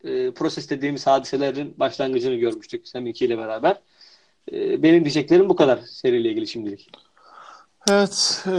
e, 0.04 0.30
proses 0.30 0.70
dediğimiz 0.70 1.06
hadiselerin 1.06 1.74
başlangıcını 1.78 2.34
görmüştük 2.34 2.88
Seminki 2.88 3.24
ile 3.24 3.38
beraber. 3.38 3.80
E, 4.52 4.82
benim 4.82 5.04
diyeceklerim 5.04 5.48
bu 5.48 5.56
kadar 5.56 5.78
seriyle 5.78 6.30
ilgili 6.30 6.46
şimdilik. 6.46 6.90
Evet. 7.90 8.44
E, 8.46 8.56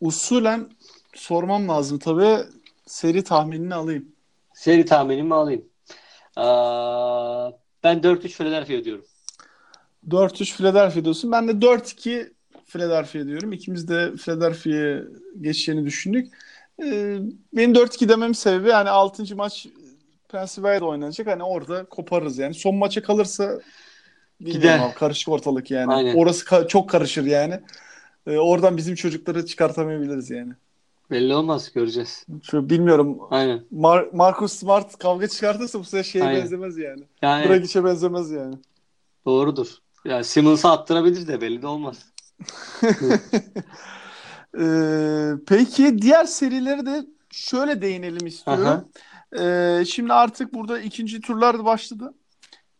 usulen 0.00 0.70
sormam 1.14 1.68
lazım 1.68 1.98
tabii. 1.98 2.38
Seri 2.86 3.24
tahminini 3.24 3.74
alayım. 3.74 4.08
Seri 4.54 4.84
tahminimi 4.84 5.34
alayım. 5.34 5.64
Aa, 6.36 7.50
ben 7.84 7.98
4-3 7.98 8.28
Philadelphia 8.28 8.84
diyorum. 8.84 9.04
4-3 10.08 10.56
Philadelphia 10.56 11.04
diyorsun. 11.04 11.32
Ben 11.32 11.48
de 11.48 11.52
4-2 11.52 12.32
Philadelphia 12.66 13.26
diyorum. 13.26 13.52
İkimiz 13.52 13.88
de 13.88 14.12
Philadelphia'ya 14.16 15.02
geçeceğini 15.40 15.86
düşündük. 15.86 16.34
Ee, 16.82 17.18
benim 17.52 17.74
4-2 17.74 18.08
dememin 18.08 18.32
sebebi 18.32 18.68
yani 18.68 18.90
6. 18.90 19.36
maç 19.36 19.66
Pennsylvania'da 20.28 20.84
oynanacak. 20.84 21.26
Hani 21.26 21.42
orada 21.42 21.84
koparırız 21.84 22.38
yani. 22.38 22.54
Son 22.54 22.74
maça 22.74 23.02
kalırsa 23.02 23.60
Gider. 24.40 24.78
Abi, 24.78 24.94
karışık 24.94 25.28
ortalık 25.28 25.70
yani. 25.70 25.92
Aynen. 25.92 26.16
Orası 26.16 26.44
ka- 26.44 26.68
çok 26.68 26.90
karışır 26.90 27.24
yani. 27.24 27.60
Ee, 28.26 28.38
oradan 28.38 28.76
bizim 28.76 28.94
çocukları 28.94 29.46
çıkartamayabiliriz 29.46 30.30
yani. 30.30 30.52
Belli 31.10 31.34
olmaz 31.34 31.72
göreceğiz. 31.72 32.26
Şu 32.42 32.70
bilmiyorum. 32.70 33.18
Aynen. 33.30 33.64
Mar- 33.72 34.16
Marcus 34.16 34.52
Smart 34.52 34.98
kavga 34.98 35.28
çıkartırsa 35.28 35.78
bu 35.80 35.84
sefer 35.84 36.02
şeye 36.02 36.24
Aynen. 36.24 36.42
benzemez 36.42 36.78
yani. 36.78 37.02
yani. 37.22 37.48
Dragic'e 37.48 37.84
benzemez 37.84 38.30
yani. 38.30 38.54
Doğrudur. 39.26 39.68
Yani 40.04 40.24
Simmons'a 40.24 40.72
attırabilir 40.72 41.26
de 41.26 41.40
belli 41.40 41.62
de 41.62 41.66
olmaz. 41.66 41.98
ee, 44.58 45.32
peki 45.46 45.98
diğer 45.98 46.24
serileri 46.24 46.86
de 46.86 47.06
şöyle 47.30 47.82
değinelim 47.82 48.26
istiyorum. 48.26 48.88
Ee, 49.40 49.84
şimdi 49.84 50.12
artık 50.12 50.54
burada 50.54 50.80
ikinci 50.80 51.20
turlar 51.20 51.58
da 51.58 51.64
başladı. 51.64 52.14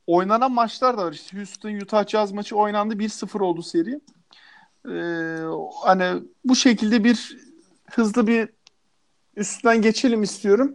Oynanan 0.06 0.52
maçlar 0.52 0.98
da 0.98 1.06
var. 1.06 1.12
İşte 1.12 1.36
Houston 1.36 1.74
Utah 1.74 2.06
Jazz 2.06 2.32
maçı 2.32 2.56
oynandı. 2.56 2.94
1-0 2.94 3.42
oldu 3.42 3.62
seri. 3.62 4.00
Ee, 4.88 5.44
hani 5.84 6.22
bu 6.44 6.56
şekilde 6.56 7.04
bir 7.04 7.36
hızlı 7.90 8.26
bir 8.26 8.48
üstten 9.36 9.82
geçelim 9.82 10.22
istiyorum. 10.22 10.74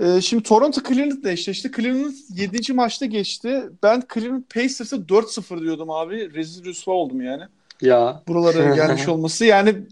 Ee, 0.00 0.20
şimdi 0.20 0.42
Toronto 0.42 0.80
Cleveland'la 0.88 1.30
eşleşti. 1.30 1.72
Cleveland 1.76 2.12
7. 2.28 2.72
maçta 2.72 3.06
geçti. 3.06 3.62
Ben 3.82 4.02
Cleveland 4.14 4.44
Pacers'a 4.54 4.96
4-0 4.96 5.60
diyordum 5.60 5.90
abi. 5.90 6.34
Rezil 6.34 6.64
rüsva 6.64 6.92
oldum 6.92 7.20
yani. 7.20 7.42
Ya. 7.80 8.22
Buralara 8.28 8.74
gelmiş 8.74 9.08
olması. 9.08 9.44
Yani 9.44 9.86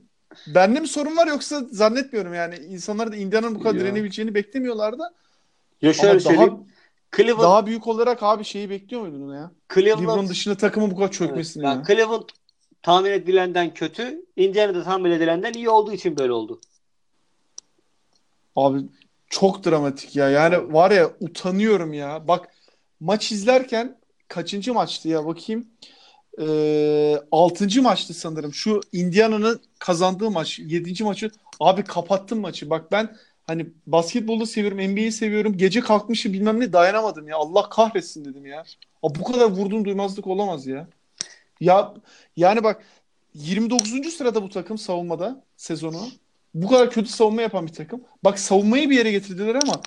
bende 0.47 0.81
mi 0.81 0.89
sorun 0.89 1.17
var 1.17 1.27
yoksa 1.27 1.61
zannetmiyorum 1.71 2.35
yani. 2.35 2.55
İnsanlar 2.57 3.13
da 3.13 3.17
Indiana'nın 3.17 3.55
bu 3.55 3.63
kadar 3.63 3.75
ya. 3.75 3.81
direnebileceğini 3.81 4.35
beklemiyorlardı. 4.35 5.03
Ya 5.83 5.93
şöyle 5.93 6.11
Ama 6.11 6.21
söyleyeyim. 6.21 6.51
Daha, 6.51 7.17
Cleveland, 7.17 7.43
daha 7.43 7.67
büyük 7.67 7.87
olarak 7.87 8.23
abi 8.23 8.45
şeyi 8.45 8.71
bekliyor 8.71 9.03
muydun 9.03 9.35
ya? 9.35 9.51
Cleveland, 9.75 10.03
LeBron 10.03 10.29
dışında 10.29 10.57
takımın 10.57 10.91
bu 10.91 10.97
kadar 10.97 11.11
çökmesini 11.11 11.67
evet, 11.67 11.77
ya. 11.77 11.83
Cleveland 11.87 12.29
tahmin 12.83 13.11
edilenden 13.11 13.75
kötü, 13.75 14.27
Indiana'da 14.37 14.85
tahmin 14.85 15.11
edilenden 15.11 15.53
iyi 15.53 15.69
olduğu 15.71 15.93
için 15.93 16.19
böyle 16.19 16.33
oldu. 16.33 16.61
Abi 18.57 18.81
çok 19.31 19.65
dramatik 19.65 20.17
ya. 20.17 20.31
Yani 20.31 20.73
var 20.73 20.91
ya 20.91 21.11
utanıyorum 21.21 21.93
ya. 21.93 22.29
Bak 22.29 22.49
maç 23.01 23.33
izlerken 23.33 23.99
kaçıncı 24.29 24.75
maçtı 24.75 25.09
ya 25.09 25.27
bakayım. 25.27 25.67
Ee, 26.41 27.17
altıncı 27.33 27.83
maçtı 27.83 28.15
sanırım. 28.15 28.55
Şu 28.55 28.81
Indiana'nın 28.93 29.61
kazandığı 29.79 30.31
maç. 30.31 30.59
Yedinci 30.59 31.05
maçı. 31.05 31.31
Abi 31.61 31.85
kapattım 31.85 32.41
maçı. 32.41 32.71
Bak 32.71 32.93
ben 32.93 33.17
hani 33.47 33.67
basketbolu 33.87 34.47
seviyorum, 34.47 34.79
NBA'yi 34.79 35.13
seviyorum. 35.13 35.57
Gece 35.57 35.81
kalkmışım 35.81 36.33
bilmem 36.33 36.61
ne 36.61 36.73
dayanamadım 36.73 37.29
ya. 37.29 37.37
Allah 37.37 37.69
kahretsin 37.69 38.25
dedim 38.25 38.47
ya. 38.47 38.65
Abi 39.03 39.19
bu 39.19 39.25
kadar 39.25 39.47
vurduğun 39.47 39.85
duymazlık 39.85 40.27
olamaz 40.27 40.67
ya. 40.67 40.89
Ya 41.61 41.95
yani 42.37 42.65
bak 42.65 42.83
29. 43.35 44.11
sırada 44.11 44.43
bu 44.43 44.49
takım 44.49 44.79
savunmada 44.79 45.45
sezonu. 45.57 46.09
Bu 46.55 46.69
kadar 46.69 46.91
kötü 46.91 47.09
savunma 47.09 47.43
yapan 47.43 47.67
bir 47.67 47.73
takım. 47.73 48.05
Bak 48.25 48.39
savunmayı 48.39 48.91
bir 48.91 48.97
yere 48.97 49.11
getirdiler 49.11 49.55
ama 49.55 49.81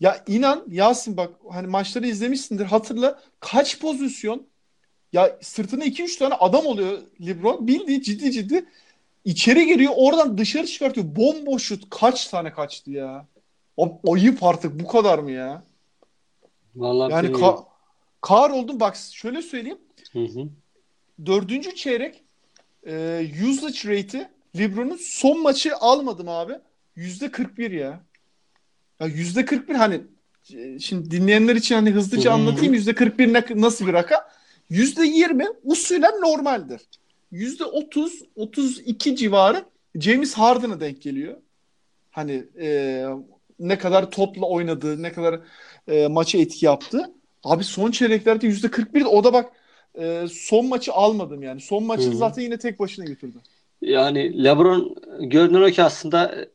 ya 0.00 0.24
inan 0.26 0.64
Yasin 0.68 1.16
bak 1.16 1.30
hani 1.50 1.66
maçları 1.66 2.06
izlemişsindir 2.06 2.64
hatırla 2.64 3.20
kaç 3.40 3.80
pozisyon 3.80 4.46
ya 5.16 5.38
sırtına 5.40 5.84
2-3 5.84 6.18
tane 6.18 6.34
adam 6.34 6.66
oluyor 6.66 6.98
LeBron 7.26 7.66
bildiği 7.66 8.02
ciddi 8.02 8.32
ciddi 8.32 8.64
içeri 9.24 9.66
giriyor 9.66 9.92
oradan 9.96 10.38
dışarı 10.38 10.66
çıkartıyor 10.66 11.16
bomboş 11.16 11.62
şut 11.62 11.84
kaç 11.90 12.26
tane 12.26 12.52
kaçtı 12.52 12.90
ya 12.90 13.26
o, 13.76 14.00
ayıp 14.12 14.42
artık 14.42 14.80
bu 14.80 14.86
kadar 14.86 15.18
mı 15.18 15.30
ya 15.30 15.62
Vallahi 16.76 17.12
yani 17.12 17.28
ka- 17.28 17.64
kar 18.20 18.50
oldum 18.50 18.80
bak 18.80 18.96
şöyle 18.96 19.42
söyleyeyim 19.42 19.78
hı 20.12 20.24
hı. 20.24 20.48
dördüncü 21.26 21.74
çeyrek 21.74 22.22
e, 22.86 23.26
usage 23.48 23.96
rate'i 23.96 24.28
LeBron'un 24.58 24.98
son 25.00 25.42
maçı 25.42 25.76
almadım 25.76 26.28
abi. 26.28 26.52
Yüzde 26.96 27.30
41 27.30 27.70
ya. 27.70 28.00
Ya 29.00 29.06
yüzde 29.06 29.44
41 29.44 29.74
hani 29.74 30.00
e, 30.54 30.78
şimdi 30.78 31.10
dinleyenler 31.10 31.56
için 31.56 31.74
hani 31.74 31.90
hızlıca 31.90 32.32
anlatayım. 32.32 32.74
Yüzde 32.74 32.94
41 32.94 33.32
ne, 33.32 33.44
nasıl 33.54 33.86
bir 33.86 33.92
rakam? 33.92 34.20
Yüzde 34.70 35.06
20 35.06 35.46
usulen 35.64 36.20
normaldir. 36.20 36.80
Yüzde 37.30 37.64
30, 37.64 38.22
32 38.36 39.16
civarı 39.16 39.64
James 39.94 40.34
Harden'a 40.34 40.80
denk 40.80 41.02
geliyor. 41.02 41.36
Hani 42.10 42.44
e, 42.60 43.04
ne 43.58 43.78
kadar 43.78 44.10
topla 44.10 44.46
oynadığı, 44.46 45.02
ne 45.02 45.12
kadar 45.12 45.40
e, 45.88 46.06
maça 46.06 46.38
etki 46.38 46.66
yaptı. 46.66 47.10
Abi 47.44 47.64
son 47.64 47.90
çeyreklerde 47.90 48.46
yüzde 48.46 48.70
41 48.70 49.04
o 49.04 49.24
da 49.24 49.32
bak 49.32 49.52
e, 49.98 50.26
son 50.32 50.66
maçı 50.66 50.92
almadım 50.92 51.42
yani. 51.42 51.60
Son 51.60 51.84
maçı 51.84 52.16
zaten 52.16 52.42
yine 52.42 52.58
tek 52.58 52.78
başına 52.78 53.04
götürdü. 53.04 53.36
Yani 53.80 54.44
LeBron 54.44 54.96
görünüyor 55.20 55.70
ki 55.70 55.82
aslında 55.82 56.46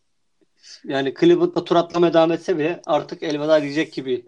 yani 0.84 1.14
Cleveland'da 1.20 1.64
tur 1.64 1.76
atlamaya 1.76 2.14
devam 2.14 2.32
etse 2.32 2.58
bile 2.58 2.82
artık 2.86 3.24
elveda 3.24 3.62
diyecek 3.62 3.94
gibi. 3.94 4.26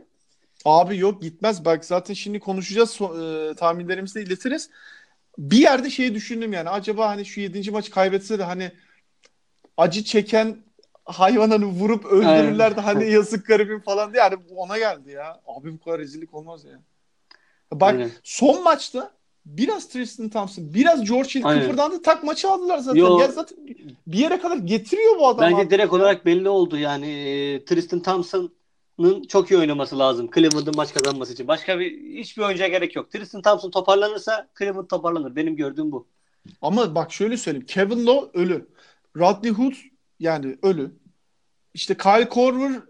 Abi 0.66 0.98
yok 0.98 1.22
gitmez. 1.22 1.66
Bak 1.66 1.86
zaten 1.86 2.14
şimdi 2.14 2.40
konuşacağız. 2.40 3.02
E, 3.02 3.56
tahminlerimizi 3.56 4.16
de 4.16 4.24
iletiriz. 4.24 4.70
Bir 5.38 5.58
yerde 5.58 5.90
şeyi 5.90 6.16
düşündüm 6.16 6.54
yani. 6.54 6.70
Acaba 6.70 7.10
hani 7.10 7.26
şu 7.26 7.42
7. 7.42 7.72
maçı 7.72 7.92
kaybetse 7.92 8.40
de 8.40 8.44
hani 8.44 8.72
acı 9.78 10.04
çeken 10.04 10.58
hayvanını 11.06 11.66
vurup 11.66 12.06
öldürürler 12.06 12.76
de 12.76 12.82
hani 12.82 13.12
yazık 13.12 13.46
garibim 13.48 13.82
falan 13.82 14.14
diye. 14.14 14.24
Yani 14.24 14.36
ona 14.56 14.78
geldi 14.78 15.12
ya. 15.12 15.42
Abi 15.48 15.74
bu 15.74 15.80
kadar 15.80 16.00
rezillik 16.00 16.34
olmaz 16.34 16.66
ya. 16.66 16.80
Bak 17.72 17.94
Aynen. 17.94 18.12
son 18.24 18.64
maçta 18.64 19.12
biraz 19.46 19.90
Tristan 19.90 20.30
Thompson, 20.30 20.74
biraz 20.74 21.10
George 21.10 21.30
Hill 21.30 21.46
Aynen. 21.46 21.62
kıpırdandı. 21.62 22.02
Tak 22.02 22.24
maçı 22.24 22.50
aldılar 22.50 22.78
zaten. 22.78 23.00
Yo. 23.00 23.20
Ya 23.20 23.28
zaten 23.28 23.58
bir 24.08 24.18
yere 24.18 24.40
kadar 24.40 24.58
getiriyor 24.58 25.20
bu 25.20 25.28
adam. 25.28 25.52
Bence 25.52 25.62
abi. 25.62 25.70
direkt 25.70 25.94
olarak 25.94 26.26
belli 26.26 26.50
oldu 26.50 26.78
yani 26.78 27.08
e, 27.08 27.66
Tristan 27.66 28.00
Thompson'ın 28.98 29.24
çok 29.24 29.52
iyi 29.52 29.60
oynaması 29.60 30.00
lazım 30.00 30.30
Cleveland'ın 30.36 30.76
maç 30.76 30.94
kazanması 30.94 31.34
için. 31.34 31.48
Başka 31.48 31.80
bir 31.80 32.18
hiçbir 32.20 32.42
oyuncuya 32.44 32.68
gerek 32.68 32.96
yok. 32.96 33.12
Tristan 33.12 33.42
Thompson 33.42 33.72
toparlanırsa 33.72 34.48
Cleveland 34.60 34.88
toparlanır. 34.88 35.36
Benim 35.36 35.56
gördüğüm 35.56 35.92
bu. 35.92 36.08
Ama 36.62 36.96
bak 36.96 37.14
şöyle 37.14 37.38
söyleyeyim. 37.38 37.66
Kevin 37.66 38.06
Love 38.06 38.30
ölü. 38.34 38.70
Rodney 39.18 39.52
Hood 39.52 39.74
yani 40.20 40.58
ölü. 40.62 40.92
İşte 41.74 41.98
Kyle 41.98 42.30
Korver 42.30 42.82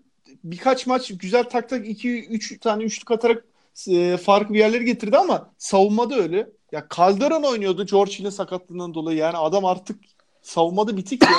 birkaç 0.43 0.87
maç 0.87 1.11
güzel 1.17 1.43
tak 1.43 1.69
tak 1.69 1.87
2 1.87 2.25
3 2.25 2.59
tane 2.59 2.83
üçlük 2.83 3.11
atarak 3.11 3.45
e, 3.87 4.17
farklı 4.17 4.53
bir 4.53 4.59
yerlere 4.59 4.83
getirdi 4.83 5.17
ama 5.17 5.53
savunmada 5.57 6.15
öyle. 6.15 6.49
Ya 6.71 6.87
Calderon 6.95 7.43
oynuyordu 7.43 7.85
George 7.85 8.11
Hill'in 8.11 8.29
sakatlığından 8.29 8.93
dolayı. 8.93 9.17
Yani 9.17 9.37
adam 9.37 9.65
artık 9.65 9.99
savunmada 10.41 10.97
bitik 10.97 11.23
ya. 11.23 11.29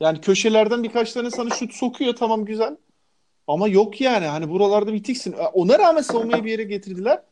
Yani 0.00 0.20
köşelerden 0.20 0.82
birkaç 0.82 1.12
tane 1.12 1.30
sana 1.30 1.50
şut 1.50 1.74
sokuyor 1.74 2.16
tamam 2.16 2.44
güzel. 2.44 2.76
Ama 3.46 3.68
yok 3.68 4.00
yani 4.00 4.26
hani 4.26 4.50
buralarda 4.50 4.92
bitiksin. 4.92 5.32
E, 5.32 5.36
Ona 5.36 5.78
rağmen 5.78 6.02
savunmayı 6.02 6.44
bir 6.44 6.50
yere 6.50 6.64
getirdiler. 6.64 7.22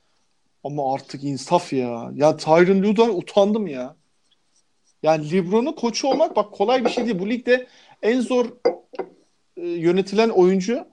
Ama 0.64 0.94
artık 0.94 1.24
insaf 1.24 1.72
ya. 1.72 2.10
Ya 2.14 2.36
Tyron 2.36 2.82
Lue'dan 2.82 3.18
utandım 3.18 3.66
ya. 3.66 3.96
Yani 5.02 5.32
LeBron'un 5.32 5.72
koçu 5.72 6.08
olmak 6.08 6.36
bak 6.36 6.52
kolay 6.52 6.84
bir 6.84 6.90
şey 6.90 7.06
değil. 7.06 7.18
Bu 7.18 7.30
ligde 7.30 7.66
en 8.02 8.20
zor 8.20 8.46
e, 9.56 9.66
yönetilen 9.66 10.28
oyuncu. 10.28 10.86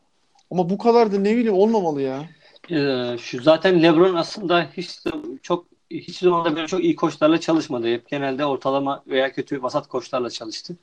Ama 0.52 0.70
bu 0.70 0.78
kadar 0.78 1.12
da 1.12 1.18
ne 1.18 1.38
bileyim 1.38 1.54
olmamalı 1.58 2.02
ya. 2.02 2.30
Ee, 2.72 3.18
şu 3.18 3.42
zaten 3.42 3.84
LeBron 3.84 4.16
aslında 4.16 4.70
hiç 4.78 5.00
çok 5.42 5.66
hiç 5.92 6.18
zaman 6.18 6.46
da 6.46 6.56
böyle 6.56 6.68
çok 6.68 6.84
iyi 6.84 6.96
koçlarla 6.96 7.40
çalışmadı. 7.40 7.88
Hep 7.94 8.10
genelde 8.10 8.46
ortalama 8.46 9.04
veya 9.08 9.32
kötü 9.34 9.64
vasat 9.64 9.88
koçlarla 9.88 10.30
çalıştı. 10.30 10.78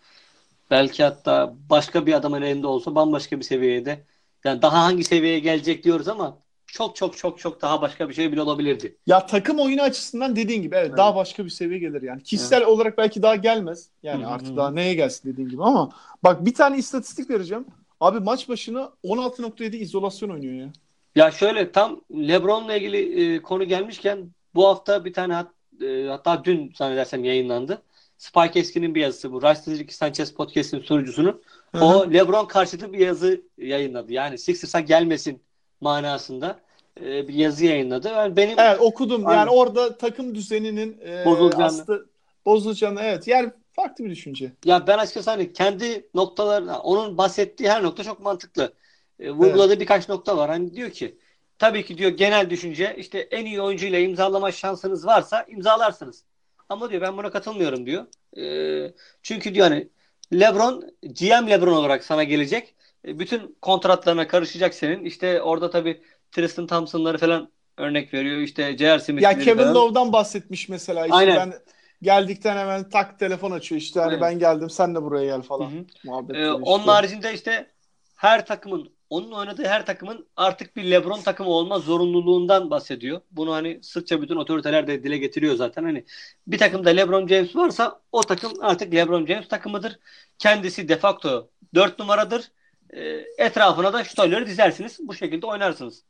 Belki 0.70 1.02
hatta 1.04 1.54
başka 1.70 2.06
bir 2.06 2.12
adamın 2.12 2.42
elinde 2.42 2.66
olsa 2.66 2.94
bambaşka 2.94 3.38
bir 3.38 3.44
seviyede 3.44 4.04
yani 4.44 4.62
daha 4.62 4.84
hangi 4.84 5.04
seviyeye 5.04 5.38
gelecek 5.38 5.84
diyoruz 5.84 6.08
ama 6.08 6.38
çok 6.66 6.96
çok 6.96 7.16
çok 7.16 7.38
çok 7.38 7.62
daha 7.62 7.82
başka 7.82 8.08
bir 8.08 8.14
şey 8.14 8.32
bile 8.32 8.42
olabilirdi. 8.42 8.96
Ya 9.06 9.26
takım 9.26 9.58
oyunu 9.58 9.82
açısından 9.82 10.36
dediğin 10.36 10.62
gibi 10.62 10.74
evet, 10.74 10.86
Evet. 10.88 10.98
daha 10.98 11.16
başka 11.16 11.44
bir 11.44 11.50
seviye 11.50 11.78
gelir 11.78 12.02
yani. 12.02 12.22
Kişisel 12.22 12.64
olarak 12.64 12.98
belki 12.98 13.22
daha 13.22 13.36
gelmez. 13.36 13.88
Yani 14.02 14.24
Hı 14.24 14.28
hı 14.28 14.30
artık 14.30 14.56
daha 14.56 14.70
neye 14.70 14.94
gelsin 14.94 15.32
dediğin 15.32 15.48
gibi 15.48 15.62
ama 15.62 15.90
bak 16.24 16.44
bir 16.44 16.54
tane 16.54 16.78
istatistik 16.78 17.30
vereceğim. 17.30 17.66
Abi 18.00 18.20
maç 18.20 18.48
başına 18.48 18.92
16.7 19.04 19.76
izolasyon 19.76 20.30
oynuyor 20.30 20.54
ya. 20.54 20.72
Ya 21.16 21.30
şöyle 21.30 21.72
tam 21.72 22.00
LeBron'la 22.12 22.74
ilgili 22.76 23.34
e, 23.34 23.42
konu 23.42 23.64
gelmişken 23.64 24.30
bu 24.54 24.68
hafta 24.68 25.04
bir 25.04 25.12
tane 25.12 25.34
hat, 25.34 25.50
e, 25.82 26.06
hatta 26.08 26.44
dün 26.44 26.72
zannedersem 26.76 27.24
yayınlandı. 27.24 27.82
Spike 28.18 28.60
Eskin'in 28.60 28.94
bir 28.94 29.00
yazısı 29.00 29.32
bu. 29.32 29.42
Rice 29.42 29.92
Sanchez 29.92 30.34
Podcast'in 30.34 30.80
sunucusunun. 30.80 31.42
O 31.80 32.12
LeBron 32.12 32.46
karşıtı 32.46 32.92
bir 32.92 32.98
yazı 32.98 33.42
yayınladı. 33.58 34.12
Yani 34.12 34.38
Sixers'a 34.38 34.80
gelmesin 34.80 35.42
manasında 35.80 36.60
e, 37.00 37.28
bir 37.28 37.34
yazı 37.34 37.64
yayınladı. 37.64 38.08
Yani 38.08 38.36
benim 38.36 38.58
Evet 38.58 38.80
okudum. 38.80 39.26
Aynen. 39.26 39.38
Yani 39.38 39.50
orada 39.50 39.98
takım 39.98 40.34
düzeninin 40.34 41.00
e, 41.06 41.24
Bozulacağını. 41.24 41.64
aslında 41.64 42.00
bozulacağını 42.46 43.00
evet. 43.00 43.28
Yani 43.28 43.50
farklı 43.72 44.04
bir 44.04 44.10
düşünce. 44.10 44.52
ya 44.64 44.86
ben 44.86 44.98
açıkçası 44.98 45.30
hani 45.30 45.52
kendi 45.52 46.08
noktalarına 46.14 46.78
onun 46.78 47.18
bahsettiği 47.18 47.70
her 47.70 47.82
nokta 47.82 48.04
çok 48.04 48.20
mantıklı. 48.20 48.72
E, 49.20 49.30
vurguladığı 49.30 49.80
birkaç 49.80 50.08
nokta 50.08 50.36
var. 50.36 50.50
Hani 50.50 50.74
diyor 50.74 50.90
ki 50.90 51.18
tabii 51.58 51.84
ki 51.84 51.98
diyor 51.98 52.10
genel 52.10 52.50
düşünce 52.50 52.94
işte 52.98 53.18
en 53.18 53.46
iyi 53.46 53.60
oyuncuyla 53.60 53.98
imzalama 53.98 54.52
şansınız 54.52 55.06
varsa 55.06 55.42
imzalarsınız. 55.48 56.24
Ama 56.68 56.90
diyor 56.90 57.02
ben 57.02 57.16
buna 57.16 57.30
katılmıyorum 57.30 57.86
diyor. 57.86 58.06
E, 58.38 58.94
çünkü 59.22 59.54
diyor 59.54 59.66
hani 59.68 59.88
LeBron 60.32 60.90
GM 61.02 61.50
LeBron 61.50 61.72
olarak 61.72 62.04
sana 62.04 62.24
gelecek. 62.24 62.74
E, 63.04 63.18
bütün 63.18 63.56
kontratlarına 63.62 64.26
karışacak 64.28 64.74
senin. 64.74 65.04
İşte 65.04 65.42
orada 65.42 65.70
tabii 65.70 66.02
Tristan 66.32 66.66
Thompson'ları 66.66 67.18
falan 67.18 67.52
örnek 67.76 68.14
veriyor. 68.14 68.38
İşte 68.38 68.76
J.R. 68.76 68.98
Smith'leri 68.98 69.24
Ya 69.24 69.38
Kevin 69.38 69.58
falan. 69.58 69.74
Love'dan 69.74 70.12
bahsetmiş 70.12 70.68
mesela. 70.68 71.06
İşte 71.06 71.16
Aynen. 71.16 71.36
ben 71.36 71.54
geldikten 72.02 72.56
hemen 72.56 72.88
tak 72.88 73.18
telefon 73.18 73.50
açıyor 73.50 73.80
işte 73.80 74.00
hani 74.00 74.08
Aynen. 74.08 74.20
ben 74.20 74.38
geldim 74.38 74.70
sen 74.70 74.94
de 74.94 75.02
buraya 75.02 75.26
gel 75.26 75.42
falan. 75.42 75.70
Hı 75.70 76.10
hı. 76.10 76.36
Ee, 76.36 76.50
onun 76.50 76.86
haricinde 76.86 77.34
işte 77.34 77.70
her 78.16 78.46
takımın 78.46 78.97
onun 79.10 79.32
oynadığı 79.32 79.64
her 79.64 79.86
takımın 79.86 80.28
artık 80.36 80.76
bir 80.76 80.90
LeBron 80.90 81.20
takımı 81.20 81.50
olma 81.50 81.78
zorunluluğundan 81.78 82.70
bahsediyor. 82.70 83.20
Bunu 83.30 83.52
hani 83.52 83.80
sıkça 83.82 84.22
bütün 84.22 84.36
otoriteler 84.36 84.86
de 84.86 85.02
dile 85.02 85.18
getiriyor 85.18 85.54
zaten. 85.54 85.84
Hani 85.84 86.04
bir 86.46 86.58
takımda 86.58 86.90
LeBron 86.90 87.26
James 87.26 87.56
varsa 87.56 88.00
o 88.12 88.20
takım 88.20 88.52
artık 88.60 88.94
LeBron 88.94 89.26
James 89.26 89.48
takımıdır. 89.48 89.98
Kendisi 90.38 90.88
de 90.88 90.96
facto 90.96 91.50
4 91.74 91.98
numaradır. 91.98 92.50
Ee, 92.90 93.24
etrafına 93.38 93.92
da 93.92 94.04
şutörleri 94.04 94.46
dizersiniz. 94.46 94.98
Bu 95.08 95.14
şekilde 95.14 95.46
oynarsınız. 95.46 96.04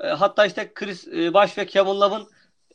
Ee, 0.00 0.06
hatta 0.08 0.46
işte 0.46 0.72
Chris 0.74 1.08
e, 1.08 1.34
Bosh 1.34 1.58
ve 1.58 1.66
Kevin 1.66 2.00
Love'ın 2.00 2.28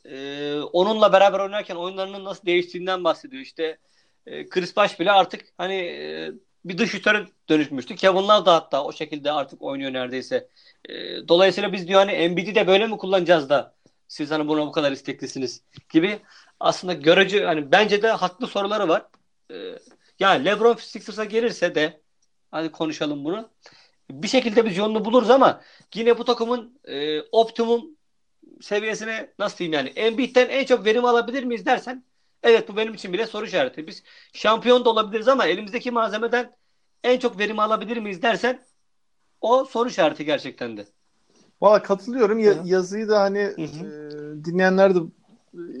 e, 0.04 0.60
onunla 0.60 1.12
beraber 1.12 1.40
oynarken 1.40 1.76
oyunlarının 1.76 2.24
nasıl 2.24 2.46
değiştiğinden 2.46 3.04
bahsediyor. 3.04 3.42
İşte 3.42 3.78
e, 4.26 4.48
Chris 4.48 4.76
Bosh 4.76 5.00
bile 5.00 5.12
artık 5.12 5.44
hani 5.58 5.74
bir 6.64 6.78
dış 6.78 6.90
şutöre 6.90 7.26
dönüşmüştü. 7.48 7.96
Kevin 7.96 8.28
Love 8.28 8.46
da 8.46 8.54
hatta 8.54 8.84
o 8.84 8.92
şekilde 8.92 9.32
artık 9.32 9.62
oynuyor 9.62 9.92
neredeyse. 9.92 10.48
E, 10.88 10.94
dolayısıyla 11.28 11.72
biz 11.72 11.88
diyor 11.88 12.00
hani 12.00 12.12
Embiid'i 12.12 12.54
de 12.54 12.66
böyle 12.66 12.86
mi 12.86 12.98
kullanacağız 12.98 13.50
da 13.50 13.74
siz 14.08 14.30
hani 14.30 14.48
buna 14.48 14.66
bu 14.66 14.72
kadar 14.72 14.92
isteklisiniz 14.92 15.62
gibi 15.90 16.20
aslında 16.60 16.92
görece 16.92 17.44
hani 17.44 17.72
bence 17.72 18.02
de 18.02 18.10
haklı 18.10 18.46
soruları 18.46 18.88
var. 18.88 19.06
E, 19.50 19.54
yani 20.18 20.44
LeBron 20.44 20.74
Sixers'a 20.74 21.24
gelirse 21.24 21.74
de 21.74 22.00
hadi 22.50 22.72
konuşalım 22.72 23.24
bunu. 23.24 23.50
Bir 24.10 24.28
şekilde 24.28 24.66
biz 24.66 24.76
yolunu 24.76 25.04
buluruz 25.04 25.30
ama 25.30 25.62
yine 25.94 26.18
bu 26.18 26.24
takımın 26.24 26.80
e, 26.84 27.20
optimum 27.20 27.96
seviyesine 28.60 29.32
nasıl 29.38 29.58
diyeyim 29.58 29.72
yani 29.72 29.88
Embiid'den 29.88 30.48
en 30.48 30.64
çok 30.64 30.84
verim 30.84 31.04
alabilir 31.04 31.44
miyiz 31.44 31.66
dersen 31.66 32.04
evet 32.42 32.68
bu 32.68 32.76
benim 32.76 32.94
için 32.94 33.12
bile 33.12 33.26
soru 33.26 33.46
işareti. 33.46 33.86
Biz 33.86 34.02
şampiyon 34.32 34.84
da 34.84 34.90
olabiliriz 34.90 35.28
ama 35.28 35.46
elimizdeki 35.46 35.90
malzemeden 35.90 36.56
en 37.04 37.18
çok 37.18 37.38
verim 37.38 37.58
alabilir 37.58 37.96
miyiz 37.96 38.22
dersen 38.22 38.64
o 39.40 39.64
soru 39.64 39.88
işareti 39.88 40.24
gerçekten 40.24 40.76
de. 40.76 40.86
Valla 41.62 41.82
katılıyorum. 41.82 42.38
Ya- 42.38 42.52
Hı 42.52 42.56
hı. 42.58 42.66
yazıyı 42.66 43.08
da 43.08 43.20
hani 43.20 43.38
hı. 43.38 43.52
e, 43.54 44.44
dinleyenler 44.44 44.94
de 44.94 44.98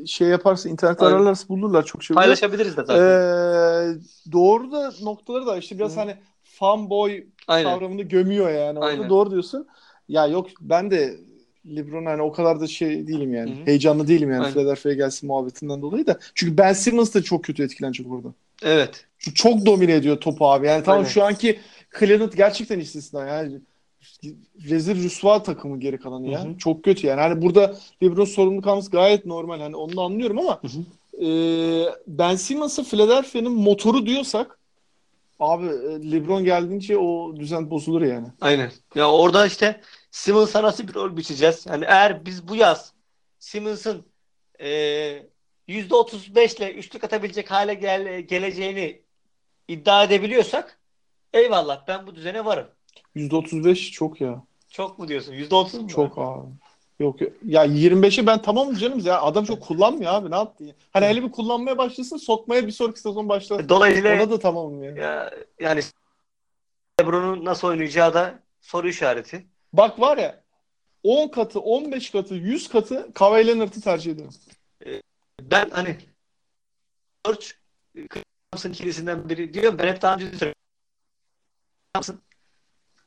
e, 0.02 0.06
şey 0.06 0.28
yaparsa 0.28 0.68
internette 0.68 1.04
Aynen. 1.04 1.16
ararlarsa 1.16 1.48
bulurlar 1.48 1.84
çok 1.84 2.02
şey. 2.02 2.16
Paylaşabiliriz 2.16 2.76
de 2.76 2.84
zaten. 2.84 3.10
Ee, 3.10 4.32
doğru 4.32 4.72
da 4.72 4.92
noktaları 5.02 5.46
da 5.46 5.56
işte 5.56 5.78
biraz 5.78 5.96
Hı. 5.96 6.00
hani 6.00 6.16
fanboy 6.42 7.24
Aynen. 7.48 7.64
kavramını 7.64 8.02
gömüyor 8.02 8.50
yani. 8.50 8.78
Orada 8.78 8.86
Aynen. 8.86 9.10
doğru 9.10 9.30
diyorsun. 9.30 9.68
Ya 10.08 10.26
yok 10.26 10.48
ben 10.60 10.90
de 10.90 11.20
LeBron 11.66 12.06
hani 12.06 12.22
o 12.22 12.32
kadar 12.32 12.60
da 12.60 12.66
şey 12.66 13.06
değilim 13.06 13.34
yani. 13.34 13.50
Hı 13.50 13.60
hı. 13.62 13.66
Heyecanlı 13.66 14.08
değilim 14.08 14.30
yani 14.30 14.40
Aynen. 14.40 14.52
Philadelphia'ya 14.52 14.96
gelsin 14.96 15.26
muhabbetinden 15.26 15.82
dolayı 15.82 16.06
da. 16.06 16.18
Çünkü 16.34 16.58
Ben 16.58 16.72
Simmons 16.72 17.14
da 17.14 17.22
çok 17.22 17.44
kötü 17.44 17.62
etkilenecek 17.62 18.12
orada. 18.12 18.28
Evet. 18.62 19.06
Çok 19.34 19.66
domine 19.66 19.92
ediyor 19.94 20.16
topu 20.20 20.46
abi. 20.46 20.66
Yani 20.66 20.84
tamam 20.84 20.98
Aynen. 20.98 21.10
şu 21.10 21.24
anki 21.24 21.58
Cleveland 21.98 22.32
gerçekten 22.32 22.80
istisna 22.80 23.26
yani. 23.26 23.60
Rezil 24.70 25.02
rüsva 25.04 25.42
takımı 25.42 25.80
geri 25.80 25.98
kalanı 25.98 26.28
ya. 26.28 26.44
Hı 26.44 26.48
hı. 26.48 26.58
Çok 26.58 26.84
kötü 26.84 27.06
yani. 27.06 27.20
Hani 27.20 27.42
burada 27.42 27.76
LeBron 28.02 28.24
sorumluluk 28.24 28.66
alması 28.66 28.90
gayet 28.90 29.26
normal. 29.26 29.60
Hani 29.60 29.76
onu 29.76 30.00
anlıyorum 30.00 30.38
ama 30.38 30.60
Hı 30.62 30.68
hı. 30.68 31.26
e, 31.26 31.28
Ben 32.06 32.36
Simmons'ı 32.36 32.84
Philadelphia'nın 32.84 33.52
motoru 33.52 34.06
diyorsak 34.06 34.58
abi 35.42 35.66
e, 35.66 36.12
LeBron 36.12 36.44
geldiğince 36.44 36.98
o 36.98 37.36
düzen 37.36 37.70
bozulur 37.70 38.02
yani. 38.02 38.26
Aynen. 38.40 38.72
Ya 38.94 39.10
orada 39.10 39.46
işte 39.46 39.80
Simmons'a 40.10 40.62
nasıl 40.62 40.88
bir 40.88 40.94
rol 40.94 41.16
biçeceğiz? 41.16 41.66
Yani 41.66 41.84
eğer 41.88 42.24
biz 42.24 42.48
bu 42.48 42.56
yaz 42.56 42.92
Simmons'ın 43.38 44.04
e, 44.60 44.68
%35 45.68 46.56
ile 46.58 46.72
üçlük 46.72 47.04
atabilecek 47.04 47.50
hale 47.50 47.74
gel- 47.74 48.20
geleceğini 48.20 49.02
iddia 49.68 50.04
edebiliyorsak 50.04 50.78
eyvallah 51.32 51.84
ben 51.88 52.06
bu 52.06 52.14
düzene 52.14 52.44
varım. 52.44 52.68
%35 53.16 53.90
çok 53.92 54.20
ya. 54.20 54.42
Çok 54.70 54.98
mu 54.98 55.08
diyorsun? 55.08 55.32
%30 55.32 55.80
mu? 55.82 55.88
Çok 55.88 56.18
abi. 56.18 56.46
Yok 57.02 57.20
ya 57.46 57.66
25'e 57.66 58.26
ben 58.26 58.42
tamam 58.42 58.74
canım 58.74 58.98
ya 58.98 59.22
adam 59.22 59.44
çok 59.44 59.62
kullanmıyor 59.62 60.14
abi 60.14 60.30
ne 60.30 60.36
yaptı 60.36 60.64
ya. 60.64 60.74
Hani 60.92 61.06
hele 61.06 61.22
bir 61.22 61.32
kullanmaya 61.32 61.78
başlasın 61.78 62.16
sokmaya 62.16 62.66
bir 62.66 62.72
sonraki 62.72 63.00
sezon 63.00 63.28
başlar. 63.28 63.68
Dolayısıyla 63.68 64.14
Ona 64.14 64.30
da 64.30 64.38
tamamım 64.38 64.84
ya. 64.84 64.90
ya, 64.90 65.30
yani 65.60 65.80
LeBron'un 67.00 67.44
nasıl 67.44 67.68
oynayacağı 67.68 68.14
da 68.14 68.38
soru 68.60 68.88
işareti. 68.88 69.46
Bak 69.72 70.00
var 70.00 70.18
ya 70.18 70.42
10 71.02 71.28
katı, 71.28 71.60
15 71.60 72.10
katı, 72.10 72.34
100 72.34 72.68
katı 72.68 73.12
Kawhi 73.14 73.46
Leonard'ı 73.46 73.80
tercih 73.80 74.12
ederim. 74.12 74.30
Ben 75.40 75.70
hani 75.70 75.96
George 77.24 77.46
Thompson 78.50 78.70
ikilisinden 78.70 79.28
biri 79.28 79.54
diyorum 79.54 79.78
ben 79.78 79.88
hep 79.88 80.02
daha 80.02 80.14
önce. 80.14 80.54
Thompson 81.94 82.20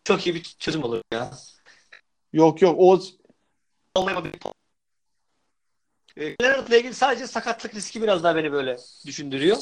çok 0.04 0.28
iyi 0.28 0.36
bir 0.36 0.44
çözüm 0.60 0.84
olur 0.84 1.02
ya. 1.14 1.32
Yok 2.34 2.62
yok 2.62 2.76
o 2.80 3.00
Olmayabilir. 3.96 4.40
E, 6.18 6.36
Leonard'la 6.42 6.78
ilgili 6.78 6.94
sadece 6.94 7.28
sakatlık 7.28 7.76
riski 7.76 8.02
biraz 8.02 8.24
daha 8.24 8.36
beni 8.36 8.52
böyle 8.52 8.78
düşündürüyor. 9.06 9.58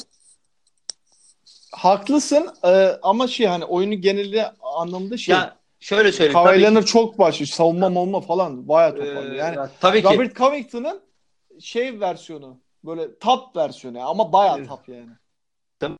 Haklısın 1.72 2.54
e, 2.64 2.98
ama 3.02 3.28
şey 3.28 3.46
hani 3.46 3.64
oyunu 3.64 3.94
geneli 3.94 4.46
anlamında 4.62 5.16
şey. 5.16 5.34
Ya 5.34 5.56
şöyle 5.80 6.12
söyleyeyim. 6.12 6.32
Kawhi 6.32 6.62
Leonard 6.62 6.84
çok 6.84 7.18
başlıyor. 7.18 7.48
Savunma 7.48 7.88
molma 7.88 8.20
falan 8.20 8.68
bayağı 8.68 8.90
toparlıyor. 8.96 9.34
Ee, 9.34 9.38
Yani 9.38 9.56
ya 9.56 9.70
tabii 9.80 10.02
ki. 10.02 10.08
Robert 10.08 10.36
Covington'ın 10.36 11.00
şey 11.60 12.00
versiyonu 12.00 12.60
böyle 12.84 13.18
top 13.18 13.56
versiyonu 13.56 14.08
ama 14.08 14.32
bayağı 14.32 14.58
Evet. 14.58 14.68
top 14.68 14.88
yani. 14.88 15.10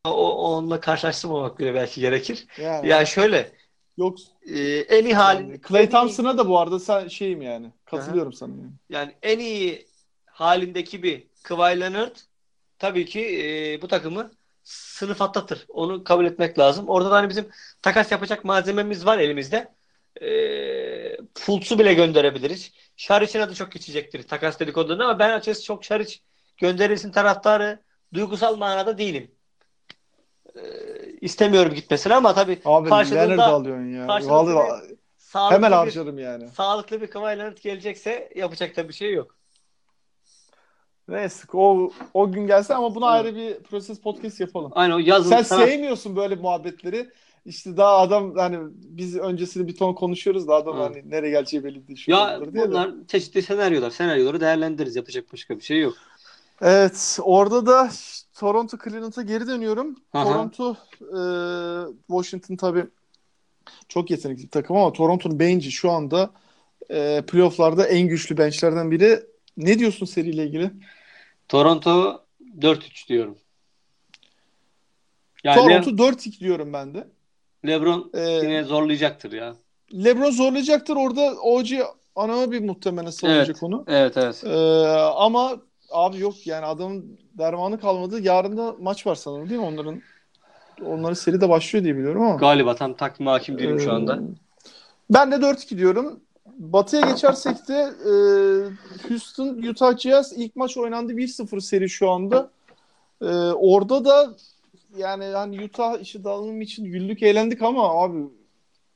O, 0.05 0.11
onunla 0.57 0.81
karşılaştırmamak 0.81 1.59
bile 1.59 1.75
belki 1.75 2.01
gerekir. 2.01 2.47
Yani 2.61 2.89
Ya 2.89 3.05
şöyle 3.07 3.53
yok 3.97 4.19
e, 4.47 4.61
en 4.69 5.05
iyi 5.05 5.15
halin 5.15 5.49
yani 5.49 5.61
Clay 5.69 5.83
en 5.83 5.87
iyi- 5.87 5.91
Thompson'a 5.91 6.39
da 6.39 6.49
bu 6.49 6.59
arada 6.59 6.79
sen 6.81 7.09
şeyim 7.09 7.43
yani. 7.43 7.73
Katılıyorum 7.85 8.33
sana 8.33 8.53
yani. 8.53 8.71
yani 8.91 9.13
en 9.23 9.39
iyi 9.39 9.87
halindeki 10.27 11.03
bir 11.03 11.27
Kawhi 11.43 11.81
Leonard 11.81 12.17
tabii 12.79 13.07
ki 13.07 13.21
e, 13.21 13.83
bu 13.83 13.89
takımı 13.89 14.31
sınıf 14.65 15.23
atlatır. 15.23 15.65
Onu 15.69 16.05
kabul 16.05 16.25
etmek 16.25 16.59
lazım. 16.59 16.89
Orada 16.89 17.11
da 17.11 17.15
hani 17.15 17.29
bizim 17.29 17.49
takas 17.83 18.13
yapacak 18.13 18.45
malzememiz 18.45 19.07
var 19.07 19.19
elimizde. 19.19 19.75
E, 20.23 20.29
Fultz'u 21.35 21.79
bile 21.79 21.95
gönderebiliriz. 21.95 22.73
Şariç'in 22.97 23.41
adı 23.41 23.55
çok 23.55 23.73
geçecektir 23.73 24.23
takas 24.23 24.61
dedikodularında 24.61 25.05
ama 25.05 25.19
ben 25.19 25.31
açıkçası 25.31 25.65
çok 25.65 25.85
Şariç 25.85 26.23
gönderilsin 26.57 27.13
taraftarı 27.13 27.81
duygusal 28.15 28.57
manada 28.57 28.99
değilim. 28.99 29.31
E, 30.57 30.63
istemiyorum 31.25 31.75
gitmesini 31.75 32.15
ama 32.15 32.35
tabii 32.35 32.59
Abi 32.65 32.89
Karşılığında- 32.89 33.43
alıyorsun 33.45 33.93
ya. 33.95 34.07
karşılığında 34.07 34.35
Vallahi 34.55 34.97
sağlıklı 35.19 35.57
hemen 35.57 35.71
bir- 35.71 35.77
harcarım 35.77 36.19
yani. 36.19 36.49
sağlıklı 36.49 37.01
bir 37.01 37.07
Kawhi 37.07 37.39
Leonard 37.39 37.59
gelecekse 37.63 38.33
yapacak 38.37 38.77
da 38.77 38.89
bir 38.89 38.95
şey 38.95 39.13
yok. 39.15 39.37
Neyse 41.09 41.45
o 41.53 41.91
o 42.15 42.33
gün 42.33 42.47
gelse 42.47 42.75
ama 42.75 42.95
buna 42.95 43.17
Evet. 43.17 43.27
ayrı 43.27 43.37
bir 43.37 43.63
proses 43.63 44.01
podcast 44.01 44.41
yapalım. 44.41 44.73
Aynen 44.75 44.95
o 44.95 44.99
yazın 44.99 45.31
Sen 45.31 45.43
sana- 45.43 45.67
sevmiyorsun 45.67 46.17
böyle 46.17 46.35
muhabbetleri. 46.35 47.11
İşte 47.47 47.77
daha 47.77 47.99
adam 47.99 48.35
hani 48.37 48.59
biz 48.73 49.17
öncesinde 49.19 49.69
bir 49.69 49.77
ton 49.77 49.93
konuşuyoruz 49.95 50.49
da 50.49 50.55
adam 50.55 50.77
Hı. 50.79 50.83
hani 50.83 51.11
nereye 51.11 51.31
geleceği 51.31 51.65
belli 51.65 51.89
değil. 51.89 52.05
Ya 52.07 52.41
diye 52.41 52.65
de. 52.65 52.69
bunlar 52.69 52.91
çeşitli 53.09 53.43
senaryolar. 53.43 53.91
Senaryoları 53.91 54.41
değerlendiririz. 54.41 54.97
Yapacak 54.97 55.33
başka 55.33 55.57
bir 55.57 55.63
şey 55.63 55.81
yok. 55.81 55.95
Evet 56.63 57.19
orada 57.23 57.67
da 57.67 57.89
Toronto 58.35 58.77
Cleveland'a 58.85 59.23
geri 59.23 59.47
dönüyorum. 59.47 59.97
Aha. 60.13 60.25
Toronto 60.25 60.77
e, 61.01 61.21
Washington 62.07 62.57
tabii 62.57 62.87
çok 63.89 64.11
yetenekli 64.11 64.43
bir 64.43 64.51
takım 64.51 64.77
ama 64.77 64.93
Toronto'nun 64.93 65.39
bench'i 65.39 65.73
şu 65.73 65.91
anda 65.91 66.31
e, 66.91 67.23
playoff'larda 67.27 67.87
en 67.87 68.09
güçlü 68.09 68.39
benchlerden 68.39 68.91
biri. 68.91 69.21
Ne 69.57 69.79
diyorsun 69.79 70.07
seriyle 70.07 70.45
ilgili? 70.47 70.71
Toronto 71.49 72.25
4-3 72.59 73.09
diyorum. 73.09 73.39
Yani 75.45 75.57
Toronto 75.57 75.91
4-2 75.91 76.41
diyorum 76.41 76.73
ben 76.73 76.95
de. 76.95 76.99
Le- 77.67 77.73
LeBron 77.73 78.11
E, 78.15 78.31
yine 78.31 78.65
zorlayacaktır 78.65 79.33
ya. 79.33 79.57
LeBron 79.95 80.31
zorlayacaktır. 80.31 80.97
Orada 80.97 81.35
OG 81.41 81.67
Ananobi 82.17 82.61
muhtemelen 82.61 83.11
savunacak 83.11 83.49
Evet. 83.49 83.63
onu. 83.63 83.85
Evet 83.89 84.17
evet. 84.17 84.45
Ee, 84.45 84.57
ama 84.99 85.57
abi 85.95 86.19
yok 86.19 86.47
yani 86.47 86.67
adamın 86.67 87.19
dermanı 87.39 87.81
kalmadı. 87.81 88.21
Yarın 88.21 88.57
da 88.57 88.77
maç 88.81 89.07
var 89.07 89.15
sanırım 89.15 89.49
değil 89.49 89.61
mi? 89.61 89.67
Onların 89.67 90.03
onların 90.87 91.15
seri 91.15 91.41
de 91.41 91.49
başlıyor 91.49 91.85
diye 91.85 91.97
biliyorum 91.97 92.23
ama. 92.23 92.35
Galiba 92.37 92.75
tam 92.75 92.95
takvime 92.95 93.31
hakim 93.31 93.59
değilim 93.59 93.81
şu 93.81 93.93
anda. 93.93 94.17
Ee, 94.17 94.71
Ben 95.11 95.33
de 95.33 95.35
4-2 95.35 95.79
diyorum. 95.79 96.21
Batı'ya 96.47 97.11
geçersek 97.11 97.69
de 97.69 97.75
e, 97.75 98.13
Houston 99.09 99.63
Utah 99.71 99.99
Jazz 99.99 100.33
ilk 100.33 100.57
maç 100.57 100.77
oynandı 100.77 101.13
1-0 101.13 101.61
seri 101.61 101.89
şu 101.89 102.11
anda. 102.11 102.51
E, 103.23 103.27
orada 103.53 104.05
da 104.05 104.35
yani 104.99 105.25
hani 105.25 105.65
Utah 105.65 106.01
işi 106.01 106.25
dağılım 106.25 106.61
için 106.61 106.85
güldük 106.85 107.23
eğlendik 107.23 107.63
ama 107.63 108.03
abi 108.03 108.19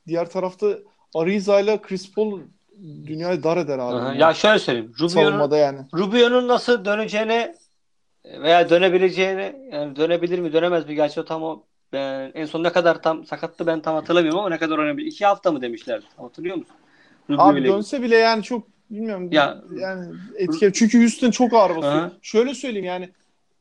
diğer 0.07 0.30
tarafta 0.30 0.66
Ariza 1.14 1.61
ile 1.61 1.82
Chris 1.82 2.14
Paul 2.14 2.40
dünyayı 3.07 3.43
dar 3.43 3.57
eder 3.57 3.79
abi. 3.79 4.18
Ya 4.18 4.35
şöyle 4.35 4.59
söyleyeyim. 4.59 4.93
Rubio'nun 5.01 5.57
yani. 5.57 5.79
Rubio'nun 5.95 6.49
nasıl 6.49 6.85
döneceğine 6.85 7.55
veya 8.24 8.70
dönebileceğine 8.70 9.57
yani 9.72 9.97
dönebilir 9.97 10.39
mi 10.39 10.53
dönemez 10.53 10.87
mi 10.87 10.95
gerçi 10.95 11.20
o 11.20 11.24
tam 11.24 11.43
o 11.43 11.62
ben, 11.93 12.33
en 12.35 12.45
son 12.45 12.62
ne 12.64 12.72
kadar 12.72 13.03
tam 13.03 13.26
sakattı 13.26 13.66
ben 13.66 13.81
tam 13.81 13.95
hatırlamıyorum 13.95 14.41
ama 14.41 14.49
ne 14.49 14.59
kadar 14.59 14.79
oynayabilir. 14.79 15.07
İki 15.07 15.26
hafta 15.26 15.53
mı 15.53 15.62
demişlerdi. 15.62 16.05
Hatırlıyor 16.16 16.57
musun? 16.57 16.74
Rubio 17.31 17.43
Abi 17.43 17.61
ile- 17.61 17.68
dönse 17.68 18.03
bile 18.03 18.16
yani 18.16 18.43
çok 18.43 18.68
bilmiyorum 18.91 19.33
Ya- 19.33 19.62
yani 19.76 20.14
etki 20.37 20.72
çünkü 20.74 21.01
Houston 21.01 21.31
çok 21.31 21.53
ağır 21.55 21.76
basıyor. 21.76 22.11
Şöyle 22.22 22.55
söyleyeyim 22.55 22.87
yani 22.87 23.11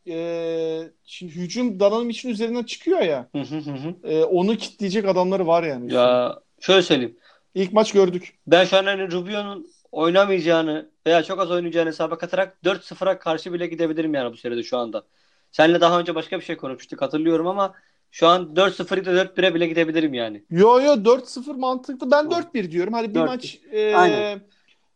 e, 0.08 0.90
şimdi 1.06 1.36
hücum 1.36 1.80
Donald 1.80 2.10
için 2.10 2.30
üzerinden 2.30 2.64
çıkıyor 2.64 3.00
ya. 3.00 3.28
Hı 3.32 3.42
hı 3.42 3.58
hı. 3.58 3.96
e, 4.04 4.24
onu 4.24 4.56
kitleyecek 4.58 5.06
adamları 5.06 5.48
var 5.48 5.64
yani. 5.64 5.94
Ya 5.94 6.36
şöyle 6.60 6.82
söyleyeyim. 6.82 7.18
İlk 7.58 7.74
maç 7.74 7.92
gördük. 7.92 8.34
Ben 8.48 8.66
şu 8.66 8.78
an 8.78 8.86
hani 8.86 9.12
Rubio'nun 9.12 9.68
oynamayacağını 9.92 10.90
veya 11.08 11.24
çok 11.24 11.40
az 11.40 11.52
oynayacağını 11.52 11.90
hesaba 11.90 12.18
katarak 12.18 12.58
4-0'a 12.66 13.20
karşı 13.20 13.54
bile 13.54 13.68
gidebilirim 13.68 14.14
yani 14.14 14.32
bu 14.34 14.38
seride 14.38 14.64
şu 14.64 14.78
anda. 14.78 15.04
Seninle 15.52 15.82
daha 15.82 16.00
önce 16.00 16.16
başka 16.16 16.40
bir 16.40 16.46
şey 16.46 16.58
konuşmuştuk 16.58 17.02
hatırlıyorum 17.02 17.48
ama 17.48 17.74
şu 18.12 18.28
an 18.28 18.42
4-0 18.56 19.02
ile 19.02 19.22
4-1'e 19.22 19.54
bile 19.54 19.68
gidebilirim 19.68 20.14
yani. 20.14 20.44
Yo 20.50 20.82
yo 20.82 20.94
4-0 20.94 21.58
mantıklı. 21.58 22.12
Ben 22.12 22.24
Hı. 22.24 22.30
4-1 22.30 22.72
diyorum. 22.72 22.94
Hani 22.94 23.10
bir 23.10 23.20
4-1. 23.20 23.26
maç 23.26 23.60
e, 23.72 23.96
Aynen. 23.96 24.42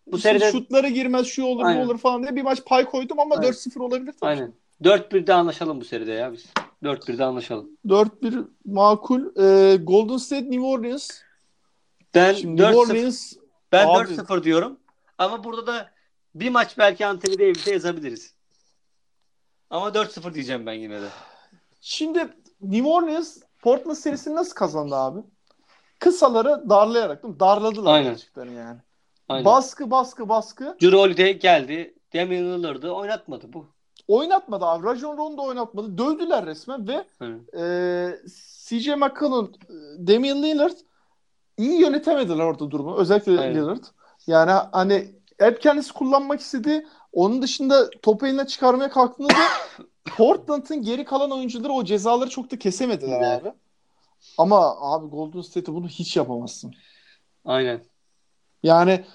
Bu 0.08 0.18
seride- 0.18 0.52
şutlara 0.52 0.90
girmez 0.90 1.28
şu 1.28 1.44
olur 1.44 1.66
Aynen. 1.66 1.82
bu 1.82 1.86
olur 1.86 1.98
falan 1.98 2.24
diye 2.24 2.36
bir 2.36 2.42
maç 2.42 2.66
pay 2.66 2.86
koydum 2.86 3.20
ama 3.20 3.36
Aynen. 3.36 3.52
4-0 3.52 3.80
olabilir 3.80 4.14
tabii. 4.20 4.30
Aynen. 4.30 4.54
4-1'de 4.84 5.34
anlaşalım 5.34 5.82
bu 5.82 5.86
seride 5.86 6.12
ya 6.12 6.34
biz. 6.34 6.46
4-1'de 6.84 7.24
anlaşalım. 7.24 7.70
4-1 7.88 8.46
makul. 8.66 9.22
E, 9.22 9.76
Golden 9.76 10.18
State 10.18 10.52
New 10.52 10.62
Orleans. 10.62 11.22
Ben 12.16 12.34
Şimdi 12.34 12.62
4-0 12.62 12.66
New 12.66 12.78
Orleans 12.78 13.34
ben 13.72 13.88
Abi- 13.88 14.14
4-0 14.14 14.44
diyorum. 14.44 14.80
Ama 15.18 15.44
burada 15.44 15.68
da 15.68 15.92
bir 16.36 16.50
maç 16.50 16.78
belki 16.78 17.06
Anthony 17.06 17.40
Davis'e 17.40 17.72
yazabiliriz. 17.72 18.34
Ama 19.70 19.88
4-0 19.94 20.34
diyeceğim 20.34 20.66
ben 20.66 20.74
yine 20.74 21.02
de. 21.02 21.08
Şimdi 21.82 22.28
New 22.62 22.90
Orleans 22.90 23.38
Portland 23.60 23.96
serisini 23.96 24.36
nasıl 24.36 24.56
kazandı 24.56 24.96
abi? 24.96 25.20
Kısaları 26.00 26.70
darlayarak 26.70 27.24
değil 27.24 27.34
mi? 27.34 27.40
Darladılar 27.40 27.94
Aynen. 27.94 28.10
gerçekten 28.12 28.46
yani. 28.46 28.80
Aynen. 29.30 29.46
Baskı 29.46 29.92
baskı 29.92 30.30
baskı. 30.30 30.78
Holiday 30.82 31.40
geldi. 31.40 31.96
Damian 32.14 32.44
Lillard'ı 32.44 32.94
oynatmadı 32.94 33.54
bu. 33.54 33.68
Oynatmadı 34.08 34.66
abi. 34.66 34.88
Rajon 34.88 35.18
Rondo 35.18 35.44
oynatmadı. 35.44 35.98
Dövdüler 35.98 36.46
resmen 36.46 36.88
ve 36.88 37.06
Hı. 37.20 37.40
e, 37.60 37.64
CJ 38.68 38.88
McCollum, 38.88 39.52
Damian 40.08 40.44
Lillard 40.44 40.78
iyi 41.58 41.82
yönetemediler 41.82 42.44
orada 42.44 42.72
durumu. 42.72 42.96
Özellikle 42.96 43.40
Aynen. 43.40 43.56
Lillard. 43.56 43.84
Yani 44.28 44.52
hani 44.52 45.16
hep 45.40 45.62
kendisi 45.62 45.94
kullanmak 45.94 46.40
istedi. 46.40 46.88
Onun 47.14 47.42
dışında 47.42 47.90
topu 47.90 48.28
eline 48.28 48.48
çıkarmaya 48.48 48.90
kalktığında 48.90 49.30
da 49.30 49.36
Portland'ın 50.18 50.82
geri 50.82 51.06
kalan 51.06 51.32
oyuncuları 51.32 51.72
o 51.72 51.84
cezaları 51.84 52.30
çok 52.30 52.52
da 52.52 52.60
kesemediler 52.60 53.22
Evet. 53.22 53.42
abi. 53.42 53.54
Ama 54.38 54.76
abi 54.82 55.08
Golden 55.08 55.42
State'e 55.42 55.76
bunu 55.76 55.88
hiç 55.88 56.18
yapamazsın. 56.18 56.74
Aynen. 57.46 57.82
Yani 58.64 59.06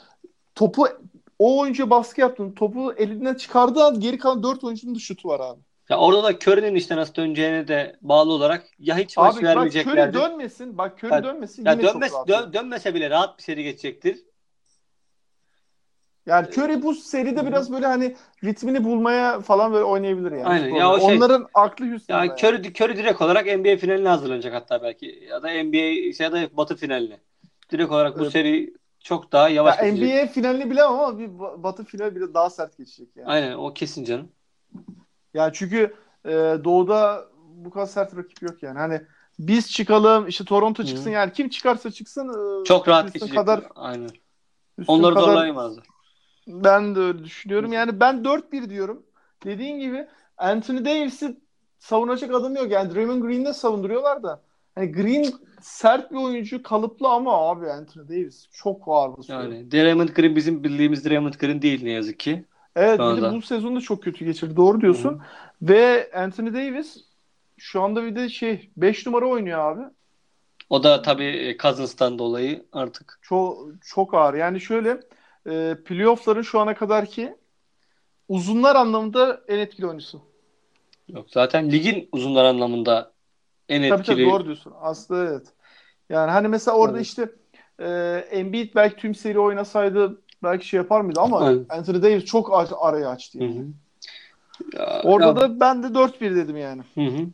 topu 0.55 0.89
o 1.39 1.61
oyuncuya 1.61 1.91
baskı 1.91 2.20
yaptın. 2.20 2.53
Topu 2.53 2.93
elinden 2.93 3.34
çıkardığı 3.34 3.84
an 3.84 4.01
geri 4.01 4.18
kalan 4.18 4.43
4 4.43 4.64
oyuncunun 4.64 4.95
da 4.95 4.99
şutu 4.99 5.28
var 5.28 5.41
abi. 5.41 5.61
Ya 5.91 5.99
orada 5.99 6.24
da 6.24 6.32
Curry'nin 6.32 6.74
işte 6.74 6.97
nasıl 6.97 7.14
döneceğine 7.14 7.68
de 7.68 7.97
bağlı 8.03 8.32
olarak 8.32 8.66
ya 8.78 8.99
hiç 8.99 9.16
maç 9.16 9.26
Abi 9.26 9.37
bak 9.37 9.43
Curry 9.43 9.47
vermeyeceklerdi. 9.57 10.14
dönmesin. 10.18 10.78
Bak 10.78 10.99
Curry 11.05 11.12
Ya- 11.12 11.24
dönmesin 11.24 11.64
ya 11.64 11.72
yine 11.72 11.82
dönmez, 11.82 12.12
çok 12.12 12.28
rahat. 12.28 12.28
dön- 12.28 12.53
dönmese 12.53 12.95
bile 12.95 13.11
rahat 13.11 13.39
bir 13.39 13.43
seri 13.43 13.62
geçecektir. 13.64 14.18
Yani 16.26 16.47
Curry 16.49 16.82
bu 16.82 16.95
seride 16.95 17.47
biraz 17.47 17.72
böyle 17.72 17.87
hani 17.87 18.16
ritmini 18.45 18.84
bulmaya 18.84 19.41
falan 19.41 19.72
böyle 19.72 19.84
oynayabilir 19.84 20.32
yani. 20.32 20.45
Aynen. 20.47 20.74
Ya 20.74 20.93
o 20.93 21.01
şey- 21.01 21.16
Onların 21.16 21.49
aklı 21.55 21.91
Houston'da. 21.91 22.18
Ya 22.18 22.24
yani. 22.24 22.39
Curry, 22.41 22.72
Curry 22.84 22.97
direkt 22.97 23.22
olarak 23.22 23.47
NBA 23.47 23.76
finaline 23.76 24.09
hazırlanacak 24.09 24.55
hatta 24.55 24.82
belki. 24.82 25.26
Ya 25.30 25.43
da 25.43 25.51
NBA 25.51 26.22
ya 26.24 26.32
da 26.32 26.57
Batı 26.57 26.76
finaline. 26.76 27.18
Direkt 27.72 27.91
olarak 27.91 28.18
bu 28.18 28.22
Evet. 28.22 28.32
seri 28.32 28.74
çok 29.01 29.32
daha 29.32 29.49
yavaş 29.49 29.78
Ya 29.78 29.89
geçecek. 29.91 30.09
NBA 30.14 30.26
finalini 30.32 30.70
bilemem 30.70 30.93
ama 30.93 31.18
bir 31.18 31.28
ba- 31.28 31.62
Batı 31.62 31.84
final 31.84 32.14
bile 32.14 32.34
daha 32.34 32.51
sert 32.51 32.78
geçecek 32.78 33.09
yani. 33.16 33.28
Aynen 33.28 33.53
o 33.53 33.74
kesin 33.74 34.05
canım. 34.05 34.28
Yani 35.37 35.51
çünkü 35.55 35.95
e, 36.24 36.30
Doğu'da 36.64 37.24
bu 37.57 37.70
kadar 37.70 37.87
sert 37.87 38.16
rakip 38.16 38.43
yok 38.43 38.62
yani. 38.62 38.78
Hani 38.78 39.01
biz 39.39 39.70
çıkalım 39.70 40.28
işte 40.28 40.45
Toronto 40.45 40.82
Hı. 40.82 40.87
çıksın 40.87 41.11
yani 41.11 41.32
kim 41.32 41.49
çıkarsa 41.49 41.91
çıksın 41.91 42.28
e, 42.28 42.64
Çok 42.64 42.89
rahat 42.89 43.12
geçecek. 43.14 43.37
kadar 43.37 43.64
Aynen. 43.74 44.11
Onları 44.87 45.14
kadar- 45.14 45.26
zorlayamazlar. 45.26 45.84
Ben 46.47 46.95
de 46.95 47.01
öyle 47.01 47.24
düşünüyorum. 47.24 47.72
Yani 47.72 48.01
ben 48.01 48.24
4-1 48.24 48.70
diyorum. 48.70 49.03
Dediğin 49.45 49.80
gibi 49.80 50.07
Anthony 50.39 50.84
Davis'i 50.84 51.37
savunacak 51.78 52.34
adam 52.34 52.55
yok. 52.57 52.70
Yani 52.70 52.95
Draymond 52.95 53.22
Green'de 53.22 53.53
savunduruyorlar 53.53 54.22
da. 54.22 54.43
Hani 54.74 54.93
Green 54.93 55.32
sert 55.61 56.11
bir 56.11 56.16
oyuncu, 56.16 56.62
kalıplı 56.62 57.09
ama 57.09 57.49
abi 57.49 57.70
Anthony 57.70 58.09
Davis 58.09 58.49
çok 58.53 58.82
ağır 58.87 59.16
basıyor. 59.16 59.43
Yani 59.43 59.70
Draymond 59.70 60.09
Green 60.09 60.37
bizim 60.37 60.64
bildiğimiz 60.64 61.05
Draymond 61.05 61.34
Green 61.34 61.62
değil 61.62 61.84
ne 61.84 61.91
yazık 61.91 62.18
ki. 62.18 62.45
Evet 62.76 63.00
bir 63.00 63.22
de 63.22 63.32
bu 63.32 63.42
sezonu 63.42 63.76
da 63.76 63.80
çok 63.80 64.02
kötü 64.02 64.24
geçirdi. 64.24 64.56
Doğru 64.56 64.80
diyorsun. 64.80 65.22
Ve 65.62 66.10
Anthony 66.14 66.54
Davis 66.54 66.96
şu 67.58 67.82
anda 67.82 68.04
bir 68.04 68.16
de 68.16 68.28
şey 68.28 68.70
5 68.76 69.06
numara 69.06 69.26
oynuyor 69.26 69.58
abi. 69.58 69.82
O 70.70 70.82
da 70.82 71.02
tabii 71.02 71.24
e, 71.24 71.56
Cousins'tan 71.58 72.18
dolayı 72.18 72.66
artık. 72.72 73.18
Çok 73.22 73.58
çok 73.86 74.14
ağır. 74.14 74.34
Yani 74.34 74.60
şöyle 74.60 75.00
e, 75.50 75.76
playoff'ların 75.84 76.42
şu 76.42 76.60
ana 76.60 76.74
kadarki 76.74 77.36
uzunlar 78.28 78.76
anlamında 78.76 79.40
en 79.48 79.58
etkili 79.58 79.86
oyuncusu. 79.86 80.22
Yok. 81.08 81.26
Zaten 81.30 81.70
ligin 81.70 82.08
uzunlar 82.12 82.44
anlamında 82.44 83.12
en 83.68 83.88
Tabii 83.88 84.00
etkili. 84.00 84.16
tabii 84.16 84.30
doğru 84.30 84.44
diyorsun. 84.44 84.72
Aslında 84.80 85.24
evet. 85.30 85.46
Yani 86.10 86.30
hani 86.30 86.48
mesela 86.48 86.76
orada 86.76 86.96
Evet. 86.96 87.06
işte 87.06 87.30
e, 87.80 87.88
Embiid 88.30 88.74
belki 88.74 88.96
tüm 88.96 89.14
seri 89.14 89.38
oynasaydı 89.38 90.22
belki 90.43 90.68
şey 90.68 90.78
yapar 90.78 91.01
mıydı 91.01 91.20
ama 91.20 91.51
Evet. 91.53 91.66
Anthony 91.68 92.03
Davis 92.03 92.24
çok 92.24 92.53
ar- 92.55 92.68
arayı 92.80 93.09
açtı. 93.09 93.39
Hı 93.39 93.45
Yani. 93.45 93.59
hı. 93.59 93.64
Ya- 94.78 95.01
Orada 95.05 95.26
ya- 95.26 95.37
da 95.37 95.61
ben 95.61 95.82
de 95.82 95.95
4-1 95.95 96.37
dedim 96.37 96.57
yani. 96.57 96.82
Hı 96.95 97.01
hı. 97.01 97.26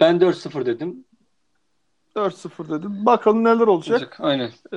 Ben 0.00 0.20
4-0 0.20 0.66
dedim. 0.66 1.04
4-0 2.16 2.68
dedim. 2.68 3.06
Bakalım 3.06 3.44
neler 3.44 3.66
olacak. 3.66 4.00
Olacak. 4.00 4.16
Aynen. 4.20 4.50
Ee, 4.72 4.76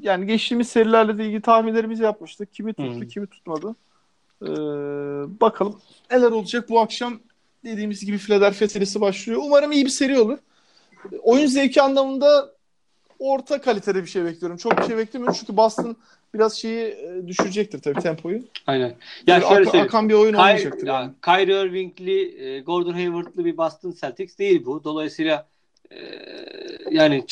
yani 0.00 0.26
geçtiğimiz 0.26 0.68
serilerle 0.68 1.18
de 1.18 1.24
ilgili 1.26 1.40
tahminlerimizi 1.42 2.02
yapmıştık. 2.02 2.52
Kimi 2.54 2.74
tuttu, 2.74 3.00
Hı. 3.00 3.08
kimi 3.08 3.26
tutmadı. 3.26 3.76
Ee, 4.42 4.46
bakalım 5.40 5.80
neler 6.10 6.30
olacak 6.30 6.68
bu 6.68 6.80
akşam. 6.80 7.20
Dediğimiz 7.64 8.04
gibi 8.06 8.18
Philadelphia 8.18 8.68
serisi 8.68 9.00
başlıyor. 9.00 9.40
Umarım 9.44 9.72
iyi 9.72 9.84
bir 9.84 9.90
seri 9.90 10.20
olur. 10.20 10.38
Oyun 11.22 11.46
zevki 11.46 11.82
anlamında 11.82 12.50
orta 13.18 13.60
kalitede 13.60 14.02
bir 14.02 14.08
şey 14.08 14.24
bekliyorum. 14.24 14.56
Çok 14.56 14.78
bir 14.78 14.82
şey 14.82 14.96
beklemiyorum 14.96 15.36
çünkü 15.40 15.56
Boston 15.56 15.96
biraz 16.34 16.54
şeyi 16.58 16.80
e, 16.86 17.26
düşürecektir 17.26 17.78
tabii 17.78 18.00
tempoyu. 18.00 18.42
Aynen. 18.66 18.94
Ya 19.26 19.40
Böyle 19.40 19.48
şöyle 19.48 19.64
söyleyeyim. 19.64 19.86
akan 19.86 20.08
bir 20.08 20.14
oyun 20.14 20.32
Kyrie, 20.32 20.38
olmayacaktır. 20.40 20.86
ya, 20.86 20.94
Yani. 20.94 21.12
Kyrie 21.24 21.62
Irving'li, 21.66 22.44
e, 22.44 22.60
Gordon 22.60 22.92
Hayward'lı 22.92 23.44
bir 23.44 23.56
Boston 23.56 23.94
Celtics 24.00 24.38
değil 24.38 24.64
bu. 24.66 24.84
Dolayısıyla 24.84 25.46
e, 25.90 25.96
yani 26.90 27.24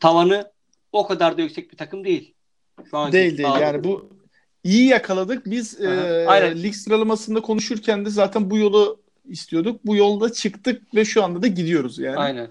tavanı 0.00 0.50
o 0.92 1.06
kadar 1.06 1.38
da 1.38 1.42
yüksek 1.42 1.72
bir 1.72 1.76
takım 1.76 2.04
değil. 2.04 2.34
Şu 2.90 2.96
anki 2.98 3.12
Değil 3.12 3.38
değil 3.38 3.48
yani 3.60 3.84
bu 3.84 4.08
iyi 4.64 4.86
yakaladık. 4.88 5.46
Biz 5.46 5.80
Aha, 5.80 5.94
e, 5.94 6.26
aynen. 6.26 6.62
lig 6.62 6.74
sıralamasında 6.74 7.40
konuşurken 7.40 8.04
de 8.04 8.10
zaten 8.10 8.50
bu 8.50 8.58
yolu 8.58 9.00
istiyorduk. 9.28 9.80
Bu 9.86 9.96
yolda 9.96 10.32
çıktık 10.32 10.94
ve 10.94 11.04
şu 11.04 11.24
anda 11.24 11.42
da 11.42 11.46
gidiyoruz 11.46 11.98
yani. 11.98 12.16
Aynen. 12.16 12.48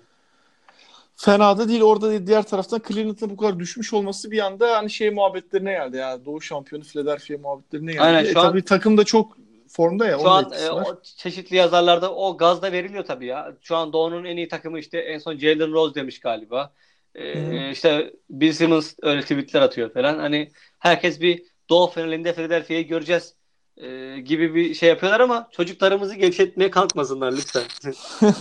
Fena 1.21 1.57
da 1.57 1.69
değil. 1.69 1.81
Orada 1.81 2.11
da 2.11 2.27
diğer 2.27 2.43
taraftan 2.43 2.81
Cleveland'ın 2.87 3.29
bu 3.29 3.37
kadar 3.37 3.59
düşmüş 3.59 3.93
olması 3.93 4.31
bir 4.31 4.39
anda 4.39 4.77
hani 4.77 4.89
şey 4.89 5.09
muhabbetlerine 5.09 5.71
geldi 5.71 5.97
ya. 5.97 6.25
Doğu 6.25 6.41
şampiyonu 6.41 6.83
Philadelphia 6.83 7.37
muhabbetlerine 7.37 7.91
geldi. 7.91 8.03
Aynen, 8.03 8.25
E, 8.25 8.33
şu 8.33 8.39
an- 8.39 8.47
tabii 8.49 8.65
takım 8.65 8.97
da 8.97 9.03
çok 9.03 9.37
formda 9.67 10.07
ya. 10.07 10.19
Şu 10.19 10.29
an 10.29 10.51
e, 10.63 10.69
o 10.71 11.01
çeşitli 11.17 11.55
yazarlarda 11.55 12.15
o 12.15 12.37
gaz 12.37 12.61
da 12.61 12.71
veriliyor 12.71 13.05
tabii 13.05 13.25
ya. 13.25 13.53
Şu 13.61 13.75
an 13.75 13.93
Doğu'nun 13.93 14.25
en 14.25 14.37
iyi 14.37 14.47
takımı 14.47 14.79
işte 14.79 14.97
en 14.97 15.17
son 15.17 15.37
Jalen 15.37 15.71
Rose 15.73 15.95
demiş 15.95 16.19
galiba. 16.19 16.73
E, 17.15 17.33
Hı. 17.33 17.71
işte 17.71 18.13
Bill 18.29 18.51
Simmons 18.51 18.93
öyle 19.01 19.21
tweetler 19.21 19.61
atıyor 19.61 19.93
falan. 19.93 20.19
Hani 20.19 20.51
herkes 20.79 21.21
bir 21.21 21.43
Doğu 21.69 21.87
finalinde 21.87 22.33
Philadelphia'yı 22.33 22.87
göreceğiz 22.87 23.35
e, 23.79 24.19
gibi 24.19 24.55
bir 24.55 24.73
şey 24.73 24.89
yapıyorlar 24.89 25.19
ama 25.19 25.49
çocuklarımızı 25.51 26.15
gevşetmeye 26.15 26.71
kalkmasınlar 26.71 27.31
lütfen. 27.31 27.63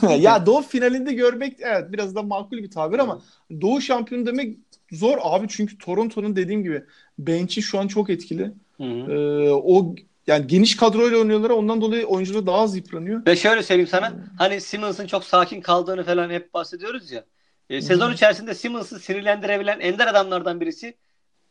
ya 0.18 0.46
Doğu 0.46 0.62
finalinde 0.62 1.12
görmek 1.12 1.56
evet 1.60 1.92
biraz 1.92 2.14
da 2.14 2.22
makul 2.22 2.56
bir 2.56 2.70
tabir 2.70 2.98
ama 2.98 3.22
Doğu 3.60 3.80
şampiyonu 3.80 4.26
demek 4.26 4.58
zor 4.92 5.18
abi 5.22 5.46
çünkü 5.48 5.78
Toronto'nun 5.78 6.36
dediğim 6.36 6.62
gibi 6.62 6.84
bench'i 7.18 7.62
şu 7.62 7.78
an 7.78 7.88
çok 7.88 8.10
etkili. 8.10 8.52
Hı 8.76 8.84
hı. 8.84 9.12
Ee, 9.12 9.50
o 9.52 9.94
yani 10.26 10.46
geniş 10.46 10.76
kadroyla 10.76 11.18
oynuyorlar 11.18 11.50
ondan 11.50 11.80
dolayı 11.80 12.06
oyuncular 12.06 12.46
daha 12.46 12.56
az 12.56 12.76
yıpranıyor. 12.76 13.26
Ve 13.26 13.36
şöyle 13.36 13.62
söyleyeyim 13.62 13.88
sana 13.90 14.12
hani 14.38 14.60
Simmons'ın 14.60 15.06
çok 15.06 15.24
sakin 15.24 15.60
kaldığını 15.60 16.04
falan 16.04 16.30
hep 16.30 16.54
bahsediyoruz 16.54 17.10
ya. 17.10 17.24
E, 17.70 17.82
sezon 17.82 18.10
Hı. 18.10 18.14
içerisinde 18.14 18.54
Simmons'ı 18.54 18.98
sinirlendirebilen 19.00 19.80
ender 19.80 20.06
adamlardan 20.06 20.60
birisi 20.60 20.96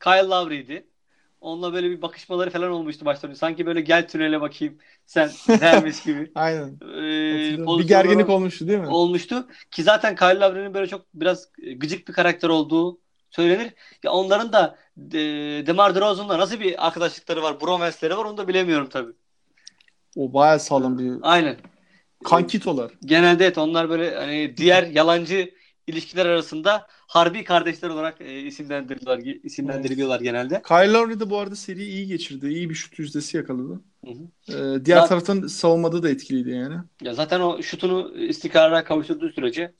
Kyle 0.03 0.27
Lowry'ydi. 0.27 0.87
Onunla 1.41 1.73
böyle 1.73 1.89
bir 1.89 2.01
bakışmaları 2.01 2.49
falan 2.49 2.71
olmuştu 2.71 3.05
başta. 3.05 3.35
Sanki 3.35 3.65
böyle 3.65 3.81
gel 3.81 4.07
tünele 4.07 4.41
bakayım 4.41 4.77
sen 5.05 5.29
dermiş 5.47 6.03
gibi. 6.03 6.31
Aynen. 6.35 6.67
E, 6.67 7.33
Hatırlıyorum. 7.33 7.79
bir 7.79 7.87
gerginlik 7.87 8.29
olmuştu 8.29 8.67
değil 8.67 8.79
mi? 8.79 8.87
olmuştu. 8.87 9.47
Ki 9.71 9.83
zaten 9.83 10.15
Kyle 10.15 10.39
Lowry'nin 10.39 10.73
böyle 10.73 10.87
çok 10.87 11.05
biraz 11.13 11.49
gıcık 11.77 12.07
bir 12.07 12.13
karakter 12.13 12.49
olduğu 12.49 12.99
söylenir. 13.31 13.73
Ya 14.03 14.11
onların 14.11 14.53
da 14.53 14.77
de, 14.97 15.67
DeMar 15.67 15.95
DeRozan'la 15.95 16.37
nasıl 16.39 16.59
bir 16.59 16.87
arkadaşlıkları 16.87 17.43
var, 17.43 17.61
bromance'leri 17.61 18.17
var 18.17 18.25
onu 18.25 18.37
da 18.37 18.47
bilemiyorum 18.47 18.89
tabii. 18.89 19.13
O 20.15 20.33
bayağı 20.33 20.59
sağlam 20.59 20.99
bir 20.99 21.13
Aynen. 21.21 21.57
kankitolar. 22.23 22.91
Genelde 23.05 23.45
evet 23.45 23.57
onlar 23.57 23.89
böyle 23.89 24.15
hani 24.15 24.57
diğer 24.57 24.83
yalancı 24.83 25.51
ilişkiler 25.87 26.25
arasında 26.25 26.87
harbi 26.89 27.43
kardeşler 27.43 27.89
olarak 27.89 28.21
e, 28.21 28.41
isimlendiriliyorlar, 28.41 29.23
isimlendiriliyorlar 29.43 30.19
genelde. 30.21 30.61
Kyle 30.67 30.91
Lowry 30.93 31.19
de 31.19 31.29
bu 31.29 31.37
arada 31.37 31.55
seriyi 31.55 31.89
iyi 31.91 32.07
geçirdi. 32.07 32.47
İyi 32.47 32.69
bir 32.69 32.75
şut 32.75 32.99
yüzdesi 32.99 33.37
yakaladı. 33.37 33.81
Hı 34.05 34.11
hı. 34.11 34.53
Ee, 34.53 34.85
diğer 34.85 34.97
Zaten- 34.97 35.07
taraftan 35.09 35.47
savunmada 35.47 36.03
da 36.03 36.09
etkiliydi 36.09 36.49
yani. 36.49 36.75
Ya 37.01 37.13
zaten 37.13 37.39
o 37.39 37.61
şutunu 37.61 38.17
istikrara 38.17 38.83
kavuşturduğu 38.83 39.29
sürece 39.29 39.73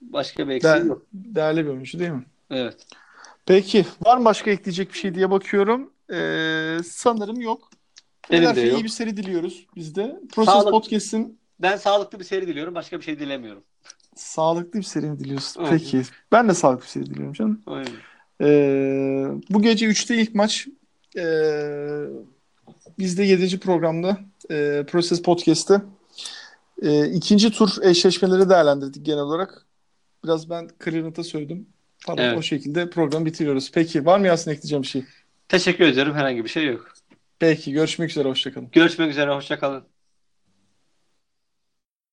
başka 0.00 0.48
bir 0.48 0.54
eksiği 0.54 0.74
De- 0.74 0.78
yok. 0.86 1.06
değerli 1.12 1.64
bir 1.64 1.70
oyuncu 1.70 1.98
değil 1.98 2.10
mi? 2.10 2.24
Evet. 2.50 2.86
Peki 3.46 3.86
var 4.04 4.16
mı 4.16 4.24
başka 4.24 4.50
ekleyecek 4.50 4.92
bir 4.92 4.98
şey 4.98 5.14
diye 5.14 5.30
bakıyorum. 5.30 5.92
Ee, 6.12 6.78
sanırım 6.84 7.40
yok. 7.40 7.70
Benim 8.30 8.42
de 8.42 8.46
Philadelphia'ya 8.46 8.68
yok. 8.72 8.80
iyi 8.80 8.84
bir 8.84 8.88
seri 8.88 9.16
diliyoruz 9.16 9.66
biz 9.76 9.94
de. 9.94 10.20
Process 10.34 10.54
Sağlık- 10.54 10.70
Podcast'in 10.70 11.38
Ben 11.60 11.76
sağlıklı 11.76 12.18
bir 12.18 12.24
seri 12.24 12.46
diliyorum. 12.46 12.74
Başka 12.74 12.98
bir 13.00 13.04
şey 13.04 13.18
dilemiyorum. 13.18 13.64
Sağlıklı 14.16 14.78
bir 14.78 14.84
seri 14.84 15.18
diliyorsun? 15.18 15.60
Evet. 15.60 15.70
Peki. 15.70 16.02
Ben 16.32 16.48
de 16.48 16.54
sağlıklı 16.54 16.84
bir 16.84 16.88
seri 16.88 17.06
diliyorum 17.06 17.32
canım. 17.32 17.62
Aynen. 17.66 17.92
Ee, 18.40 19.26
bu 19.50 19.62
gece 19.62 19.86
3'te 19.86 20.16
ilk 20.16 20.34
maç. 20.34 20.68
Ee, 21.16 22.04
biz 22.98 23.18
de 23.18 23.22
7. 23.22 23.60
programda 23.60 24.18
e, 24.50 24.84
Process 24.88 25.22
Podcast'te 25.22 25.82
e, 26.82 27.06
ikinci 27.06 27.50
tur 27.50 27.70
eşleşmeleri 27.82 28.50
değerlendirdik 28.50 29.06
genel 29.06 29.20
olarak. 29.20 29.66
Biraz 30.24 30.50
ben 30.50 30.68
Cleveland'a 30.84 31.22
söyledim. 31.24 31.66
Tamam 32.06 32.24
Evet. 32.24 32.38
o 32.38 32.42
şekilde 32.42 32.90
programı 32.90 33.26
bitiriyoruz. 33.26 33.70
Peki 33.74 34.06
var 34.06 34.18
mı 34.18 34.26
Yasin 34.26 34.50
ekleyeceğim 34.50 34.82
bir 34.82 34.88
şey? 34.88 35.04
Teşekkür 35.48 35.84
ediyorum. 35.84 36.14
Herhangi 36.14 36.44
bir 36.44 36.48
şey 36.48 36.66
yok. 36.66 36.92
Peki 37.38 37.72
görüşmek 37.72 38.10
üzere 38.10 38.28
hoşçakalın. 38.28 38.68
Görüşmek 38.72 39.10
üzere. 39.10 39.34
Hoşçakalın. 39.34 39.84